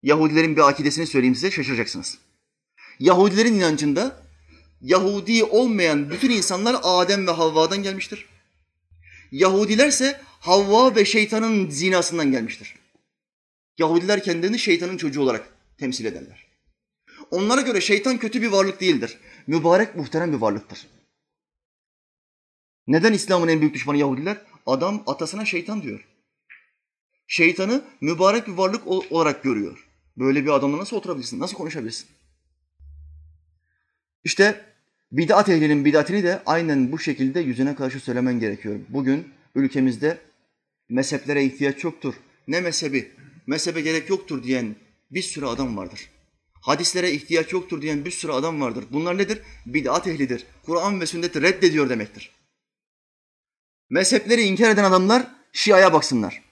Yahudilerin 0.04 0.56
bir 0.56 0.70
akidesini 0.70 1.08
söyleyeyim 1.08 1.36
size 1.36 1.52
şaşıracaksınız. 1.52 2.18
Yahudilerin 3.00 3.54
inancında 3.54 4.24
Yahudi 4.82 5.44
olmayan 5.44 6.10
bütün 6.10 6.30
insanlar 6.30 6.76
Adem 6.84 7.28
ve 7.28 7.32
Havva'dan 7.32 7.84
gelmiştir. 7.84 8.26
Yahudilerse 9.32 10.22
Havva 10.40 10.96
ve 10.96 11.06
şeytanın 11.06 11.70
zinasından 11.70 12.32
gelmiştir. 12.32 12.76
Yahudiler 13.78 14.24
kendilerini 14.24 14.60
şeytanın 14.60 14.98
çocuğu 14.98 15.22
olarak 15.22 15.50
temsil 15.78 16.06
ederler. 16.06 16.45
Onlara 17.32 17.62
göre 17.62 17.82
şeytan 17.82 18.18
kötü 18.18 18.42
bir 18.42 18.52
varlık 18.52 18.82
değildir. 18.82 19.18
Mübarek, 19.48 19.96
muhterem 19.96 20.34
bir 20.34 20.38
varlıktır. 20.38 20.88
Neden 22.88 23.14
İslam'ın 23.14 23.48
en 23.48 23.62
büyük 23.62 23.74
düşmanı 23.74 23.98
Yahudiler? 23.98 24.42
Adam 24.66 25.04
atasına 25.08 25.46
şeytan 25.46 25.82
diyor. 25.82 26.08
Şeytanı 27.28 27.84
mübarek 28.02 28.48
bir 28.48 28.54
varlık 28.54 28.88
olarak 28.88 29.44
görüyor. 29.44 29.88
Böyle 30.18 30.44
bir 30.44 30.50
adamla 30.50 30.78
nasıl 30.78 30.98
oturabilirsin? 30.98 31.40
Nasıl 31.40 31.58
konuşabilirsin? 31.58 32.08
İşte 34.24 34.66
bid'at 35.12 35.50
ehlinin 35.50 35.86
bid'atini 35.86 36.24
de 36.24 36.42
aynen 36.46 36.92
bu 36.92 37.00
şekilde 37.00 37.40
yüzüne 37.40 37.76
karşı 37.76 38.00
söylemen 38.00 38.40
gerekiyor. 38.40 38.80
Bugün 38.90 39.34
ülkemizde 39.56 40.18
mezheplere 40.90 41.44
ihtiyaç 41.44 41.84
yoktur. 41.84 42.14
Ne 42.48 42.62
mezhebi? 42.62 43.12
Mezhebe 43.48 43.82
gerek 43.82 44.10
yoktur 44.10 44.44
diyen 44.44 44.76
bir 45.12 45.22
sürü 45.22 45.46
adam 45.46 45.78
vardır. 45.78 46.10
Hadislere 46.66 47.12
ihtiyaç 47.12 47.54
yoktur 47.54 47.82
diyen 47.82 48.06
bir 48.06 48.12
sürü 48.12 48.32
adam 48.32 48.62
vardır. 48.62 48.86
Bunlar 48.92 49.18
nedir? 49.18 49.42
Bid'at 49.66 50.08
ehlidir. 50.08 50.46
Kur'an 50.66 51.02
ve 51.02 51.06
sünneti 51.06 51.42
reddediyor 51.42 51.90
demektir. 51.90 52.32
Mezhepleri 53.90 54.42
inkar 54.42 54.70
eden 54.70 54.84
adamlar 54.84 55.28
Şia'ya 55.54 55.94
baksınlar. 55.94 56.44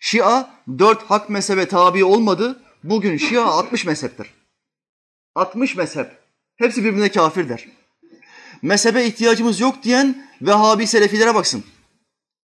Şia 0.00 0.50
dört 0.78 1.02
hak 1.02 1.30
mezhebe 1.30 1.68
tabi 1.68 2.04
olmadı. 2.04 2.62
Bugün 2.84 3.16
Şia 3.16 3.44
60 3.44 3.84
mezheptir. 3.84 4.30
60 5.34 5.76
mezhep. 5.76 6.10
Hepsi 6.56 6.84
birbirine 6.84 7.12
kafir 7.12 7.48
der. 7.48 7.68
Mezhebe 8.62 9.06
ihtiyacımız 9.06 9.60
yok 9.60 9.82
diyen 9.82 10.30
Vehhabi 10.42 10.86
Selefilere 10.86 11.34
baksın. 11.34 11.64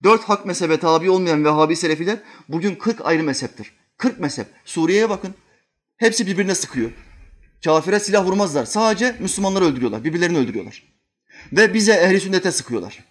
Dört 0.02 0.22
hak 0.22 0.46
mezhebe 0.46 0.80
tabi 0.80 1.10
olmayan 1.10 1.44
Vehhabi 1.44 1.76
Selefiler 1.76 2.18
bugün 2.48 2.74
40 2.74 3.06
ayrı 3.06 3.22
mezheptir. 3.22 3.72
40 3.98 4.20
mezhep. 4.20 4.46
Suriye'ye 4.64 5.10
bakın. 5.10 5.34
Hepsi 6.00 6.26
birbirine 6.26 6.54
sıkıyor. 6.54 6.90
Kafire 7.64 8.00
silah 8.00 8.24
vurmazlar. 8.24 8.64
Sadece 8.64 9.16
Müslümanları 9.20 9.64
öldürüyorlar. 9.64 10.04
Birbirlerini 10.04 10.38
öldürüyorlar. 10.38 10.82
Ve 11.52 11.74
bize 11.74 11.92
ehli 11.92 12.20
sünnete 12.20 12.52
sıkıyorlar. 12.52 13.04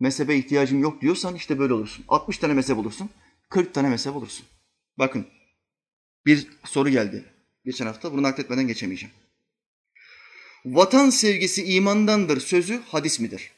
mezhebe 0.00 0.36
ihtiyacım 0.36 0.82
yok 0.82 1.00
diyorsan 1.00 1.34
işte 1.34 1.58
böyle 1.58 1.74
olursun. 1.74 2.04
60 2.08 2.38
tane 2.38 2.54
mezhep 2.54 2.78
olursun, 2.78 3.10
40 3.48 3.74
tane 3.74 3.88
mezhep 3.88 4.16
olursun. 4.16 4.46
Bakın 4.98 5.26
bir 6.26 6.46
soru 6.64 6.88
geldi 6.88 7.24
geçen 7.64 7.86
hafta. 7.86 8.12
Bunu 8.12 8.22
nakletmeden 8.22 8.66
geçemeyeceğim. 8.66 9.14
Vatan 10.64 11.10
sevgisi 11.10 11.64
imandandır 11.64 12.40
sözü 12.40 12.82
hadis 12.88 13.20
midir? 13.20 13.50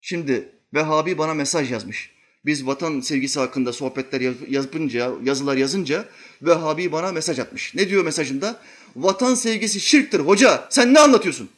Şimdi 0.00 0.48
Vehhabi 0.74 1.18
bana 1.18 1.34
mesaj 1.34 1.72
yazmış. 1.72 2.19
Biz 2.44 2.66
vatan 2.66 3.00
sevgisi 3.00 3.40
hakkında 3.40 3.72
sohbetler 3.72 4.20
yapınca, 4.48 5.12
yazılar 5.22 5.56
yazınca 5.56 6.08
Vehhabi 6.42 6.92
bana 6.92 7.12
mesaj 7.12 7.38
atmış. 7.38 7.74
Ne 7.74 7.88
diyor 7.88 8.04
mesajında? 8.04 8.60
Vatan 8.96 9.34
sevgisi 9.34 9.80
şirktir 9.80 10.20
hoca. 10.20 10.66
Sen 10.70 10.94
ne 10.94 10.98
anlatıyorsun? 10.98 11.50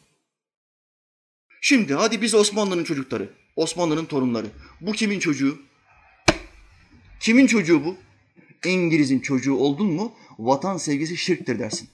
Şimdi 1.61 1.95
hadi 1.95 2.23
biz 2.23 2.35
Osmanlı'nın 2.35 2.85
çocukları. 2.85 3.29
Osmanlı'nın 3.57 4.05
torunları. 4.05 4.47
Bu 4.81 4.93
kimin 4.93 5.19
çocuğu? 5.19 5.59
Kimin 7.21 7.47
çocuğu 7.47 7.85
bu? 7.85 7.97
İngiliz'in 8.69 9.21
çocuğu 9.21 9.55
oldun 9.55 9.87
mu 9.87 10.15
vatan 10.39 10.77
sevgisi 10.77 11.17
şirktir 11.17 11.59
dersin. 11.59 11.89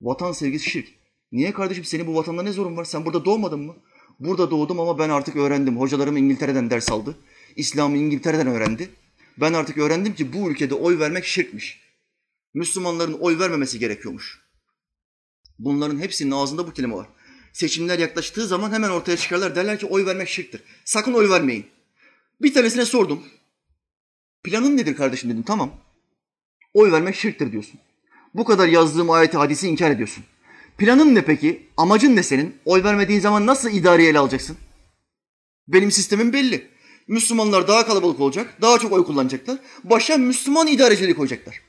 Vatan 0.00 0.32
sevgisi 0.32 0.70
şirk. 0.70 0.88
Niye 1.32 1.52
kardeşim 1.52 1.84
senin 1.84 2.06
bu 2.06 2.14
vatanda 2.14 2.42
ne 2.42 2.52
zorun 2.52 2.76
var? 2.76 2.84
Sen 2.84 3.04
burada 3.04 3.24
doğmadın 3.24 3.60
mı? 3.60 3.76
Burada 4.20 4.50
doğdum 4.50 4.80
ama 4.80 4.98
ben 4.98 5.08
artık 5.08 5.36
öğrendim. 5.36 5.80
Hocalarım 5.80 6.16
İngiltere'den 6.16 6.70
ders 6.70 6.90
aldı. 6.90 7.16
İslam'ı 7.56 7.96
İngiltere'den 7.96 8.46
öğrendi. 8.46 8.90
Ben 9.40 9.52
artık 9.52 9.78
öğrendim 9.78 10.14
ki 10.14 10.32
bu 10.32 10.50
ülkede 10.50 10.74
oy 10.74 10.98
vermek 10.98 11.24
şirkmiş. 11.24 11.80
Müslümanların 12.54 13.12
oy 13.12 13.38
vermemesi 13.38 13.78
gerekiyormuş. 13.78 14.40
Bunların 15.58 15.98
hepsinin 15.98 16.30
ağzında 16.30 16.66
bu 16.66 16.72
kelime 16.72 16.94
var 16.94 17.08
seçimler 17.58 17.98
yaklaştığı 17.98 18.46
zaman 18.46 18.72
hemen 18.72 18.90
ortaya 18.90 19.16
çıkarlar. 19.16 19.56
Derler 19.56 19.78
ki 19.78 19.86
oy 19.86 20.06
vermek 20.06 20.28
şirktir. 20.28 20.62
Sakın 20.84 21.12
oy 21.12 21.30
vermeyin. 21.30 21.66
Bir 22.42 22.54
tanesine 22.54 22.84
sordum. 22.84 23.22
Planın 24.42 24.76
nedir 24.76 24.96
kardeşim 24.96 25.30
dedim. 25.30 25.42
Tamam. 25.42 25.70
Oy 26.74 26.92
vermek 26.92 27.16
şirktir 27.16 27.52
diyorsun. 27.52 27.80
Bu 28.34 28.44
kadar 28.44 28.68
yazdığım 28.68 29.10
ayeti 29.10 29.36
hadisi 29.36 29.68
inkar 29.68 29.90
ediyorsun. 29.90 30.24
Planın 30.78 31.14
ne 31.14 31.24
peki? 31.24 31.68
Amacın 31.76 32.16
ne 32.16 32.22
senin? 32.22 32.56
Oy 32.64 32.84
vermediğin 32.84 33.20
zaman 33.20 33.46
nasıl 33.46 33.70
idareyi 33.70 34.08
ele 34.08 34.18
alacaksın? 34.18 34.56
Benim 35.68 35.90
sistemim 35.90 36.32
belli. 36.32 36.70
Müslümanlar 37.08 37.68
daha 37.68 37.86
kalabalık 37.86 38.20
olacak, 38.20 38.54
daha 38.60 38.78
çok 38.78 38.92
oy 38.92 39.04
kullanacaklar. 39.04 39.58
Başa 39.84 40.16
Müslüman 40.16 40.66
idarecileri 40.66 41.14
koyacaklar. 41.14 41.60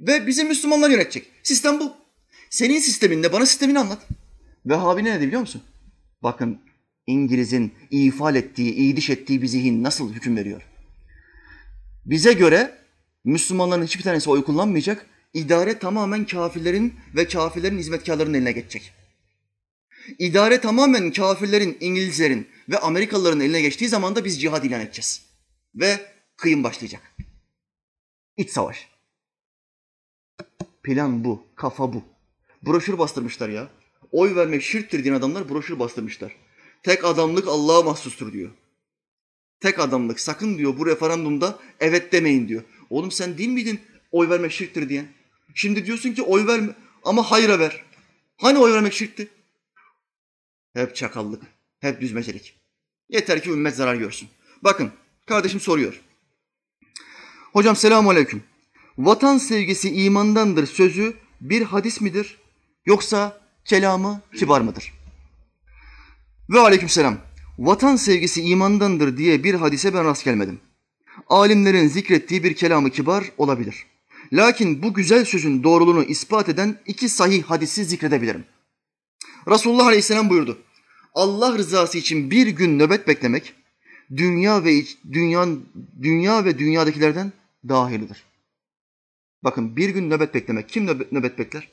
Ve 0.00 0.26
bizi 0.26 0.44
Müslümanlar 0.44 0.90
yönetecek. 0.90 1.26
Sistem 1.42 1.80
bu. 1.80 1.92
Senin 2.50 2.78
sisteminle 2.78 3.32
bana 3.32 3.46
sistemini 3.46 3.78
anlat. 3.78 4.08
Vehhabi 4.66 5.04
ne 5.04 5.14
dedi 5.14 5.26
biliyor 5.26 5.40
musun? 5.40 5.62
Bakın 6.22 6.60
İngiliz'in 7.06 7.72
ifal 7.90 8.36
ettiği, 8.36 8.74
iyiliş 8.74 9.10
ettiği 9.10 9.42
bir 9.42 9.46
zihin 9.46 9.82
nasıl 9.82 10.12
hüküm 10.12 10.36
veriyor? 10.36 10.62
Bize 12.06 12.32
göre 12.32 12.78
Müslümanların 13.24 13.84
hiçbir 13.84 14.02
tanesi 14.02 14.30
oy 14.30 14.44
kullanmayacak. 14.44 15.06
İdare 15.34 15.78
tamamen 15.78 16.24
kafirlerin 16.26 16.94
ve 17.16 17.28
kafirlerin 17.28 17.78
hizmetkarlarının 17.78 18.34
eline 18.34 18.52
geçecek. 18.52 18.92
İdare 20.18 20.60
tamamen 20.60 21.12
kafirlerin, 21.12 21.76
İngilizlerin 21.80 22.48
ve 22.68 22.78
Amerikalıların 22.78 23.40
eline 23.40 23.60
geçtiği 23.60 23.88
zaman 23.88 24.16
da 24.16 24.24
biz 24.24 24.40
cihad 24.40 24.64
ilan 24.64 24.80
edeceğiz. 24.80 25.22
Ve 25.74 26.00
kıyım 26.36 26.64
başlayacak. 26.64 27.02
İç 28.36 28.50
savaş. 28.50 28.88
Plan 30.82 31.24
bu, 31.24 31.46
kafa 31.56 31.92
bu. 31.92 32.02
Broşür 32.62 32.98
bastırmışlar 32.98 33.48
ya. 33.48 33.68
Oy 34.12 34.36
vermek 34.36 34.62
şirktir 34.62 35.04
diyen 35.04 35.14
adamlar 35.14 35.48
broşür 35.48 35.78
bastırmışlar. 35.78 36.36
Tek 36.82 37.04
adamlık 37.04 37.48
Allah'a 37.48 37.82
mahsustur 37.82 38.32
diyor. 38.32 38.50
Tek 39.60 39.78
adamlık 39.78 40.20
sakın 40.20 40.58
diyor 40.58 40.78
bu 40.78 40.86
referandumda 40.86 41.58
evet 41.80 42.12
demeyin 42.12 42.48
diyor. 42.48 42.62
Oğlum 42.90 43.10
sen 43.10 43.38
değil 43.38 43.48
miydin 43.48 43.80
oy 44.12 44.28
vermek 44.28 44.52
şirktir 44.52 44.88
diyen? 44.88 45.06
Şimdi 45.54 45.86
diyorsun 45.86 46.12
ki 46.12 46.22
oy 46.22 46.46
verme 46.46 46.72
ama 47.04 47.30
hayra 47.30 47.58
ver. 47.58 47.84
Hani 48.36 48.58
oy 48.58 48.72
vermek 48.72 48.92
şirkti? 48.92 49.28
Hep 50.74 50.96
çakallık, 50.96 51.42
hep 51.80 52.00
düzmecelik. 52.00 52.60
Yeter 53.08 53.42
ki 53.42 53.50
ümmet 53.50 53.76
zarar 53.76 53.94
görsün. 53.94 54.28
Bakın 54.62 54.90
kardeşim 55.26 55.60
soruyor. 55.60 56.00
Hocam 57.52 57.76
selamun 57.76 58.10
aleyküm. 58.10 58.42
Vatan 58.98 59.38
sevgisi 59.38 59.94
imandandır 59.94 60.66
sözü 60.66 61.14
bir 61.40 61.62
hadis 61.62 62.00
midir? 62.00 62.38
Yoksa 62.86 63.40
kelamı 63.64 64.20
kibar 64.36 64.60
mıdır? 64.60 64.92
Ve 66.50 66.60
aleyküm 66.60 66.88
selam. 66.88 67.18
Vatan 67.58 67.96
sevgisi 67.96 68.42
imandandır 68.42 69.16
diye 69.16 69.44
bir 69.44 69.54
hadise 69.54 69.94
ben 69.94 70.04
rast 70.04 70.24
gelmedim. 70.24 70.60
Alimlerin 71.28 71.88
zikrettiği 71.88 72.44
bir 72.44 72.54
kelamı 72.54 72.90
kibar 72.90 73.24
olabilir. 73.38 73.86
Lakin 74.32 74.82
bu 74.82 74.94
güzel 74.94 75.24
sözün 75.24 75.62
doğruluğunu 75.62 76.04
ispat 76.04 76.48
eden 76.48 76.78
iki 76.86 77.08
sahih 77.08 77.42
hadisi 77.42 77.84
zikredebilirim. 77.84 78.44
Resulullah 79.48 79.86
Aleyhisselam 79.86 80.30
buyurdu. 80.30 80.58
Allah 81.14 81.58
rızası 81.58 81.98
için 81.98 82.30
bir 82.30 82.46
gün 82.46 82.78
nöbet 82.78 83.08
beklemek 83.08 83.54
dünya 84.16 84.64
ve 84.64 84.82
dünya, 85.12 85.46
dünya 86.02 86.44
ve 86.44 86.58
dünyadakilerden 86.58 87.32
daha 87.68 87.84
hayırlıdır. 87.84 88.24
Bakın 89.44 89.76
bir 89.76 89.88
gün 89.88 90.10
nöbet 90.10 90.34
beklemek. 90.34 90.68
Kim 90.68 90.86
nöbet, 90.86 91.12
nöbet 91.12 91.38
bekler? 91.38 91.68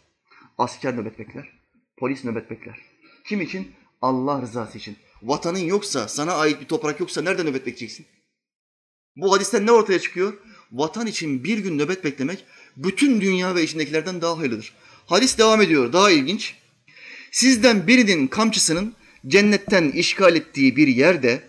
Asker 0.58 0.98
nöbet 0.98 1.20
bekler. 1.20 1.50
Polis 1.98 2.26
nöbet 2.26 2.50
bekler. 2.50 2.80
Kim 3.26 3.42
için? 3.42 3.72
Allah 4.02 4.42
rızası 4.42 4.78
için. 4.78 4.98
Vatanın 5.22 5.60
yoksa, 5.60 6.08
sana 6.08 6.34
ait 6.34 6.62
bir 6.62 6.66
toprak 6.66 7.00
yoksa 7.00 7.22
nerede 7.22 7.44
nöbet 7.44 7.66
bekleyeceksin? 7.66 8.06
Bu 9.16 9.34
hadisten 9.34 9.66
ne 9.66 9.72
ortaya 9.72 10.00
çıkıyor? 10.00 10.34
Vatan 10.72 11.08
için 11.08 11.44
bir 11.44 11.58
gün 11.58 11.78
nöbet 11.78 12.04
beklemek 12.04 12.46
bütün 12.78 13.22
dünya 13.22 13.56
ve 13.56 13.64
içindekilerden 13.64 14.22
daha 14.22 14.38
hayırlıdır. 14.38 14.74
Hadis 15.06 15.38
devam 15.38 15.62
ediyor. 15.62 15.94
Daha 15.94 16.12
ilginç. 16.12 16.56
Sizden 17.32 17.88
birinin 17.88 18.28
kamçısının 18.28 18.96
cennetten 19.28 19.90
işgal 19.92 20.36
ettiği 20.36 20.76
bir 20.76 20.88
yerde 20.88 21.44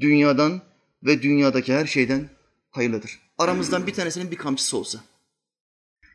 dünyadan 0.00 0.62
ve 1.02 1.22
dünyadaki 1.22 1.72
her 1.72 1.86
şeyden 1.86 2.28
hayırlıdır. 2.70 3.20
Aramızdan 3.38 3.86
bir 3.86 3.94
tanesinin 3.94 4.30
bir 4.30 4.36
kamçısı 4.36 4.76
olsa. 4.76 5.04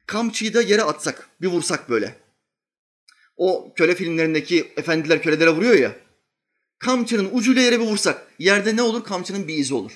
Kamçıyı 0.05 0.53
da 0.53 0.61
yere 0.61 0.84
atsak, 0.84 1.30
bir 1.41 1.47
vursak 1.47 1.89
böyle. 1.89 2.15
O 3.38 3.74
köle 3.76 3.95
filmlerindeki 3.95 4.74
efendiler 4.78 5.22
kölelere 5.22 5.49
vuruyor 5.49 5.76
ya. 5.76 5.95
Kamçının 6.80 7.30
ucuyla 7.34 7.61
yere 7.61 7.80
bir 7.80 7.86
vursak, 7.86 8.28
yerde 8.39 8.76
ne 8.76 8.82
olur? 8.82 9.03
Kamçının 9.03 9.47
bir 9.47 9.53
izi 9.53 9.74
olur. 9.74 9.91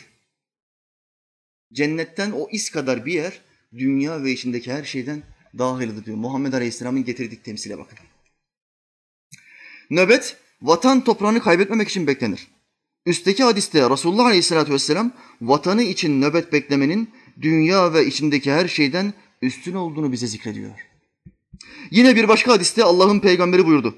Cennetten 1.74 2.32
o 2.32 2.48
iz 2.52 2.70
kadar 2.70 3.06
bir 3.06 3.14
yer, 3.14 3.42
dünya 3.74 4.24
ve 4.24 4.32
içindeki 4.32 4.74
her 4.74 4.84
şeyden 4.84 5.24
daha 5.58 5.78
hayırlıdır 5.78 6.06
diyor. 6.06 6.18
Muhammed 6.18 6.54
Aleyhisselam'ın 6.54 7.04
getirdik 7.04 7.44
temsile 7.44 7.78
bakın. 7.78 7.98
Nöbet, 9.92 10.38
vatan 10.62 11.04
toprağını 11.04 11.42
kaybetmemek 11.42 11.90
için 11.90 12.08
beklenir. 12.08 12.48
Üstteki 13.06 13.44
hadiste 13.44 13.90
Resulullah 13.90 14.26
Aleyhisselatü 14.26 14.74
Vesselam 14.74 15.12
vatanı 15.42 15.84
için 15.84 16.22
nöbet 16.22 16.54
beklemenin 16.54 17.10
dünya 17.42 17.94
ve 17.94 18.06
içindeki 18.06 18.52
her 18.52 18.68
şeyden 18.68 19.14
üstün 19.42 19.74
olduğunu 19.74 20.12
bize 20.12 20.28
zikrediyor. 20.28 20.72
Yine 21.92 22.16
bir 22.16 22.28
başka 22.28 22.52
hadiste 22.52 22.84
Allah'ın 22.84 23.20
peygamberi 23.20 23.66
buyurdu. 23.66 23.96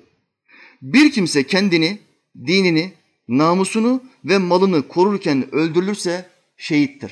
Bir 0.82 1.12
kimse 1.12 1.48
kendini, 1.48 2.00
dinini, 2.48 2.94
namusunu 3.28 4.04
ve 4.26 4.38
malını 4.38 4.88
korurken 4.88 5.56
öldürülürse 5.56 6.30
şehittir. 6.58 7.12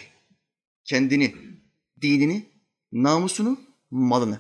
Kendini, 0.86 1.36
dinini, 2.01 2.45
namusunu, 2.91 3.59
malını 3.91 4.39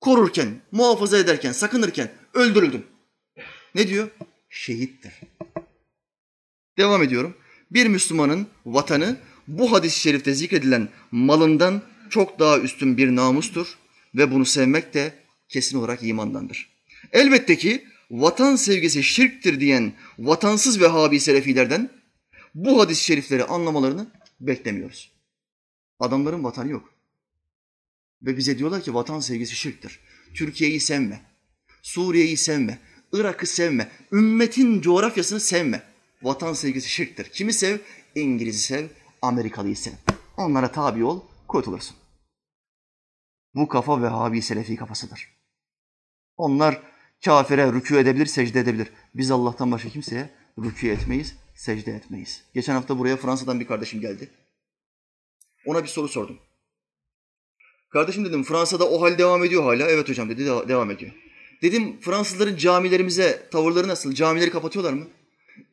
korurken, 0.00 0.48
muhafaza 0.72 1.18
ederken, 1.18 1.52
sakınırken 1.52 2.10
öldürüldün. 2.34 2.84
Ne 3.74 3.88
diyor? 3.88 4.10
Şehittir. 4.48 5.12
Devam 6.78 7.02
ediyorum. 7.02 7.36
Bir 7.70 7.86
Müslümanın 7.86 8.46
vatanı 8.66 9.16
bu 9.48 9.72
hadis-i 9.72 10.00
şerifte 10.00 10.34
zikredilen 10.34 10.88
malından 11.10 11.82
çok 12.10 12.38
daha 12.38 12.58
üstün 12.58 12.96
bir 12.96 13.16
namustur 13.16 13.78
ve 14.14 14.30
bunu 14.30 14.44
sevmek 14.44 14.94
de 14.94 15.14
kesin 15.48 15.78
olarak 15.78 16.02
imandandır. 16.02 16.68
Elbette 17.12 17.58
ki 17.58 17.84
vatan 18.10 18.56
sevgisi 18.56 19.02
şirktir 19.02 19.60
diyen 19.60 19.92
vatansız 20.18 20.80
Vehhabi 20.80 21.20
Selefilerden 21.20 21.90
bu 22.54 22.80
hadis-i 22.80 23.04
şerifleri 23.04 23.44
anlamalarını 23.44 24.10
beklemiyoruz. 24.40 25.12
Adamların 25.98 26.44
vatanı 26.44 26.70
yok. 26.70 26.94
Ve 28.22 28.36
bize 28.36 28.58
diyorlar 28.58 28.82
ki 28.82 28.94
vatan 28.94 29.20
sevgisi 29.20 29.56
şirktir. 29.56 30.00
Türkiye'yi 30.34 30.80
sevme, 30.80 31.22
Suriye'yi 31.82 32.36
sevme, 32.36 32.78
Irak'ı 33.12 33.46
sevme, 33.46 33.88
ümmetin 34.12 34.80
coğrafyasını 34.80 35.40
sevme. 35.40 35.82
Vatan 36.22 36.52
sevgisi 36.52 36.88
şirktir. 36.88 37.28
Kimi 37.28 37.52
sev? 37.52 37.78
İngiliz'i 38.14 38.62
sev, 38.62 38.86
Amerikalıyı 39.22 39.76
sev. 39.76 39.92
Onlara 40.36 40.72
tabi 40.72 41.04
ol, 41.04 41.20
kurtulursun. 41.48 41.96
Bu 43.54 43.68
kafa 43.68 44.02
Vehhabi 44.02 44.42
Selefi 44.42 44.76
kafasıdır. 44.76 45.28
Onlar 46.36 46.82
kafire 47.24 47.62
rükû 47.62 47.98
edebilir, 47.98 48.26
secde 48.26 48.60
edebilir. 48.60 48.92
Biz 49.14 49.30
Allah'tan 49.30 49.72
başka 49.72 49.88
kimseye 49.88 50.30
rükû 50.58 50.90
etmeyiz, 50.90 51.36
secde 51.54 51.92
etmeyiz. 51.92 52.44
Geçen 52.54 52.74
hafta 52.74 52.98
buraya 52.98 53.16
Fransa'dan 53.16 53.60
bir 53.60 53.66
kardeşim 53.66 54.00
geldi. 54.00 54.30
Ona 55.66 55.82
bir 55.82 55.88
soru 55.88 56.08
sordum. 56.08 56.38
Kardeşim 57.90 58.24
dedim 58.24 58.44
Fransa'da 58.44 58.90
o 58.90 59.02
hal 59.02 59.18
devam 59.18 59.44
ediyor 59.44 59.62
hala. 59.62 59.90
Evet 59.90 60.08
hocam 60.08 60.28
dedi 60.28 60.46
devam 60.46 60.90
ediyor. 60.90 61.12
Dedim 61.62 62.00
Fransızların 62.00 62.56
camilerimize 62.56 63.48
tavırları 63.50 63.88
nasıl? 63.88 64.14
Camileri 64.14 64.50
kapatıyorlar 64.50 64.92
mı? 64.92 65.06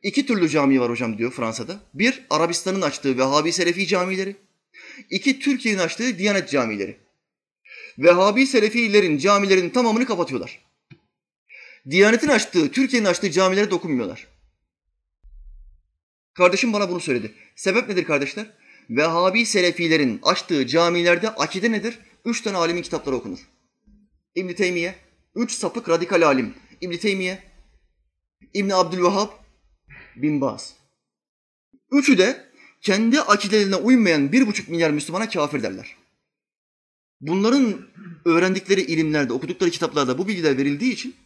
İki 0.02 0.26
türlü 0.26 0.48
cami 0.48 0.80
var 0.80 0.90
hocam 0.90 1.18
diyor 1.18 1.30
Fransa'da. 1.32 1.80
Bir, 1.94 2.26
Arabistan'ın 2.30 2.82
açtığı 2.82 3.18
Vehhabi 3.18 3.52
Selefi 3.52 3.86
camileri. 3.86 4.36
İki, 5.10 5.38
Türkiye'nin 5.38 5.78
açtığı 5.78 6.18
Diyanet 6.18 6.50
camileri. 6.50 6.96
Vehhabi 7.98 8.46
Selefilerin 8.46 9.18
camilerinin 9.18 9.70
tamamını 9.70 10.06
kapatıyorlar. 10.06 10.60
Diyanet'in 11.90 12.28
açtığı, 12.28 12.70
Türkiye'nin 12.70 13.06
açtığı 13.06 13.30
camilere 13.30 13.70
dokunmuyorlar. 13.70 14.26
Kardeşim 16.34 16.72
bana 16.72 16.90
bunu 16.90 17.00
söyledi. 17.00 17.32
Sebep 17.56 17.88
nedir 17.88 18.04
kardeşler? 18.04 18.46
Vehhabi 18.90 19.46
Selefilerin 19.46 20.20
açtığı 20.22 20.66
camilerde 20.66 21.30
akide 21.30 21.72
nedir? 21.72 21.98
Üç 22.24 22.42
tane 22.42 22.56
alimin 22.56 22.82
kitapları 22.82 23.16
okunur. 23.16 23.38
İbn 24.34 24.52
Teymiye, 24.52 24.94
üç 25.38 25.52
sapık 25.52 25.88
radikal 25.88 26.22
alim. 26.22 26.54
İbn 26.80 26.96
Teymiye, 26.96 27.42
İbn 28.54 28.70
Abdülvehhab, 28.70 29.28
Bin 30.16 30.40
Baz. 30.40 30.74
Üçü 31.90 32.18
de 32.18 32.44
kendi 32.80 33.20
akidelerine 33.20 33.76
uymayan 33.76 34.32
bir 34.32 34.46
buçuk 34.46 34.68
milyar 34.68 34.90
Müslümana 34.90 35.28
kafir 35.28 35.62
derler. 35.62 35.96
Bunların 37.20 37.86
öğrendikleri 38.24 38.80
ilimlerde, 38.80 39.32
okudukları 39.32 39.70
kitaplarda 39.70 40.18
bu 40.18 40.28
bilgiler 40.28 40.58
verildiği 40.58 40.92
için 40.92 41.16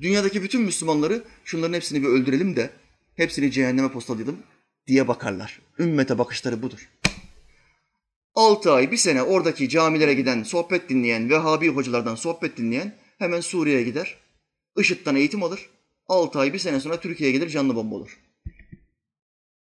dünyadaki 0.00 0.42
bütün 0.42 0.62
Müslümanları 0.62 1.24
şunların 1.44 1.74
hepsini 1.74 2.02
bir 2.02 2.08
öldürelim 2.08 2.56
de 2.56 2.70
hepsini 3.14 3.52
cehenneme 3.52 3.92
postalayalım 3.92 4.38
diye 4.86 5.08
bakarlar. 5.08 5.60
Ümmete 5.78 6.18
bakışları 6.18 6.62
budur. 6.62 6.88
Altı 8.34 8.72
ay, 8.72 8.90
bir 8.90 8.96
sene 8.96 9.22
oradaki 9.22 9.68
camilere 9.68 10.14
giden, 10.14 10.42
sohbet 10.42 10.88
dinleyen, 10.88 11.30
Vehhabi 11.30 11.68
hocalardan 11.68 12.14
sohbet 12.14 12.56
dinleyen 12.56 12.94
hemen 13.18 13.40
Suriye'ye 13.40 13.82
gider, 13.82 14.16
IŞİD'den 14.78 15.14
eğitim 15.14 15.42
alır. 15.42 15.70
6 16.06 16.38
ay 16.38 16.52
bir 16.52 16.58
sene 16.58 16.80
sonra 16.80 17.00
Türkiye'ye 17.00 17.36
gelir 17.36 17.48
canlı 17.48 17.74
bomba 17.76 17.94
olur. 17.94 18.18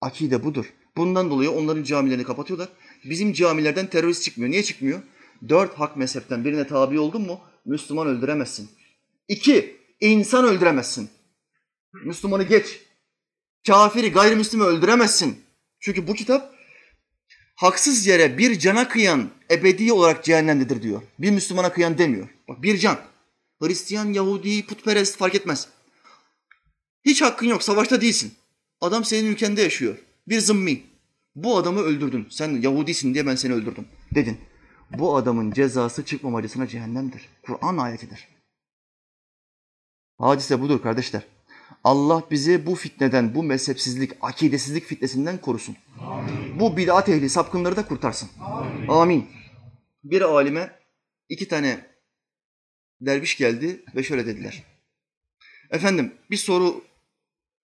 Akide 0.01 0.43
budur. 0.43 0.65
Bundan 0.97 1.29
dolayı 1.29 1.51
onların 1.51 1.83
camilerini 1.83 2.23
kapatıyorlar. 2.23 2.69
Bizim 3.03 3.33
camilerden 3.33 3.87
terörist 3.87 4.23
çıkmıyor. 4.23 4.51
Niye 4.51 4.63
çıkmıyor? 4.63 5.01
Dört 5.49 5.73
hak 5.73 5.97
mezhepten 5.97 6.45
birine 6.45 6.67
tabi 6.67 6.99
oldun 6.99 7.21
mu 7.21 7.41
Müslüman 7.65 8.07
öldüremezsin. 8.07 8.69
İki, 9.27 9.77
insan 10.01 10.45
öldüremezsin. 10.45 11.09
Müslümanı 11.93 12.43
geç. 12.43 12.81
Kafiri, 13.67 14.11
gayrimüslimi 14.11 14.63
öldüremezsin. 14.63 15.41
Çünkü 15.79 16.07
bu 16.07 16.13
kitap 16.13 16.55
haksız 17.55 18.07
yere 18.07 18.37
bir 18.37 18.59
cana 18.59 18.87
kıyan 18.87 19.29
ebedi 19.51 19.93
olarak 19.93 20.23
cehennemdedir 20.23 20.81
diyor. 20.81 21.01
Bir 21.19 21.31
Müslümana 21.31 21.73
kıyan 21.73 21.97
demiyor. 21.97 22.29
Bak 22.47 22.63
bir 22.63 22.77
can. 22.77 22.97
Hristiyan, 23.61 24.13
Yahudi, 24.13 24.65
putperest 24.65 25.17
fark 25.17 25.35
etmez. 25.35 25.67
Hiç 27.05 27.21
hakkın 27.21 27.47
yok, 27.47 27.63
savaşta 27.63 28.01
değilsin. 28.01 28.33
Adam 28.81 29.05
senin 29.05 29.27
ülkende 29.27 29.61
yaşıyor. 29.61 29.97
Bir 30.27 30.39
zımmi. 30.39 30.81
Bu 31.35 31.57
adamı 31.57 31.79
öldürdün. 31.79 32.27
Sen 32.29 32.61
Yahudisin 32.61 33.13
diye 33.13 33.27
ben 33.27 33.35
seni 33.35 33.53
öldürdüm 33.53 33.87
dedin. 34.15 34.37
Bu 34.97 35.15
adamın 35.15 35.51
cezası 35.51 36.05
çıkmamacısına 36.05 36.67
cehennemdir. 36.67 37.29
Kur'an 37.41 37.77
ayetidir. 37.77 38.27
Hadise 40.17 40.61
budur 40.61 40.81
kardeşler. 40.81 41.21
Allah 41.83 42.23
bizi 42.31 42.65
bu 42.65 42.75
fitneden, 42.75 43.35
bu 43.35 43.43
mezhepsizlik, 43.43 44.11
akidesizlik 44.21 44.85
fitnesinden 44.85 45.37
korusun. 45.37 45.75
Amin. 46.01 46.59
Bu 46.59 46.77
bid'at 46.77 47.09
ehli 47.09 47.29
sapkınları 47.29 47.75
da 47.75 47.87
kurtarsın. 47.87 48.29
Amin. 48.41 48.87
Amin. 48.87 49.27
Bir 50.03 50.21
alime 50.21 50.79
iki 51.29 51.47
tane 51.47 51.94
derviş 53.01 53.37
geldi 53.37 53.83
ve 53.95 54.03
şöyle 54.03 54.25
dediler. 54.25 54.63
Efendim 55.71 56.13
bir 56.31 56.37
soru 56.37 56.83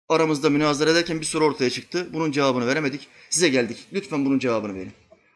aramızda 0.10 0.50
münazara 0.50 0.90
ederken 0.92 1.22
bir 1.22 1.26
soru 1.26 1.46
ortaya 1.46 1.70
çıktı. 1.70 2.10
Bunun 2.14 2.32
cevabını 2.32 2.68
veremedik. 2.68 3.08
Size 3.30 3.50
geldik. 3.50 3.88
Lütfen 3.94 4.26
bunun 4.26 4.40
cevabını 4.40 4.76
verin. 4.76 4.92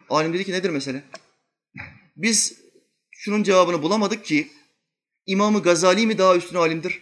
Alim 0.10 0.34
dedi 0.34 0.46
ki 0.46 0.52
nedir 0.52 0.70
mesele? 0.70 1.04
Biz 2.18 2.62
şunun 3.12 3.44
cevabını 3.44 3.82
bulamadık 3.82 4.26
ki 4.26 4.48
İmam-ı 5.26 5.62
Gazali 5.62 6.08
mi 6.08 6.18
daha 6.18 6.36
üstün 6.36 6.56
alimdir? 6.56 7.02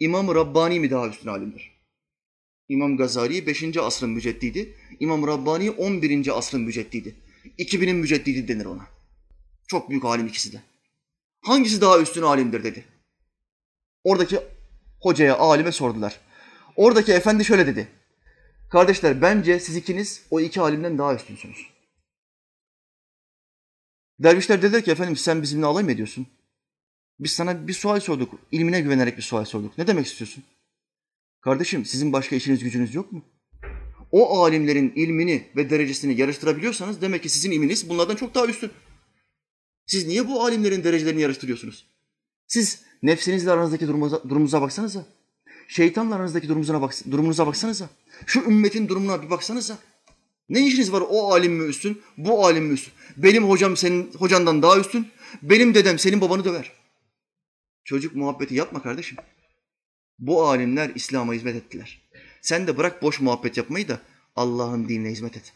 İmam-ı 0.00 0.34
Rabbani 0.34 0.80
mi 0.80 0.90
daha 0.90 1.08
üstün 1.08 1.28
alimdir? 1.28 1.74
İmam 2.68 2.96
Gazali 2.96 3.46
5. 3.46 3.76
asrın 3.76 4.10
müceddidi, 4.10 4.76
İmam 5.00 5.26
Rabbani 5.26 5.70
11. 5.70 6.38
asrın 6.38 6.60
müceddidi. 6.60 7.14
2000'in 7.58 7.96
müceddidi 7.96 8.48
denir 8.48 8.64
ona. 8.64 8.86
Çok 9.66 9.90
büyük 9.90 10.04
alim 10.04 10.26
ikisi 10.26 10.52
de. 10.52 10.62
Hangisi 11.44 11.80
daha 11.80 12.00
üstün 12.00 12.22
alimdir 12.22 12.64
dedi. 12.64 12.84
Oradaki 14.04 14.40
hocaya, 15.00 15.38
alime 15.38 15.72
sordular. 15.72 16.20
Oradaki 16.76 17.12
efendi 17.12 17.44
şöyle 17.44 17.66
dedi. 17.66 17.88
Kardeşler 18.70 19.22
bence 19.22 19.60
siz 19.60 19.76
ikiniz 19.76 20.22
o 20.30 20.40
iki 20.40 20.60
alimden 20.60 20.98
daha 20.98 21.14
üstünsünüz. 21.14 21.58
Dervişler 24.18 24.62
dediler 24.62 24.84
ki 24.84 24.90
efendim 24.90 25.16
sen 25.16 25.42
bizimle 25.42 25.66
alay 25.66 25.84
mı 25.84 25.92
ediyorsun? 25.92 26.26
Biz 27.20 27.32
sana 27.32 27.68
bir 27.68 27.72
sual 27.72 28.00
sorduk. 28.00 28.34
ilmine 28.52 28.80
güvenerek 28.80 29.16
bir 29.16 29.22
sual 29.22 29.44
sorduk. 29.44 29.78
Ne 29.78 29.86
demek 29.86 30.06
istiyorsun? 30.06 30.44
Kardeşim 31.40 31.84
sizin 31.84 32.12
başka 32.12 32.36
işiniz 32.36 32.64
gücünüz 32.64 32.94
yok 32.94 33.12
mu? 33.12 33.22
O 34.12 34.44
alimlerin 34.44 34.92
ilmini 34.96 35.46
ve 35.56 35.70
derecesini 35.70 36.20
yarıştırabiliyorsanız 36.20 37.00
demek 37.00 37.22
ki 37.22 37.28
sizin 37.28 37.50
ilminiz 37.50 37.88
bunlardan 37.88 38.16
çok 38.16 38.34
daha 38.34 38.46
üstün. 38.46 38.70
Siz 39.86 40.06
niye 40.06 40.28
bu 40.28 40.44
alimlerin 40.44 40.84
derecelerini 40.84 41.20
yarıştırıyorsunuz? 41.20 41.86
Siz 42.46 42.82
nefsinizle 43.02 43.50
aranızdaki 43.50 43.88
durumunuza, 43.88 44.22
durumunuza 44.22 44.62
baksanıza. 44.62 45.06
Şeytanla 45.68 46.14
aranızdaki 46.14 46.48
durumunuza, 46.48 46.80
bak, 46.80 46.94
durumunuza 47.10 47.46
baksanıza. 47.46 47.88
Şu 48.26 48.40
ümmetin 48.40 48.88
durumuna 48.88 49.22
bir 49.22 49.30
baksanıza. 49.30 49.78
Ne 50.48 50.66
işiniz 50.66 50.92
var 50.92 51.02
o 51.08 51.32
alim 51.32 51.52
mi 51.52 51.68
üstün, 51.68 52.02
bu 52.16 52.46
alim 52.46 52.64
mi 52.64 52.74
üstün? 52.74 52.92
Benim 53.16 53.44
hocam 53.44 53.76
senin 53.76 54.12
hocandan 54.12 54.62
daha 54.62 54.78
üstün, 54.78 55.08
benim 55.42 55.74
dedem 55.74 55.98
senin 55.98 56.20
babanı 56.20 56.44
döver. 56.44 56.72
Çocuk 57.84 58.16
muhabbeti 58.16 58.54
yapma 58.54 58.82
kardeşim. 58.82 59.18
Bu 60.18 60.46
alimler 60.46 60.90
İslam'a 60.94 61.32
hizmet 61.32 61.56
ettiler. 61.56 62.02
Sen 62.42 62.66
de 62.66 62.76
bırak 62.76 63.02
boş 63.02 63.20
muhabbet 63.20 63.56
yapmayı 63.56 63.88
da 63.88 64.00
Allah'ın 64.36 64.88
dinine 64.88 65.10
hizmet 65.10 65.36
et. 65.36 65.52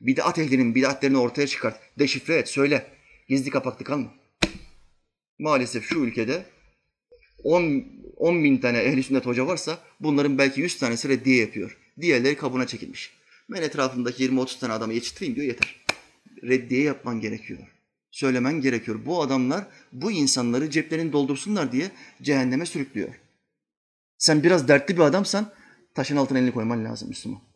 Bid'at 0.00 0.38
ehlinin 0.38 0.74
bid'atlerini 0.74 1.18
ortaya 1.18 1.46
çıkart, 1.46 1.80
deşifre 1.98 2.34
et, 2.34 2.48
söyle. 2.48 2.86
Gizli 3.32 3.50
kapaklı 3.50 3.84
kalma. 3.84 4.14
Maalesef 5.38 5.84
şu 5.84 5.98
ülkede 5.98 6.46
10, 7.44 7.84
10 8.16 8.44
bin 8.44 8.58
tane 8.58 8.78
ehli 8.78 9.02
sünnet 9.02 9.26
hoca 9.26 9.46
varsa 9.46 9.78
bunların 10.00 10.38
belki 10.38 10.60
100 10.60 10.78
tanesi 10.78 11.08
reddiye 11.08 11.36
yapıyor. 11.36 11.78
Diğerleri 12.00 12.36
kabına 12.36 12.66
çekilmiş. 12.66 13.12
Ben 13.50 13.62
etrafımdaki 13.62 14.28
20-30 14.28 14.58
tane 14.58 14.72
adamı 14.72 14.92
yetiştireyim 14.92 15.36
diyor 15.36 15.46
yeter. 15.46 15.76
Reddiye 16.42 16.82
yapman 16.82 17.20
gerekiyor 17.20 17.58
söylemen 18.10 18.60
gerekiyor. 18.60 19.00
Bu 19.06 19.22
adamlar 19.22 19.66
bu 19.92 20.10
insanları 20.10 20.70
ceplerini 20.70 21.12
doldursunlar 21.12 21.72
diye 21.72 21.90
cehenneme 22.22 22.66
sürüklüyor. 22.66 23.14
Sen 24.18 24.42
biraz 24.42 24.68
dertli 24.68 24.96
bir 24.96 25.02
adamsan 25.02 25.52
taşın 25.94 26.16
altına 26.16 26.38
elini 26.38 26.52
koyman 26.52 26.84
lazım 26.84 27.08
Müslüman. 27.08 27.51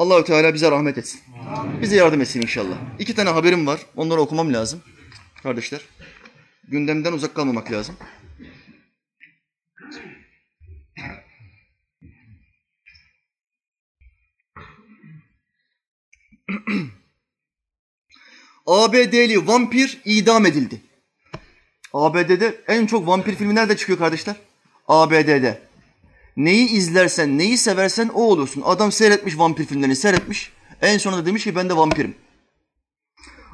Allahü 0.00 0.24
Teala 0.24 0.54
bize 0.54 0.70
rahmet 0.70 0.98
etsin. 0.98 1.20
Amin. 1.56 1.82
Bize 1.82 1.96
yardım 1.96 2.20
etsin 2.20 2.42
inşallah. 2.42 2.76
İki 2.98 3.14
tane 3.14 3.30
haberim 3.30 3.66
var. 3.66 3.80
Onları 3.96 4.20
okumam 4.20 4.52
lazım. 4.52 4.82
Kardeşler. 5.42 5.80
Gündemden 6.68 7.12
uzak 7.12 7.34
kalmamak 7.34 7.72
lazım. 7.72 7.96
ABD'li 18.66 19.46
vampir 19.46 20.00
idam 20.04 20.46
edildi. 20.46 20.80
ABD'de 21.92 22.60
en 22.68 22.86
çok 22.86 23.06
vampir 23.06 23.34
filmi 23.34 23.54
nerede 23.54 23.76
çıkıyor 23.76 23.98
kardeşler? 23.98 24.36
ABD'de. 24.88 25.69
Neyi 26.44 26.68
izlersen, 26.68 27.38
neyi 27.38 27.58
seversen 27.58 28.08
o 28.08 28.22
olursun. 28.22 28.62
Adam 28.64 28.92
seyretmiş 28.92 29.38
vampir 29.38 29.66
filmlerini 29.66 29.96
seyretmiş. 29.96 30.52
En 30.82 30.98
sonunda 30.98 31.26
demiş 31.26 31.44
ki 31.44 31.56
ben 31.56 31.68
de 31.68 31.76
vampirim. 31.76 32.14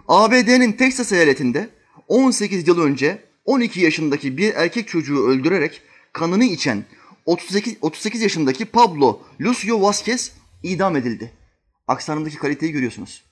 ABD'nin 0.08 0.72
Texas 0.72 1.12
eyaletinde 1.12 1.68
18 2.08 2.68
yıl 2.68 2.80
önce 2.80 3.24
12 3.44 3.80
yaşındaki 3.80 4.36
bir 4.36 4.54
erkek 4.54 4.88
çocuğu 4.88 5.26
öldürerek 5.26 5.82
kanını 6.12 6.44
içen 6.44 6.84
38, 7.24 7.76
38 7.80 8.22
yaşındaki 8.22 8.64
Pablo 8.64 9.22
Lucio 9.40 9.82
Vasquez 9.82 10.32
idam 10.62 10.96
edildi. 10.96 11.32
Aksanındaki 11.88 12.36
kaliteyi 12.36 12.72
görüyorsunuz. 12.72 13.24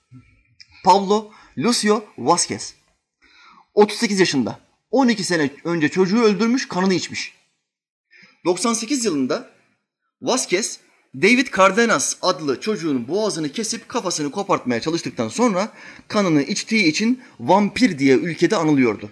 Pablo 0.83 1.31
Lucio 1.57 2.03
Vasquez. 2.17 2.73
38 3.73 4.19
yaşında. 4.19 4.59
12 4.91 5.23
sene 5.23 5.49
önce 5.63 5.89
çocuğu 5.89 6.23
öldürmüş, 6.23 6.67
kanını 6.67 6.93
içmiş. 6.93 7.44
98 8.45 9.05
yılında 9.05 9.49
Vasquez, 10.21 10.79
David 11.15 11.47
Cardenas 11.57 12.17
adlı 12.21 12.61
çocuğun 12.61 13.07
boğazını 13.07 13.51
kesip 13.51 13.89
kafasını 13.89 14.31
kopartmaya 14.31 14.81
çalıştıktan 14.81 15.27
sonra 15.27 15.71
kanını 16.07 16.43
içtiği 16.43 16.83
için 16.83 17.23
vampir 17.39 17.99
diye 17.99 18.15
ülkede 18.15 18.55
anılıyordu. 18.55 19.11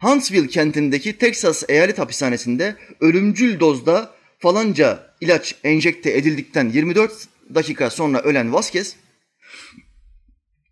Huntsville 0.00 0.48
kentindeki 0.48 1.18
Texas 1.18 1.64
eyalet 1.68 1.98
hapishanesinde 1.98 2.76
ölümcül 3.00 3.60
dozda 3.60 4.14
falanca 4.38 5.14
ilaç 5.20 5.54
enjekte 5.64 6.16
edildikten 6.16 6.68
24 6.68 7.28
dakika 7.54 7.90
sonra 7.90 8.20
ölen 8.20 8.52
Vasquez, 8.52 8.96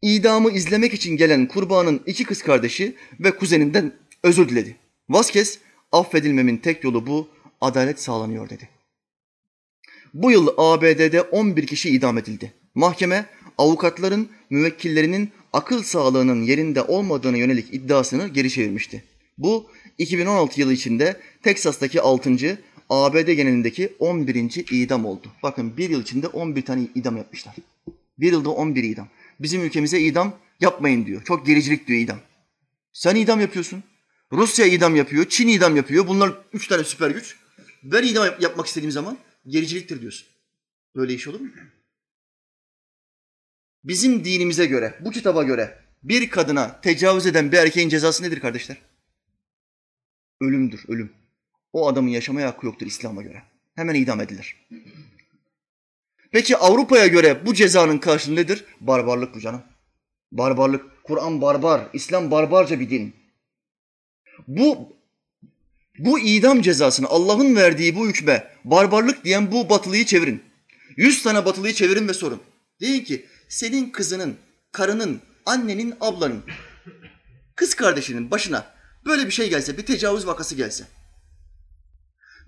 İdamı 0.02 0.50
izlemek 0.50 0.94
için 0.94 1.16
gelen 1.16 1.48
kurbanın 1.48 2.02
iki 2.06 2.24
kız 2.24 2.42
kardeşi 2.42 2.96
ve 3.20 3.36
kuzeninden 3.36 3.92
özür 4.22 4.48
diledi. 4.48 4.76
Vasquez, 5.08 5.58
affedilmemin 5.92 6.56
tek 6.56 6.84
yolu 6.84 7.06
bu, 7.06 7.28
adalet 7.60 8.00
sağlanıyor 8.00 8.48
dedi. 8.48 8.68
Bu 10.14 10.30
yıl 10.30 10.48
ABD'de 10.56 11.22
11 11.22 11.66
kişi 11.66 11.90
idam 11.90 12.18
edildi. 12.18 12.52
Mahkeme, 12.74 13.26
avukatların, 13.58 14.28
müvekkillerinin 14.50 15.30
akıl 15.52 15.82
sağlığının 15.82 16.42
yerinde 16.42 16.82
olmadığını 16.82 17.38
yönelik 17.38 17.74
iddiasını 17.74 18.28
geri 18.28 18.50
çevirmişti. 18.50 19.04
Bu 19.38 19.70
2016 19.98 20.60
yılı 20.60 20.72
içinde 20.72 21.20
Teksas'taki 21.42 22.00
6. 22.00 22.58
ABD 22.90 23.30
genelindeki 23.30 23.92
11. 23.98 24.72
idam 24.72 25.06
oldu. 25.06 25.26
Bakın 25.42 25.76
bir 25.76 25.90
yıl 25.90 26.02
içinde 26.02 26.28
11 26.28 26.62
tane 26.62 26.82
idam 26.94 27.16
yapmışlar. 27.16 27.54
Bir 28.18 28.32
yılda 28.32 28.50
11 28.50 28.84
idam 28.84 29.08
bizim 29.40 29.62
ülkemize 29.62 30.00
idam 30.00 30.32
yapmayın 30.60 31.06
diyor. 31.06 31.24
Çok 31.24 31.46
gericilik 31.46 31.86
diyor 31.86 32.00
idam. 32.00 32.18
Sen 32.92 33.16
idam 33.16 33.40
yapıyorsun. 33.40 33.82
Rusya 34.32 34.66
idam 34.66 34.96
yapıyor, 34.96 35.24
Çin 35.28 35.48
idam 35.48 35.76
yapıyor. 35.76 36.08
Bunlar 36.08 36.32
üç 36.52 36.68
tane 36.68 36.84
süper 36.84 37.10
güç. 37.10 37.36
Ben 37.82 38.02
idam 38.02 38.34
yapmak 38.40 38.66
istediğim 38.66 38.92
zaman 38.92 39.18
gericiliktir 39.46 40.00
diyorsun. 40.00 40.28
Böyle 40.96 41.14
iş 41.14 41.28
olur 41.28 41.40
mu? 41.40 41.50
Bizim 43.84 44.24
dinimize 44.24 44.66
göre, 44.66 44.98
bu 45.00 45.10
kitaba 45.10 45.42
göre 45.42 45.78
bir 46.02 46.30
kadına 46.30 46.80
tecavüz 46.80 47.26
eden 47.26 47.52
bir 47.52 47.56
erkeğin 47.56 47.88
cezası 47.88 48.22
nedir 48.22 48.40
kardeşler? 48.40 48.76
Ölümdür, 50.40 50.84
ölüm. 50.88 51.12
O 51.72 51.88
adamın 51.88 52.08
yaşamaya 52.08 52.48
hakkı 52.48 52.66
yoktur 52.66 52.86
İslam'a 52.86 53.22
göre. 53.22 53.42
Hemen 53.74 53.94
idam 53.94 54.20
edilir. 54.20 54.56
Peki 56.30 56.56
Avrupa'ya 56.56 57.06
göre 57.06 57.46
bu 57.46 57.54
cezanın 57.54 57.98
karşılığı 57.98 58.36
nedir? 58.36 58.64
Barbarlık 58.80 59.34
bu 59.34 59.40
canım. 59.40 59.62
Barbarlık. 60.32 61.04
Kur'an 61.04 61.40
barbar, 61.40 61.88
İslam 61.92 62.30
barbarca 62.30 62.80
bir 62.80 62.90
din. 62.90 63.16
Bu 64.48 64.96
bu 65.98 66.18
idam 66.18 66.62
cezasını 66.62 67.06
Allah'ın 67.06 67.56
verdiği 67.56 67.96
bu 67.96 68.08
hükme 68.08 68.54
barbarlık 68.64 69.24
diyen 69.24 69.52
bu 69.52 69.70
batılıyı 69.70 70.04
çevirin. 70.04 70.42
Yüz 70.96 71.22
tane 71.22 71.44
batılıyı 71.44 71.74
çevirin 71.74 72.08
ve 72.08 72.14
sorun. 72.14 72.40
Deyin 72.80 73.04
ki 73.04 73.26
senin 73.48 73.90
kızının, 73.90 74.36
karının, 74.72 75.20
annenin, 75.46 75.94
ablanın, 76.00 76.42
kız 77.56 77.74
kardeşinin 77.74 78.30
başına 78.30 78.74
böyle 79.06 79.26
bir 79.26 79.30
şey 79.30 79.50
gelse, 79.50 79.78
bir 79.78 79.86
tecavüz 79.86 80.26
vakası 80.26 80.54
gelse 80.54 80.84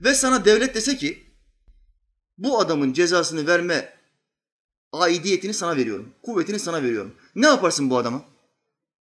ve 0.01 0.15
sana 0.15 0.45
devlet 0.45 0.75
dese 0.75 0.97
ki 0.97 1.23
bu 2.39 2.61
adamın 2.61 2.93
cezasını 2.93 3.47
verme 3.47 3.93
aidiyetini 4.93 5.55
sana 5.55 5.77
veriyorum, 5.77 6.09
kuvvetini 6.23 6.59
sana 6.59 6.83
veriyorum. 6.83 7.15
Ne 7.35 7.47
yaparsın 7.47 7.91
bu 7.91 7.99
adama? 7.99 8.25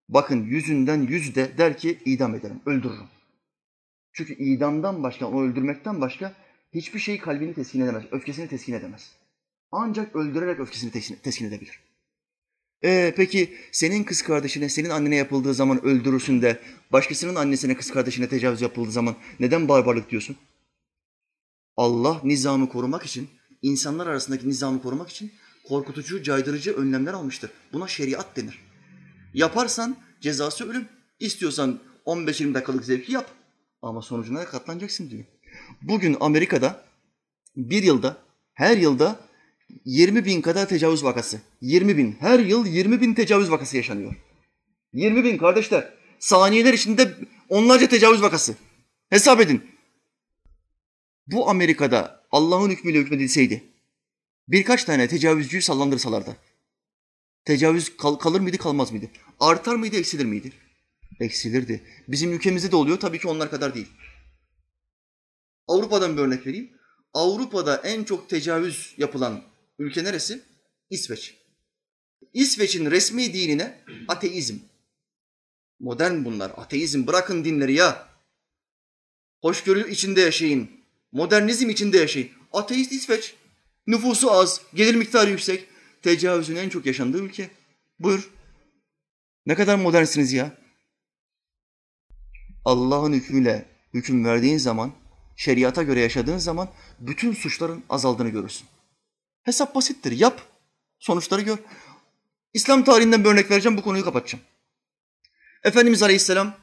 Bakın 0.10 0.44
yüzünden 0.44 1.02
yüzde 1.02 1.58
der 1.58 1.78
ki 1.78 2.00
idam 2.06 2.36
ederim, 2.36 2.62
öldürürüm. 2.66 3.08
Çünkü 4.20 4.34
idamdan 4.34 5.04
başka, 5.04 5.26
onu 5.28 5.42
öldürmekten 5.42 6.02
başka 6.02 6.34
hiçbir 6.74 7.00
şey 7.00 7.18
kalbini 7.18 7.54
teskin 7.54 7.82
edemez, 7.82 8.04
öfkesini 8.12 8.48
teskin 8.48 8.74
edemez. 8.74 9.12
Ancak 9.72 10.16
öldürerek 10.16 10.60
öfkesini 10.60 10.92
teskin 11.22 11.46
edebilir. 11.46 11.80
Ee, 12.84 13.14
peki 13.18 13.54
senin 13.72 14.04
kız 14.04 14.22
kardeşine, 14.22 14.70
senin 14.70 14.90
annene 14.90 15.16
yapıldığı 15.16 15.54
zaman 15.54 15.86
öldürürsün 15.86 16.42
de 16.42 16.60
başkasının 16.92 17.36
annesine, 17.36 17.76
kız 17.76 17.92
kardeşine 17.92 18.30
tecavüz 18.30 18.62
yapıldığı 18.62 18.92
zaman 18.92 19.16
neden 19.40 19.68
barbarlık 19.68 20.12
diyorsun? 20.12 20.36
Allah 21.78 22.22
nizamı 22.24 22.70
korumak 22.70 23.06
için, 23.06 23.30
insanlar 23.62 24.08
arasındaki 24.08 24.50
nizamı 24.50 24.82
korumak 24.82 25.10
için 25.10 25.32
korkutucu, 25.68 26.24
caydırıcı 26.24 26.74
önlemler 26.74 27.14
almıştır. 27.14 27.52
Buna 27.74 27.88
şeriat 27.88 28.36
denir. 28.36 28.60
Yaparsan 29.34 29.98
cezası 30.22 30.70
ölüm. 30.70 30.88
İstiyorsan 31.20 31.80
15-20 32.06 32.54
dakikalık 32.54 32.86
zevki 32.86 33.12
yap. 33.12 33.39
Ama 33.82 34.02
sonucuna 34.02 34.46
katlanacaksın 34.46 35.10
diyor. 35.10 35.24
Bugün 35.82 36.18
Amerika'da 36.20 36.86
bir 37.56 37.84
yılda, 37.84 38.18
her 38.54 38.78
yılda 38.78 39.20
20 39.86 40.26
bin 40.26 40.42
kadar 40.42 40.70
tecavüz 40.70 41.04
vakası. 41.04 41.42
20 41.62 41.98
bin. 41.98 42.18
Her 42.20 42.40
yıl 42.40 42.66
20 42.66 43.02
bin 43.02 43.14
tecavüz 43.14 43.52
vakası 43.52 43.78
yaşanıyor. 43.78 44.16
20 44.94 45.24
bin 45.24 45.38
kardeşler. 45.38 45.94
Saniyeler 46.20 46.74
içinde 46.74 47.14
onlarca 47.50 47.88
tecavüz 47.90 48.22
vakası. 48.22 48.56
Hesap 49.10 49.42
edin. 49.42 49.72
Bu 51.28 51.50
Amerika'da 51.50 52.24
Allah'ın 52.32 52.70
hükmüyle 52.70 53.00
hükmedilseydi 53.00 53.64
birkaç 54.48 54.84
tane 54.84 55.08
tecavüzcüyü 55.08 55.62
sallandırsalardı 55.62 56.38
tecavüz 57.46 57.98
kal- 57.98 58.16
kalır 58.16 58.40
mıydı 58.40 58.58
kalmaz 58.58 58.92
mıydı? 58.92 59.06
Artar 59.40 59.76
mıydı 59.76 59.98
eksilir 59.98 60.26
miydi? 60.26 60.52
Eksilirdi. 61.20 61.84
Bizim 62.08 62.34
ülkemizde 62.34 62.72
de 62.72 62.76
oluyor 62.76 63.00
tabii 63.00 63.20
ki 63.20 63.28
onlar 63.28 63.52
kadar 63.52 63.76
değil. 63.76 63.88
Avrupa'dan 65.68 66.18
bir 66.18 66.22
örnek 66.22 66.48
vereyim. 66.48 66.72
Avrupa'da 67.14 67.78
en 67.78 68.04
çok 68.04 68.30
tecavüz 68.30 68.94
yapılan 68.98 69.44
ülke 69.80 70.04
neresi? 70.04 70.42
İsveç. 70.90 71.36
İsveç'in 72.34 72.92
resmi 72.92 73.34
dinine 73.34 73.82
ateizm. 74.08 74.56
Modern 75.80 76.26
bunlar. 76.26 76.52
Ateizm 76.58 77.08
bırakın 77.08 77.46
dinleri 77.46 77.74
ya. 77.74 78.10
Hoşgörü 79.42 79.92
içinde 79.92 80.22
yaşayın. 80.22 80.70
Modernizm 81.12 81.70
içinde 81.70 81.98
yaşayın. 81.98 82.30
Ateist 82.54 82.92
İsveç. 82.92 83.36
Nüfusu 83.88 84.32
az, 84.32 84.62
gelir 84.74 84.96
miktarı 84.96 85.30
yüksek. 85.30 85.68
Tecavüzün 86.02 86.56
en 86.56 86.70
çok 86.70 86.86
yaşandığı 86.86 87.24
ülke. 87.24 87.50
Buyur. 88.00 88.30
Ne 89.46 89.56
kadar 89.56 89.76
modernsiniz 89.76 90.34
ya. 90.34 90.59
Allah'ın 92.66 93.14
hükmüyle 93.14 93.66
hüküm 93.94 94.26
verdiğin 94.26 94.58
zaman, 94.58 94.92
şeriata 95.36 95.84
göre 95.84 96.00
yaşadığın 96.00 96.38
zaman 96.38 96.70
bütün 97.00 97.34
suçların 97.34 97.84
azaldığını 97.90 98.30
görürsün. 98.30 98.68
Hesap 99.44 99.76
basittir. 99.76 100.12
Yap. 100.12 100.42
Sonuçları 101.00 101.42
gör. 101.42 101.58
İslam 102.54 102.84
tarihinden 102.84 103.24
bir 103.24 103.30
örnek 103.30 103.52
vereceğim. 103.52 103.78
Bu 103.78 103.84
konuyu 103.84 104.04
kapatacağım. 104.04 104.44
Efendimiz 105.64 106.04
Aleyhisselam 106.04 106.56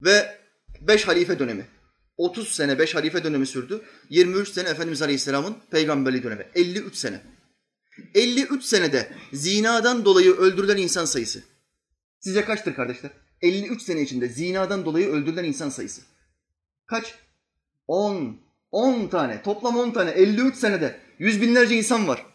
ve 0.00 0.38
beş 0.80 1.08
halife 1.08 1.38
dönemi. 1.38 1.66
30 2.16 2.48
sene 2.48 2.78
beş 2.78 2.94
halife 2.94 3.24
dönemi 3.24 3.46
sürdü. 3.46 3.82
23 4.08 4.48
sene 4.48 4.68
Efendimiz 4.68 5.02
Aleyhisselam'ın 5.02 5.56
peygamberliği 5.70 6.22
dönemi. 6.22 6.46
53 6.54 6.96
sene. 6.96 7.20
53 8.14 8.64
senede 8.64 9.12
zinadan 9.32 10.04
dolayı 10.04 10.32
öldürülen 10.32 10.76
insan 10.76 11.04
sayısı. 11.04 11.42
Sizce 12.20 12.44
kaçtır 12.44 12.74
kardeşler? 12.74 13.10
53 13.42 13.82
sene 13.82 14.02
içinde 14.02 14.28
zinadan 14.28 14.84
dolayı 14.84 15.08
öldürülen 15.08 15.44
insan 15.44 15.68
sayısı. 15.68 16.02
Kaç? 16.86 17.14
10. 17.86 18.40
10 18.70 19.08
tane. 19.08 19.42
Toplam 19.42 19.76
10 19.76 19.90
tane. 19.90 20.10
53 20.10 20.56
senede. 20.56 21.00
Yüz 21.18 21.42
binlerce 21.42 21.76
insan 21.76 22.08
var. 22.08 22.26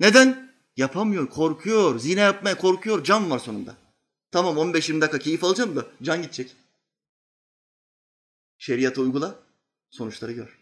Neden? 0.00 0.52
Yapamıyor, 0.76 1.30
korkuyor. 1.30 1.98
Zina 1.98 2.20
yapmaya 2.20 2.58
korkuyor. 2.58 3.04
Can 3.04 3.30
var 3.30 3.38
sonunda. 3.38 3.76
Tamam 4.30 4.56
15-20 4.56 5.00
dakika 5.00 5.18
keyif 5.18 5.44
alacağım 5.44 5.76
da 5.76 5.86
can 6.02 6.22
gidecek. 6.22 6.56
Şeriatı 8.58 9.00
uygula, 9.00 9.38
sonuçları 9.90 10.32
gör. 10.32 10.58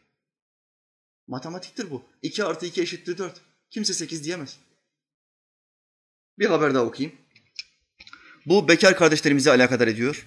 Matematiktir 1.26 1.90
bu. 1.90 2.02
2 2.22 2.44
artı 2.44 2.66
2 2.66 2.82
eşittir 2.82 3.18
4. 3.18 3.40
Kimse 3.70 3.94
8 3.94 4.24
diyemez. 4.24 4.58
Bir 6.38 6.46
haber 6.46 6.74
daha 6.74 6.84
okuyayım. 6.84 7.18
Bu 8.46 8.68
bekar 8.68 8.96
kardeşlerimize 8.96 9.50
alakadar 9.50 9.88
ediyor. 9.88 10.26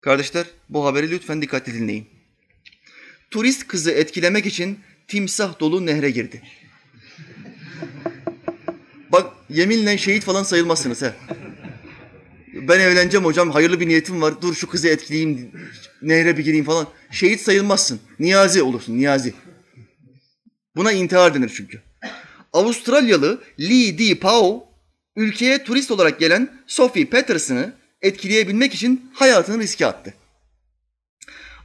Kardeşler 0.00 0.46
bu 0.68 0.86
haberi 0.86 1.10
lütfen 1.10 1.42
dikkatli 1.42 1.74
dinleyin. 1.74 2.06
Turist 3.30 3.66
kızı 3.66 3.90
etkilemek 3.90 4.46
için 4.46 4.78
timsah 5.08 5.60
dolu 5.60 5.86
nehre 5.86 6.10
girdi. 6.10 6.42
Bak 9.12 9.32
yeminle 9.48 9.98
şehit 9.98 10.24
falan 10.24 10.42
sayılmazsınız 10.42 11.02
he. 11.02 11.12
Ben 12.54 12.80
evleneceğim 12.80 13.24
hocam 13.24 13.50
hayırlı 13.50 13.80
bir 13.80 13.88
niyetim 13.88 14.22
var. 14.22 14.42
Dur 14.42 14.54
şu 14.54 14.68
kızı 14.68 14.88
etkileyeyim, 14.88 15.50
nehre 16.02 16.36
bir 16.36 16.44
gireyim 16.44 16.64
falan. 16.64 16.88
Şehit 17.10 17.40
sayılmazsın. 17.40 18.00
Niyazi 18.18 18.62
olursun, 18.62 18.98
niyazi. 18.98 19.34
Buna 20.76 20.92
intihar 20.92 21.34
denir 21.34 21.52
çünkü. 21.56 21.82
Avustralyalı 22.52 23.42
Lee 23.60 23.98
Di 23.98 24.18
Pao 24.18 24.73
ülkeye 25.16 25.64
turist 25.64 25.90
olarak 25.90 26.20
gelen 26.20 26.62
Sophie 26.66 27.06
Peterson'ı 27.06 27.72
etkileyebilmek 28.02 28.74
için 28.74 29.10
hayatını 29.14 29.62
riske 29.62 29.86
attı. 29.86 30.14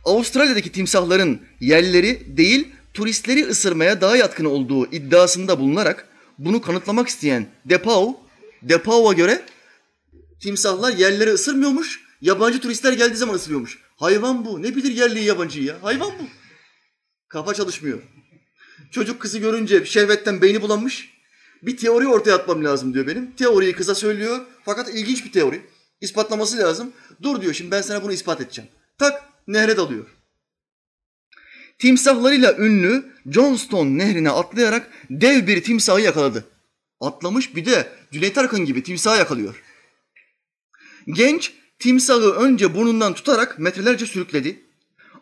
Avustralya'daki 0.06 0.72
timsahların 0.72 1.42
yerleri 1.60 2.38
değil 2.38 2.68
turistleri 2.94 3.46
ısırmaya 3.46 4.02
daha 4.02 4.18
yatkın 4.18 4.46
olduğu 4.46 4.92
iddiasında 4.92 5.60
bulunarak 5.60 6.08
bunu 6.38 6.62
kanıtlamak 6.62 7.08
isteyen 7.08 7.48
Depau, 7.66 8.20
Depao'a 8.62 9.14
göre 9.14 9.46
timsahlar 10.40 10.94
yerleri 10.94 11.30
ısırmıyormuş, 11.30 12.00
yabancı 12.22 12.60
turistler 12.60 12.94
geldiği 12.94 13.16
zaman 13.16 13.36
ısırıyormuş. 13.36 13.80
Hayvan 13.96 14.46
bu. 14.46 14.62
Ne 14.62 14.76
bilir 14.76 14.92
yerliyi 14.92 15.26
yabancıyı 15.26 15.66
ya? 15.66 15.84
Hayvan 15.84 16.12
bu. 16.20 16.24
Kafa 17.28 17.54
çalışmıyor. 17.54 18.00
Çocuk 18.92 19.22
kızı 19.22 19.40
görünce 19.40 19.86
şehvetten 19.86 20.42
beyni 20.42 20.62
bulanmış. 20.62 21.19
Bir 21.64 21.78
teori 21.78 22.08
ortaya 22.08 22.36
atmam 22.36 22.66
lazım 22.66 22.94
diyor 22.94 23.08
benim. 23.08 23.32
Teoriyi 23.32 23.74
kıza 23.74 23.96
söylüyor. 23.96 24.40
Fakat 24.66 24.90
ilginç 24.94 25.26
bir 25.26 25.32
teori. 25.32 25.62
İspatlaması 26.02 26.58
lazım. 26.58 26.92
Dur 27.22 27.42
diyor 27.42 27.54
şimdi 27.54 27.72
ben 27.72 27.82
sana 27.82 28.04
bunu 28.04 28.14
ispat 28.14 28.42
edeceğim. 28.42 28.70
Tak 28.98 29.24
nehre 29.48 29.78
dalıyor. 29.78 30.06
Timsahlarıyla 31.80 32.58
ünlü 32.58 33.14
Johnston 33.26 33.88
nehrine 33.88 34.30
atlayarak 34.30 34.92
dev 35.10 35.48
bir 35.48 35.64
timsahı 35.64 36.02
yakaladı. 36.02 36.46
Atlamış 37.02 37.56
bir 37.56 37.66
de 37.66 37.92
Cüneyt 38.12 38.38
Arkın 38.38 38.66
gibi 38.66 38.84
timsahı 38.84 39.18
yakalıyor. 39.18 39.64
Genç 41.08 41.54
timsahı 41.80 42.32
önce 42.32 42.76
burnundan 42.76 43.14
tutarak 43.14 43.60
metrelerce 43.60 44.06
sürükledi. 44.06 44.60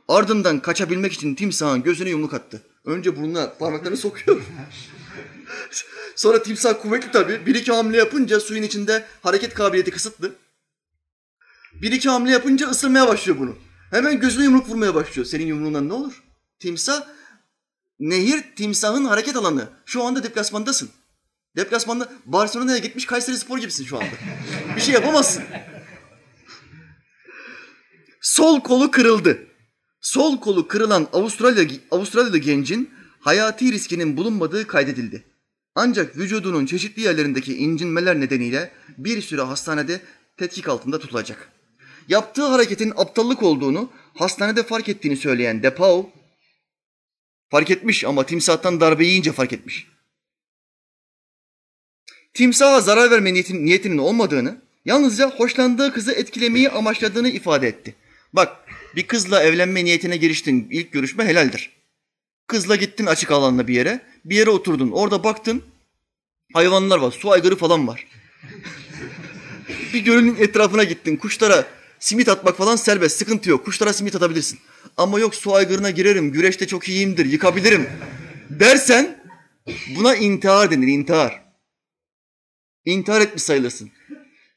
Ardından 0.07 0.59
kaçabilmek 0.59 1.13
için 1.13 1.35
timsahın 1.35 1.83
gözüne 1.83 2.09
yumruk 2.09 2.33
attı. 2.33 2.61
Önce 2.85 3.17
burnuna 3.17 3.53
parmaklarını 3.59 3.97
sokuyor. 3.97 4.41
Sonra 6.15 6.43
timsah 6.43 6.81
kuvvetli 6.81 7.11
tabii. 7.11 7.45
Bir 7.45 7.55
iki 7.55 7.71
hamle 7.71 7.97
yapınca 7.97 8.39
suyun 8.39 8.63
içinde 8.63 9.05
hareket 9.21 9.53
kabiliyeti 9.53 9.91
kısıtlı. 9.91 10.35
Bir 11.73 11.91
iki 11.91 12.09
hamle 12.09 12.31
yapınca 12.31 12.69
ısırmaya 12.69 13.07
başlıyor 13.07 13.39
bunu. 13.39 13.55
Hemen 13.91 14.19
gözüne 14.19 14.43
yumruk 14.43 14.69
vurmaya 14.69 14.95
başlıyor. 14.95 15.25
Senin 15.25 15.45
yumruğundan 15.45 15.89
ne 15.89 15.93
olur? 15.93 16.23
Timsah, 16.59 17.07
nehir 17.99 18.43
timsahın 18.55 19.05
hareket 19.05 19.35
alanı. 19.35 19.69
Şu 19.85 20.03
anda 20.03 20.23
deplasmandasın. 20.23 20.89
Deplasmanda 21.55 22.09
Barcelona'ya 22.25 22.77
gitmiş 22.77 23.05
Kayseri 23.05 23.37
Spor 23.37 23.57
gibisin 23.57 23.85
şu 23.85 23.97
anda. 23.97 24.11
Bir 24.75 24.81
şey 24.81 24.93
yapamazsın. 24.93 25.43
Sol 28.21 28.61
kolu 28.61 28.91
kırıldı. 28.91 29.47
Sol 30.01 30.39
kolu 30.39 30.67
kırılan 30.67 31.07
Avustralya, 31.13 31.67
Avustralyalı 31.91 32.37
gencin 32.37 32.89
hayati 33.19 33.71
riskinin 33.71 34.17
bulunmadığı 34.17 34.67
kaydedildi. 34.67 35.23
Ancak 35.79 36.17
vücudunun 36.17 36.65
çeşitli 36.65 37.01
yerlerindeki 37.01 37.57
incinmeler 37.57 38.19
nedeniyle 38.19 38.71
bir 38.97 39.21
süre 39.21 39.41
hastanede 39.41 40.01
tetkik 40.37 40.69
altında 40.69 40.99
tutulacak. 40.99 41.51
Yaptığı 42.07 42.47
hareketin 42.47 42.93
aptallık 42.95 43.43
olduğunu 43.43 43.91
hastanede 44.13 44.63
fark 44.63 44.89
ettiğini 44.89 45.17
söyleyen 45.17 45.63
Depau, 45.63 46.09
fark 47.49 47.71
etmiş 47.71 48.03
ama 48.03 48.25
timsahtan 48.25 48.81
darbe 48.81 49.05
yiyince 49.05 49.31
fark 49.31 49.53
etmiş. 49.53 49.87
Timsaha 52.33 52.81
zarar 52.81 53.11
verme 53.11 53.33
niyetin, 53.33 53.65
niyetinin 53.65 53.97
olmadığını, 53.97 54.61
yalnızca 54.85 55.29
hoşlandığı 55.29 55.93
kızı 55.93 56.11
etkilemeyi 56.11 56.69
amaçladığını 56.69 57.29
ifade 57.29 57.67
etti. 57.67 57.95
Bak 58.33 58.57
bir 58.95 59.07
kızla 59.07 59.43
evlenme 59.43 59.85
niyetine 59.85 60.17
giriştin, 60.17 60.67
ilk 60.71 60.91
görüşme 60.91 61.25
helaldir. 61.25 61.71
Kızla 62.47 62.75
gittin 62.75 63.05
açık 63.05 63.31
alanla 63.31 63.67
bir 63.67 63.75
yere, 63.75 64.06
bir 64.25 64.35
yere 64.35 64.49
oturdun, 64.49 64.91
orada 64.91 65.23
baktın, 65.23 65.63
hayvanlar 66.53 66.97
var, 66.97 67.11
su 67.11 67.31
aygırı 67.31 67.55
falan 67.55 67.87
var. 67.87 68.07
bir 69.93 69.99
gölün 69.99 70.35
etrafına 70.35 70.83
gittin, 70.83 71.15
kuşlara 71.17 71.65
simit 71.99 72.29
atmak 72.29 72.57
falan 72.57 72.75
serbest, 72.75 73.17
sıkıntı 73.17 73.49
yok. 73.49 73.65
Kuşlara 73.65 73.93
simit 73.93 74.15
atabilirsin. 74.15 74.59
Ama 74.97 75.19
yok 75.19 75.35
su 75.35 75.53
aygırına 75.53 75.89
girerim, 75.89 76.31
güreşte 76.31 76.67
çok 76.67 76.89
iyiyimdir, 76.89 77.25
yıkabilirim 77.25 77.89
dersen 78.49 79.23
buna 79.95 80.15
intihar 80.15 80.71
denir, 80.71 80.87
intihar. 80.87 81.43
İntihar 82.85 83.21
etmiş 83.21 83.43
sayılırsın. 83.43 83.91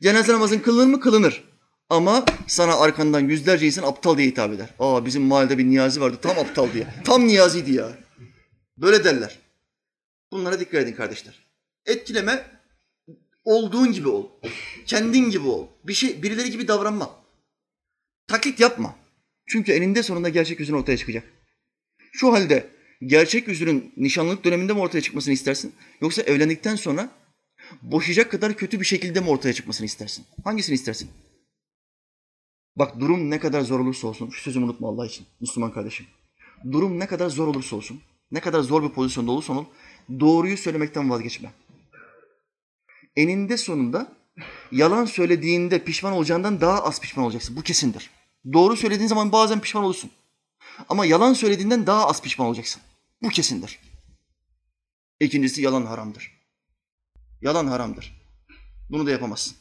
Cenaze 0.02 0.32
namazın 0.32 0.58
kılınır 0.58 0.86
mı? 0.86 1.00
Kılınır. 1.00 1.44
Ama 1.90 2.24
sana 2.46 2.76
arkandan 2.76 3.20
yüzlerce 3.20 3.66
insan 3.66 3.82
aptal 3.82 4.18
diye 4.18 4.28
hitap 4.28 4.52
eder. 4.52 4.68
Aa 4.78 5.06
bizim 5.06 5.22
mahallede 5.22 5.58
bir 5.58 5.64
niyazi 5.64 6.00
vardı 6.00 6.18
tam 6.22 6.38
aptal 6.38 6.72
diye. 6.72 6.86
Tam 7.04 7.26
niyaziydi 7.26 7.72
ya. 7.72 7.88
Böyle 8.76 9.04
derler. 9.04 9.38
Bunlara 10.32 10.60
dikkat 10.60 10.82
edin 10.82 10.92
kardeşler. 10.92 11.34
Etkileme 11.86 12.60
olduğun 13.44 13.92
gibi 13.92 14.08
ol. 14.08 14.28
Kendin 14.86 15.30
gibi 15.30 15.48
ol. 15.48 15.66
Bir 15.84 15.94
şey 15.94 16.22
birileri 16.22 16.50
gibi 16.50 16.68
davranma. 16.68 17.24
Taklit 18.26 18.60
yapma. 18.60 18.96
Çünkü 19.46 19.72
eninde 19.72 20.02
sonunda 20.02 20.28
gerçek 20.28 20.60
yüzün 20.60 20.74
ortaya 20.74 20.96
çıkacak. 20.96 21.24
Şu 22.12 22.32
halde 22.32 22.70
gerçek 23.06 23.48
yüzünün 23.48 23.92
nişanlılık 23.96 24.44
döneminde 24.44 24.72
mi 24.72 24.80
ortaya 24.80 25.00
çıkmasını 25.00 25.34
istersin? 25.34 25.74
Yoksa 26.00 26.22
evlendikten 26.22 26.76
sonra 26.76 27.10
boşayacak 27.82 28.30
kadar 28.30 28.56
kötü 28.56 28.80
bir 28.80 28.84
şekilde 28.84 29.20
mi 29.20 29.28
ortaya 29.28 29.52
çıkmasını 29.52 29.86
istersin? 29.86 30.24
Hangisini 30.44 30.74
istersin? 30.74 31.10
Bak 32.76 33.00
durum 33.00 33.30
ne 33.30 33.38
kadar 33.38 33.60
zor 33.60 33.80
olursa 33.80 34.08
olsun, 34.08 34.30
şu 34.30 34.42
sözümü 34.42 34.64
unutma 34.64 34.88
Allah 34.88 35.06
için 35.06 35.26
Müslüman 35.40 35.72
kardeşim. 35.72 36.06
Durum 36.72 36.98
ne 36.98 37.06
kadar 37.06 37.28
zor 37.28 37.48
olursa 37.48 37.76
olsun, 37.76 38.00
ne 38.30 38.40
kadar 38.40 38.60
zor 38.60 38.82
bir 38.82 38.94
pozisyonda 38.94 39.30
olursan 39.30 39.56
ol, 39.56 39.64
doğruyu 40.20 40.56
söylemekten 40.56 41.10
vazgeçme. 41.10 41.52
Eninde 43.16 43.56
sonunda 43.56 44.12
yalan 44.72 45.04
söylediğinde 45.04 45.84
pişman 45.84 46.12
olacağından 46.12 46.60
daha 46.60 46.84
az 46.84 47.00
pişman 47.00 47.26
olacaksın. 47.26 47.56
Bu 47.56 47.62
kesindir. 47.62 48.10
Doğru 48.52 48.76
söylediğin 48.76 49.08
zaman 49.08 49.32
bazen 49.32 49.60
pişman 49.60 49.84
olursun. 49.84 50.10
Ama 50.88 51.06
yalan 51.06 51.32
söylediğinden 51.32 51.86
daha 51.86 52.06
az 52.06 52.22
pişman 52.22 52.48
olacaksın. 52.48 52.82
Bu 53.22 53.28
kesindir. 53.28 53.78
İkincisi 55.20 55.62
yalan 55.62 55.86
haramdır. 55.86 56.32
Yalan 57.42 57.66
haramdır. 57.66 58.20
Bunu 58.90 59.06
da 59.06 59.10
yapamazsın. 59.10 59.56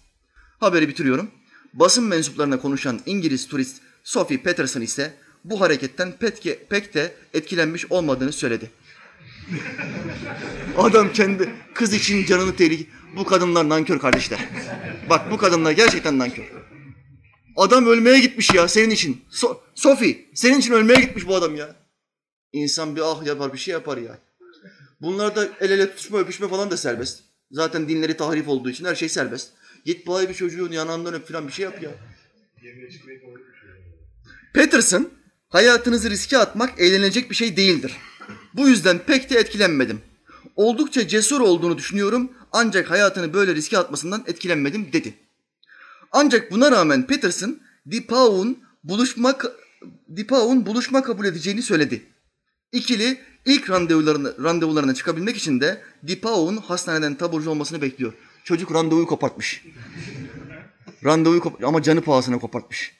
Haberi 0.59 0.87
bitiriyorum. 0.87 1.31
Basın 1.73 2.03
mensuplarına 2.03 2.59
konuşan 2.59 3.01
İngiliz 3.05 3.47
turist 3.47 3.81
Sophie 4.03 4.37
Peterson 4.37 4.81
ise 4.81 5.13
bu 5.43 5.61
hareketten 5.61 6.11
pek 6.69 6.93
de 6.93 7.15
etkilenmiş 7.33 7.91
olmadığını 7.91 8.31
söyledi. 8.31 8.71
Adam 10.77 11.13
kendi 11.13 11.49
kız 11.73 11.93
için 11.93 12.25
canını 12.25 12.55
tehlike... 12.55 12.85
Bu 13.15 13.25
kadınlar 13.25 13.69
nankör 13.69 13.99
kardeşler. 13.99 14.39
Bak 15.09 15.31
bu 15.31 15.37
kadınlar 15.37 15.71
gerçekten 15.71 16.19
nankör. 16.19 16.43
Adam 17.55 17.85
ölmeye 17.85 18.19
gitmiş 18.19 18.53
ya 18.53 18.67
senin 18.67 18.89
için. 18.89 19.21
So 19.29 19.61
Sophie 19.75 20.25
senin 20.33 20.59
için 20.59 20.73
ölmeye 20.73 21.01
gitmiş 21.01 21.27
bu 21.27 21.35
adam 21.35 21.55
ya. 21.55 21.75
İnsan 22.53 22.95
bir 22.95 23.01
ah 23.05 23.25
yapar 23.25 23.53
bir 23.53 23.57
şey 23.57 23.71
yapar 23.71 23.97
ya. 23.97 24.17
Bunlarda 25.01 25.49
el 25.59 25.71
ele 25.71 25.89
tutuşma 25.89 26.19
öpüşme 26.19 26.47
falan 26.47 26.71
da 26.71 26.77
serbest. 26.77 27.19
Zaten 27.51 27.89
dinleri 27.89 28.17
tahrif 28.17 28.47
olduğu 28.47 28.69
için 28.69 28.85
her 28.85 28.95
şey 28.95 29.09
serbest. 29.09 29.49
Git 29.85 30.07
bari 30.07 30.29
bir 30.29 30.33
çocuğun 30.33 30.71
yanağından 30.71 31.13
öp 31.13 31.27
falan 31.27 31.47
bir 31.47 31.53
şey 31.53 31.65
yap 31.65 31.83
ya. 31.83 31.91
Peterson, 34.53 35.09
hayatınızı 35.49 36.09
riske 36.09 36.37
atmak 36.37 36.79
eğlenecek 36.79 37.29
bir 37.29 37.35
şey 37.35 37.57
değildir. 37.57 37.97
Bu 38.53 38.69
yüzden 38.69 38.99
pek 38.99 39.29
de 39.29 39.35
etkilenmedim. 39.39 40.01
Oldukça 40.55 41.07
cesur 41.07 41.41
olduğunu 41.41 41.77
düşünüyorum 41.77 42.31
ancak 42.51 42.91
hayatını 42.91 43.33
böyle 43.33 43.55
riske 43.55 43.77
atmasından 43.77 44.23
etkilenmedim 44.27 44.93
dedi. 44.93 45.13
Ancak 46.11 46.51
buna 46.51 46.71
rağmen 46.71 47.07
Peterson, 47.07 47.59
Dipau'nun 47.91 48.57
buluşma, 48.83 49.37
Dipau'nun 50.15 50.65
buluşma 50.65 51.03
kabul 51.03 51.25
edeceğini 51.25 51.61
söyledi. 51.61 52.05
İkili 52.71 53.19
ilk 53.45 53.69
randevularına, 53.69 54.33
randevularına 54.43 54.93
çıkabilmek 54.93 55.37
için 55.37 55.61
de 55.61 55.81
Dipau'nun 56.07 56.57
hastaneden 56.57 57.15
taburcu 57.15 57.49
olmasını 57.49 57.81
bekliyor. 57.81 58.13
Çocuk 58.43 58.73
randevuyu 58.73 59.05
kopartmış. 59.05 59.63
randevuyu 61.05 61.39
kop 61.39 61.63
ama 61.63 61.81
canı 61.81 62.01
pahasına 62.01 62.39
kopartmış. 62.39 62.93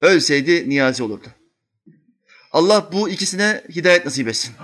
Ölseydi 0.00 0.68
niyazi 0.68 1.02
olurdu. 1.02 1.28
Allah 2.52 2.88
bu 2.92 3.08
ikisine 3.08 3.64
hidayet 3.68 4.04
nasip 4.04 4.28
etsin. 4.28 4.54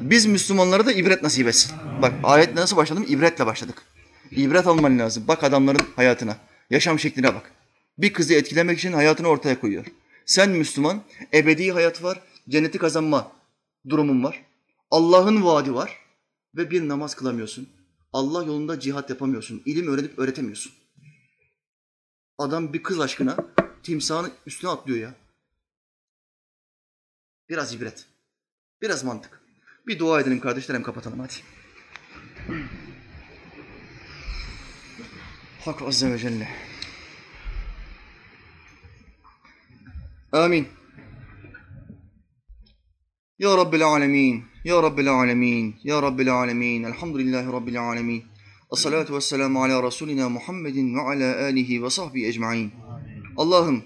Biz 0.00 0.26
Müslümanlara 0.26 0.86
da 0.86 0.92
ibret 0.92 1.22
nasip 1.22 1.48
etsin. 1.48 1.72
Bak 2.02 2.12
ayet 2.22 2.54
nasıl 2.54 2.76
başladım? 2.76 3.06
İbretle 3.08 3.46
başladık. 3.46 3.82
İbret 4.30 4.66
alman 4.66 4.98
lazım. 4.98 5.24
Bak 5.28 5.44
adamların 5.44 5.86
hayatına, 5.96 6.36
yaşam 6.70 6.98
şekline 6.98 7.34
bak. 7.34 7.52
Bir 7.98 8.12
kızı 8.12 8.34
etkilemek 8.34 8.78
için 8.78 8.92
hayatını 8.92 9.28
ortaya 9.28 9.60
koyuyor. 9.60 9.86
Sen 10.26 10.50
Müslüman, 10.50 11.02
ebedi 11.34 11.72
hayat 11.72 12.02
var, 12.02 12.20
cenneti 12.48 12.78
kazanma 12.78 13.32
durumun 13.88 14.24
var. 14.24 14.44
Allah'ın 14.90 15.44
vaadi 15.44 15.74
var 15.74 15.98
ve 16.56 16.70
bir 16.70 16.88
namaz 16.88 17.14
kılamıyorsun. 17.14 17.68
Allah 18.12 18.44
yolunda 18.44 18.80
cihat 18.80 19.10
yapamıyorsun. 19.10 19.62
İlim 19.66 19.88
öğrenip 19.88 20.18
öğretemiyorsun. 20.18 20.72
Adam 22.38 22.72
bir 22.72 22.82
kız 22.82 23.00
aşkına 23.00 23.36
timsahın 23.82 24.32
üstüne 24.46 24.70
atlıyor 24.70 24.98
ya. 24.98 25.14
Biraz 27.48 27.74
ibret. 27.74 28.06
Biraz 28.82 29.04
mantık. 29.04 29.40
Bir 29.86 29.98
dua 29.98 30.20
edelim 30.20 30.40
kardeşlerim 30.40 30.82
kapatalım 30.82 31.20
hadi. 31.20 31.32
Hak 35.60 35.82
Azze 35.82 36.12
ve 36.12 36.18
Celle. 36.18 36.48
Amin. 40.32 40.68
Ya 43.38 43.56
Rabbil 43.56 43.84
Alemin. 43.84 44.44
Ya 44.64 44.82
Rabbil 44.82 45.12
Alemin. 45.12 45.76
Ya 45.84 46.02
Rabbil 46.02 46.32
Alemin. 46.32 46.82
Elhamdülillahi 46.82 47.46
Rabbil 47.46 47.80
Alemin. 47.80 48.24
Esselatu 48.72 49.16
vesselamu 49.16 49.62
ala 49.62 49.82
Resulina 49.82 50.28
Muhammedin 50.28 50.96
ve 50.96 51.00
ala 51.00 51.44
alihi 51.44 51.82
ve 51.82 51.90
sahbihi 51.90 52.26
ecma'in. 52.26 52.72
Allah'ım 53.36 53.84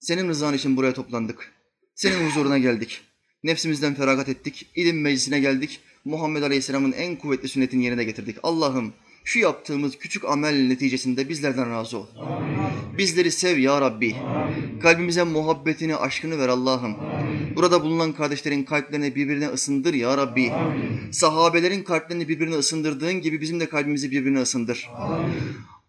senin 0.00 0.28
rızan 0.28 0.54
için 0.54 0.76
buraya 0.76 0.94
toplandık. 0.94 1.59
Senin 2.00 2.26
huzuruna 2.26 2.58
geldik. 2.58 3.00
Nefsimizden 3.44 3.94
feragat 3.94 4.28
ettik. 4.28 4.66
İlim 4.74 5.00
meclisine 5.00 5.40
geldik. 5.40 5.80
Muhammed 6.04 6.42
Aleyhisselam'ın 6.42 6.92
en 6.92 7.16
kuvvetli 7.16 7.48
sünnetini 7.48 7.84
yerine 7.84 8.04
getirdik. 8.04 8.36
Allah'ım 8.42 8.92
şu 9.24 9.38
yaptığımız 9.38 9.98
küçük 9.98 10.24
amel 10.24 10.66
neticesinde 10.66 11.28
bizlerden 11.28 11.70
razı 11.70 11.98
ol. 11.98 12.06
Amin. 12.18 12.98
Bizleri 12.98 13.30
sev 13.30 13.58
ya 13.58 13.80
Rabbi. 13.80 14.14
Amin. 14.14 14.80
Kalbimize 14.80 15.22
muhabbetini, 15.22 15.96
aşkını 15.96 16.38
ver 16.38 16.48
Allah'ım. 16.48 16.96
Burada 17.56 17.82
bulunan 17.82 18.12
kardeşlerin 18.12 18.64
kalplerini 18.64 19.14
birbirine 19.14 19.48
ısındır 19.48 19.94
ya 19.94 20.16
Rabbi. 20.16 20.52
Amin. 20.52 21.10
Sahabelerin 21.10 21.82
kalplerini 21.82 22.28
birbirine 22.28 22.54
ısındırdığın 22.54 23.20
gibi 23.20 23.40
bizim 23.40 23.60
de 23.60 23.68
kalbimizi 23.68 24.10
birbirine 24.10 24.40
ısındır. 24.40 24.90
Amin. 24.96 25.32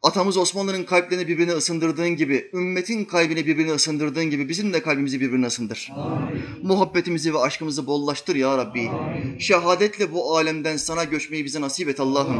Atamız 0.04 0.38
Osmanlı'nın 0.38 0.84
kalplerini 0.84 1.28
birbirine 1.28 1.52
ısındırdığın 1.52 2.10
gibi, 2.10 2.50
ümmetin 2.54 3.06
kalbini 3.06 3.46
birbirine 3.46 3.72
ısındırdığın 3.72 4.30
gibi 4.30 4.50
bizim 4.50 4.74
de 4.74 4.82
kalbimizi 4.82 5.22
birbirine 5.22 5.46
ısındır. 5.46 5.92
Amin. 5.96 6.42
Muhabbetimizi 6.64 7.34
ve 7.34 7.40
aşkımızı 7.40 7.88
bollaştır 7.88 8.36
ya 8.36 8.58
Rabbi. 8.58 8.90
Amin. 8.90 9.40
Şehadetle 9.40 10.12
bu 10.12 10.38
alemden 10.38 10.78
sana 10.78 11.04
göçmeyi 11.04 11.46
bize 11.46 11.62
nasip 11.62 11.90
et 11.90 12.00
Allah'ım. 12.00 12.38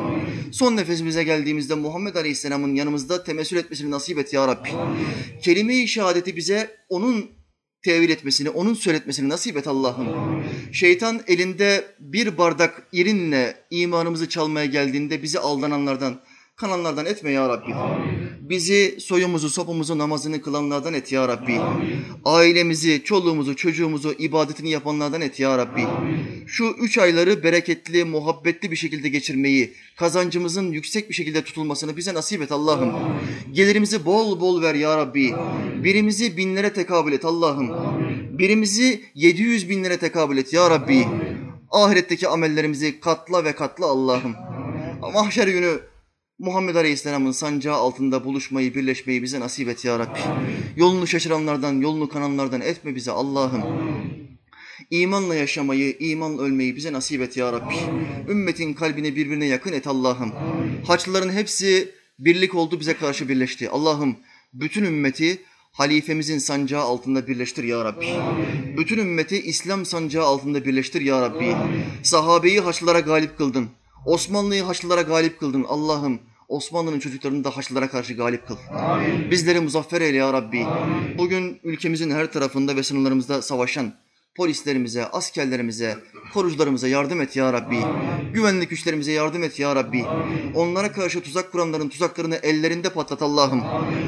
Son 0.52 0.78
nefesimize 0.78 1.24
geldiğimizde 1.24 1.76
Muhammed 1.76 2.16
Aleyhisselam'ın 2.16 2.76
yanımızda 2.76 3.24
temessül 3.24 3.58
etmesini 3.58 3.92
nasip 3.92 4.18
et 4.18 4.34
ya 4.34 4.48
Rabbi. 4.48 4.70
Kelime-i 5.42 5.88
şehadeti 5.88 6.36
bize 6.36 6.78
onun 6.90 7.26
tevil 7.84 8.10
etmesini, 8.10 8.50
onun 8.50 8.74
söyletmesini 8.74 9.30
nasip 9.30 9.58
et 9.58 9.68
Allah'ım. 9.68 10.08
Şeytan 10.72 11.22
elinde 11.28 11.86
bir 12.00 12.38
bardak 12.38 12.88
irinle 12.92 13.56
imanımızı 13.70 14.30
çalmaya 14.30 14.66
geldiğinde 14.66 15.24
bizi 15.24 15.40
aldananlardan, 15.40 16.22
kanallardan 16.62 17.06
etme 17.06 17.32
ya 17.32 17.50
Rabbi. 17.50 17.74
Amin. 17.74 18.32
Bizi 18.42 18.96
soyumuzu, 19.00 19.50
sopumuzu, 19.50 19.98
namazını 19.98 20.42
kılanlardan 20.42 20.94
et 20.94 21.12
ya 21.12 21.28
Rabbi. 21.28 21.60
Ailemizi, 22.26 23.04
çoluğumuzu, 23.04 23.56
çocuğumuzu, 23.56 24.14
ibadetini 24.20 24.70
yapanlardan 24.70 25.22
et 25.22 25.40
ya 25.40 25.58
Rabbi. 25.58 25.88
Şu 26.48 26.66
üç 26.66 26.98
ayları 26.98 27.44
bereketli, 27.44 28.04
muhabbetli 28.04 28.72
bir 28.72 28.76
şekilde 28.76 29.10
geçirmeyi, 29.10 29.74
kazancımızın 29.98 30.72
yüksek 30.72 31.10
bir 31.10 31.14
şekilde 31.14 31.44
tutulmasını 31.44 31.98
bize 31.98 32.14
nasip 32.14 32.42
et 32.42 32.52
Allah'ım. 32.52 32.94
Gelirimizi 33.52 34.06
bol 34.06 34.40
bol 34.40 34.62
ver 34.62 34.76
ya 34.76 34.98
Rabbi. 34.98 35.34
Birimizi 35.84 36.38
binlere 36.38 36.74
tekabül 36.74 37.14
et 37.14 37.26
Allah'ım. 37.26 37.70
Birimizi 38.38 39.02
700 39.16 39.70
binlere 39.70 39.98
tekabül 39.98 40.38
et 40.38 40.54
ya 40.54 40.70
Rabbi. 40.70 41.08
Ahiretteki 41.72 42.28
amellerimizi 42.28 43.00
katla 43.00 43.46
ve 43.46 43.56
katla 43.56 43.86
Allah'ım. 43.86 44.36
Mahşer 45.14 45.48
günü 45.48 45.91
Muhammed 46.42 46.76
Aleyhisselam'ın 46.76 47.32
sancağı 47.32 47.76
altında 47.76 48.26
buluşmayı, 48.26 48.76
birleşmeyi 48.76 49.24
bize 49.24 49.40
nasip 49.40 49.70
et 49.70 49.86
ya 49.86 50.00
Rabbi. 50.00 50.20
Yolunu 50.76 51.08
şaşıranlardan, 51.08 51.82
yolunu 51.82 52.10
kananlardan 52.10 52.62
etme 52.62 52.96
bize 52.96 53.12
Allah'ım. 53.12 53.64
İmanla 54.92 55.36
yaşamayı, 55.36 55.98
imanla 56.00 56.42
ölmeyi 56.42 56.76
bize 56.76 56.94
nasip 56.94 57.22
et 57.22 57.38
ya 57.38 57.54
Rabbi. 57.54 57.76
Ümmetin 58.30 58.74
kalbini 58.74 59.16
birbirine 59.16 59.46
yakın 59.46 59.74
et 59.74 59.88
Allah'ım. 59.88 60.32
Haçlıların 60.88 61.34
hepsi 61.34 61.92
birlik 62.20 62.56
oldu 62.56 62.80
bize 62.80 62.94
karşı 62.94 63.30
birleşti. 63.30 63.70
Allah'ım 63.70 64.16
bütün 64.54 64.84
ümmeti 64.84 65.42
halifemizin 65.72 66.38
sancağı 66.38 66.82
altında 66.82 67.28
birleştir 67.28 67.64
ya 67.64 67.86
Rabbi. 67.86 68.08
Bütün 68.78 68.98
ümmeti 68.98 69.42
İslam 69.42 69.86
sancağı 69.86 70.26
altında 70.26 70.66
birleştir 70.66 71.02
ya 71.02 71.22
Rabbi. 71.22 71.56
Sahabeyi 72.04 72.60
Haçlılara 72.60 73.00
galip 73.00 73.38
kıldın. 73.38 73.70
Osmanlı'yı 74.06 74.64
Haçlılara 74.64 75.02
galip 75.02 75.40
kıldın. 75.40 75.66
Allah'ım 75.68 76.20
Osmanlı'nın 76.52 77.00
çocuklarını 77.00 77.44
da 77.44 77.58
Haçlılara 77.58 77.90
karşı 77.90 78.14
galip 78.14 78.48
kıl. 78.48 78.58
Amin. 78.74 79.32
Bizleri 79.32 79.60
muzaffer 79.60 80.02
eyle 80.02 80.18
ya 80.18 80.34
Rabbi. 80.34 80.66
Amin. 80.66 81.18
Bugün 81.18 81.60
ülkemizin 81.64 82.12
her 82.12 82.32
tarafında 82.32 82.76
ve 82.76 82.84
sınırlarımızda 82.84 83.42
savaşan 83.42 83.94
polislerimize, 84.36 85.06
askerlerimize, 85.06 85.98
korucularımıza 86.34 86.88
yardım 86.88 87.22
et 87.22 87.36
ya 87.36 87.54
Rabbi. 87.54 87.78
Amin. 87.78 88.34
Güvenlik 88.34 88.70
güçlerimize 88.70 89.12
yardım 89.12 89.44
et 89.44 89.60
ya 89.60 89.76
Rabbi. 89.76 90.04
Amin. 90.04 90.54
Onlara 90.56 90.92
karşı 90.92 91.22
tuzak 91.22 91.52
kuranların 91.52 91.90
tuzaklarını 91.90 92.36
ellerinde 92.36 92.90
patlat 92.90 93.22
Allah'ım. 93.22 93.64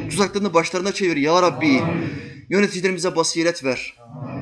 Tuzaklarını 0.09 0.53
başlarına 0.53 0.91
çevir 0.91 1.17
ya 1.17 1.41
Rabbi. 1.41 1.81
Amin. 1.81 2.09
Yöneticilerimize 2.49 3.15
basiret 3.15 3.63
ver. 3.63 3.95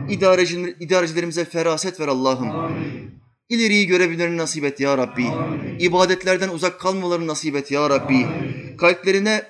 İdareci, 0.09 0.75
idarecilerimize 0.79 1.45
feraset 1.45 1.99
ver 1.99 2.07
Allah'ım. 2.07 2.71
İleriyi 3.51 3.87
görebilmelerini 3.87 4.37
nasip 4.37 4.63
et 4.63 4.79
ya 4.79 4.97
Rabbi. 4.97 5.25
İbadetlerden 5.79 6.49
uzak 6.49 6.79
kalmalarını 6.79 7.27
nasip 7.27 7.55
et 7.55 7.71
ya 7.71 7.89
Rabbi. 7.89 8.27
Kalplerine 8.77 9.43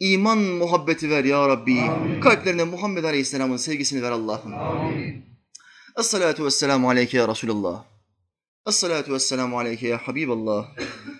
iman 0.00 0.38
muhabbeti 0.38 1.10
ver 1.10 1.24
ya 1.24 1.48
Rabbi. 1.48 1.80
Kalplerine 2.20 2.64
Muhammed 2.64 3.04
Aleyhisselam'ın 3.04 3.56
sevgisini 3.56 4.02
ver 4.02 4.10
Allah'ım. 4.10 4.52
Esselatu 5.98 6.44
vesselamu 6.44 6.88
aleyke 6.88 7.16
ya 7.16 7.28
Resulallah. 7.28 7.84
Esselatu 8.66 9.12
vesselamu 9.12 9.58
aleyke 9.58 9.88
ya 9.88 9.98
Habiballah. 9.98 10.68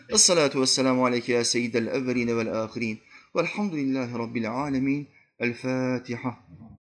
Esselatu 0.09 0.61
vesselamu 0.61 1.07
aleyke 1.07 1.33
ya 1.33 1.45
seyyidel 1.45 1.87
evveline 1.87 2.37
vel 2.37 2.63
ahirin. 2.63 2.99
Velhamdülillahi 3.37 4.19
Rabbil 4.19 4.51
alemin. 4.51 5.09
El 5.39 5.55
Fatiha. 5.55 6.37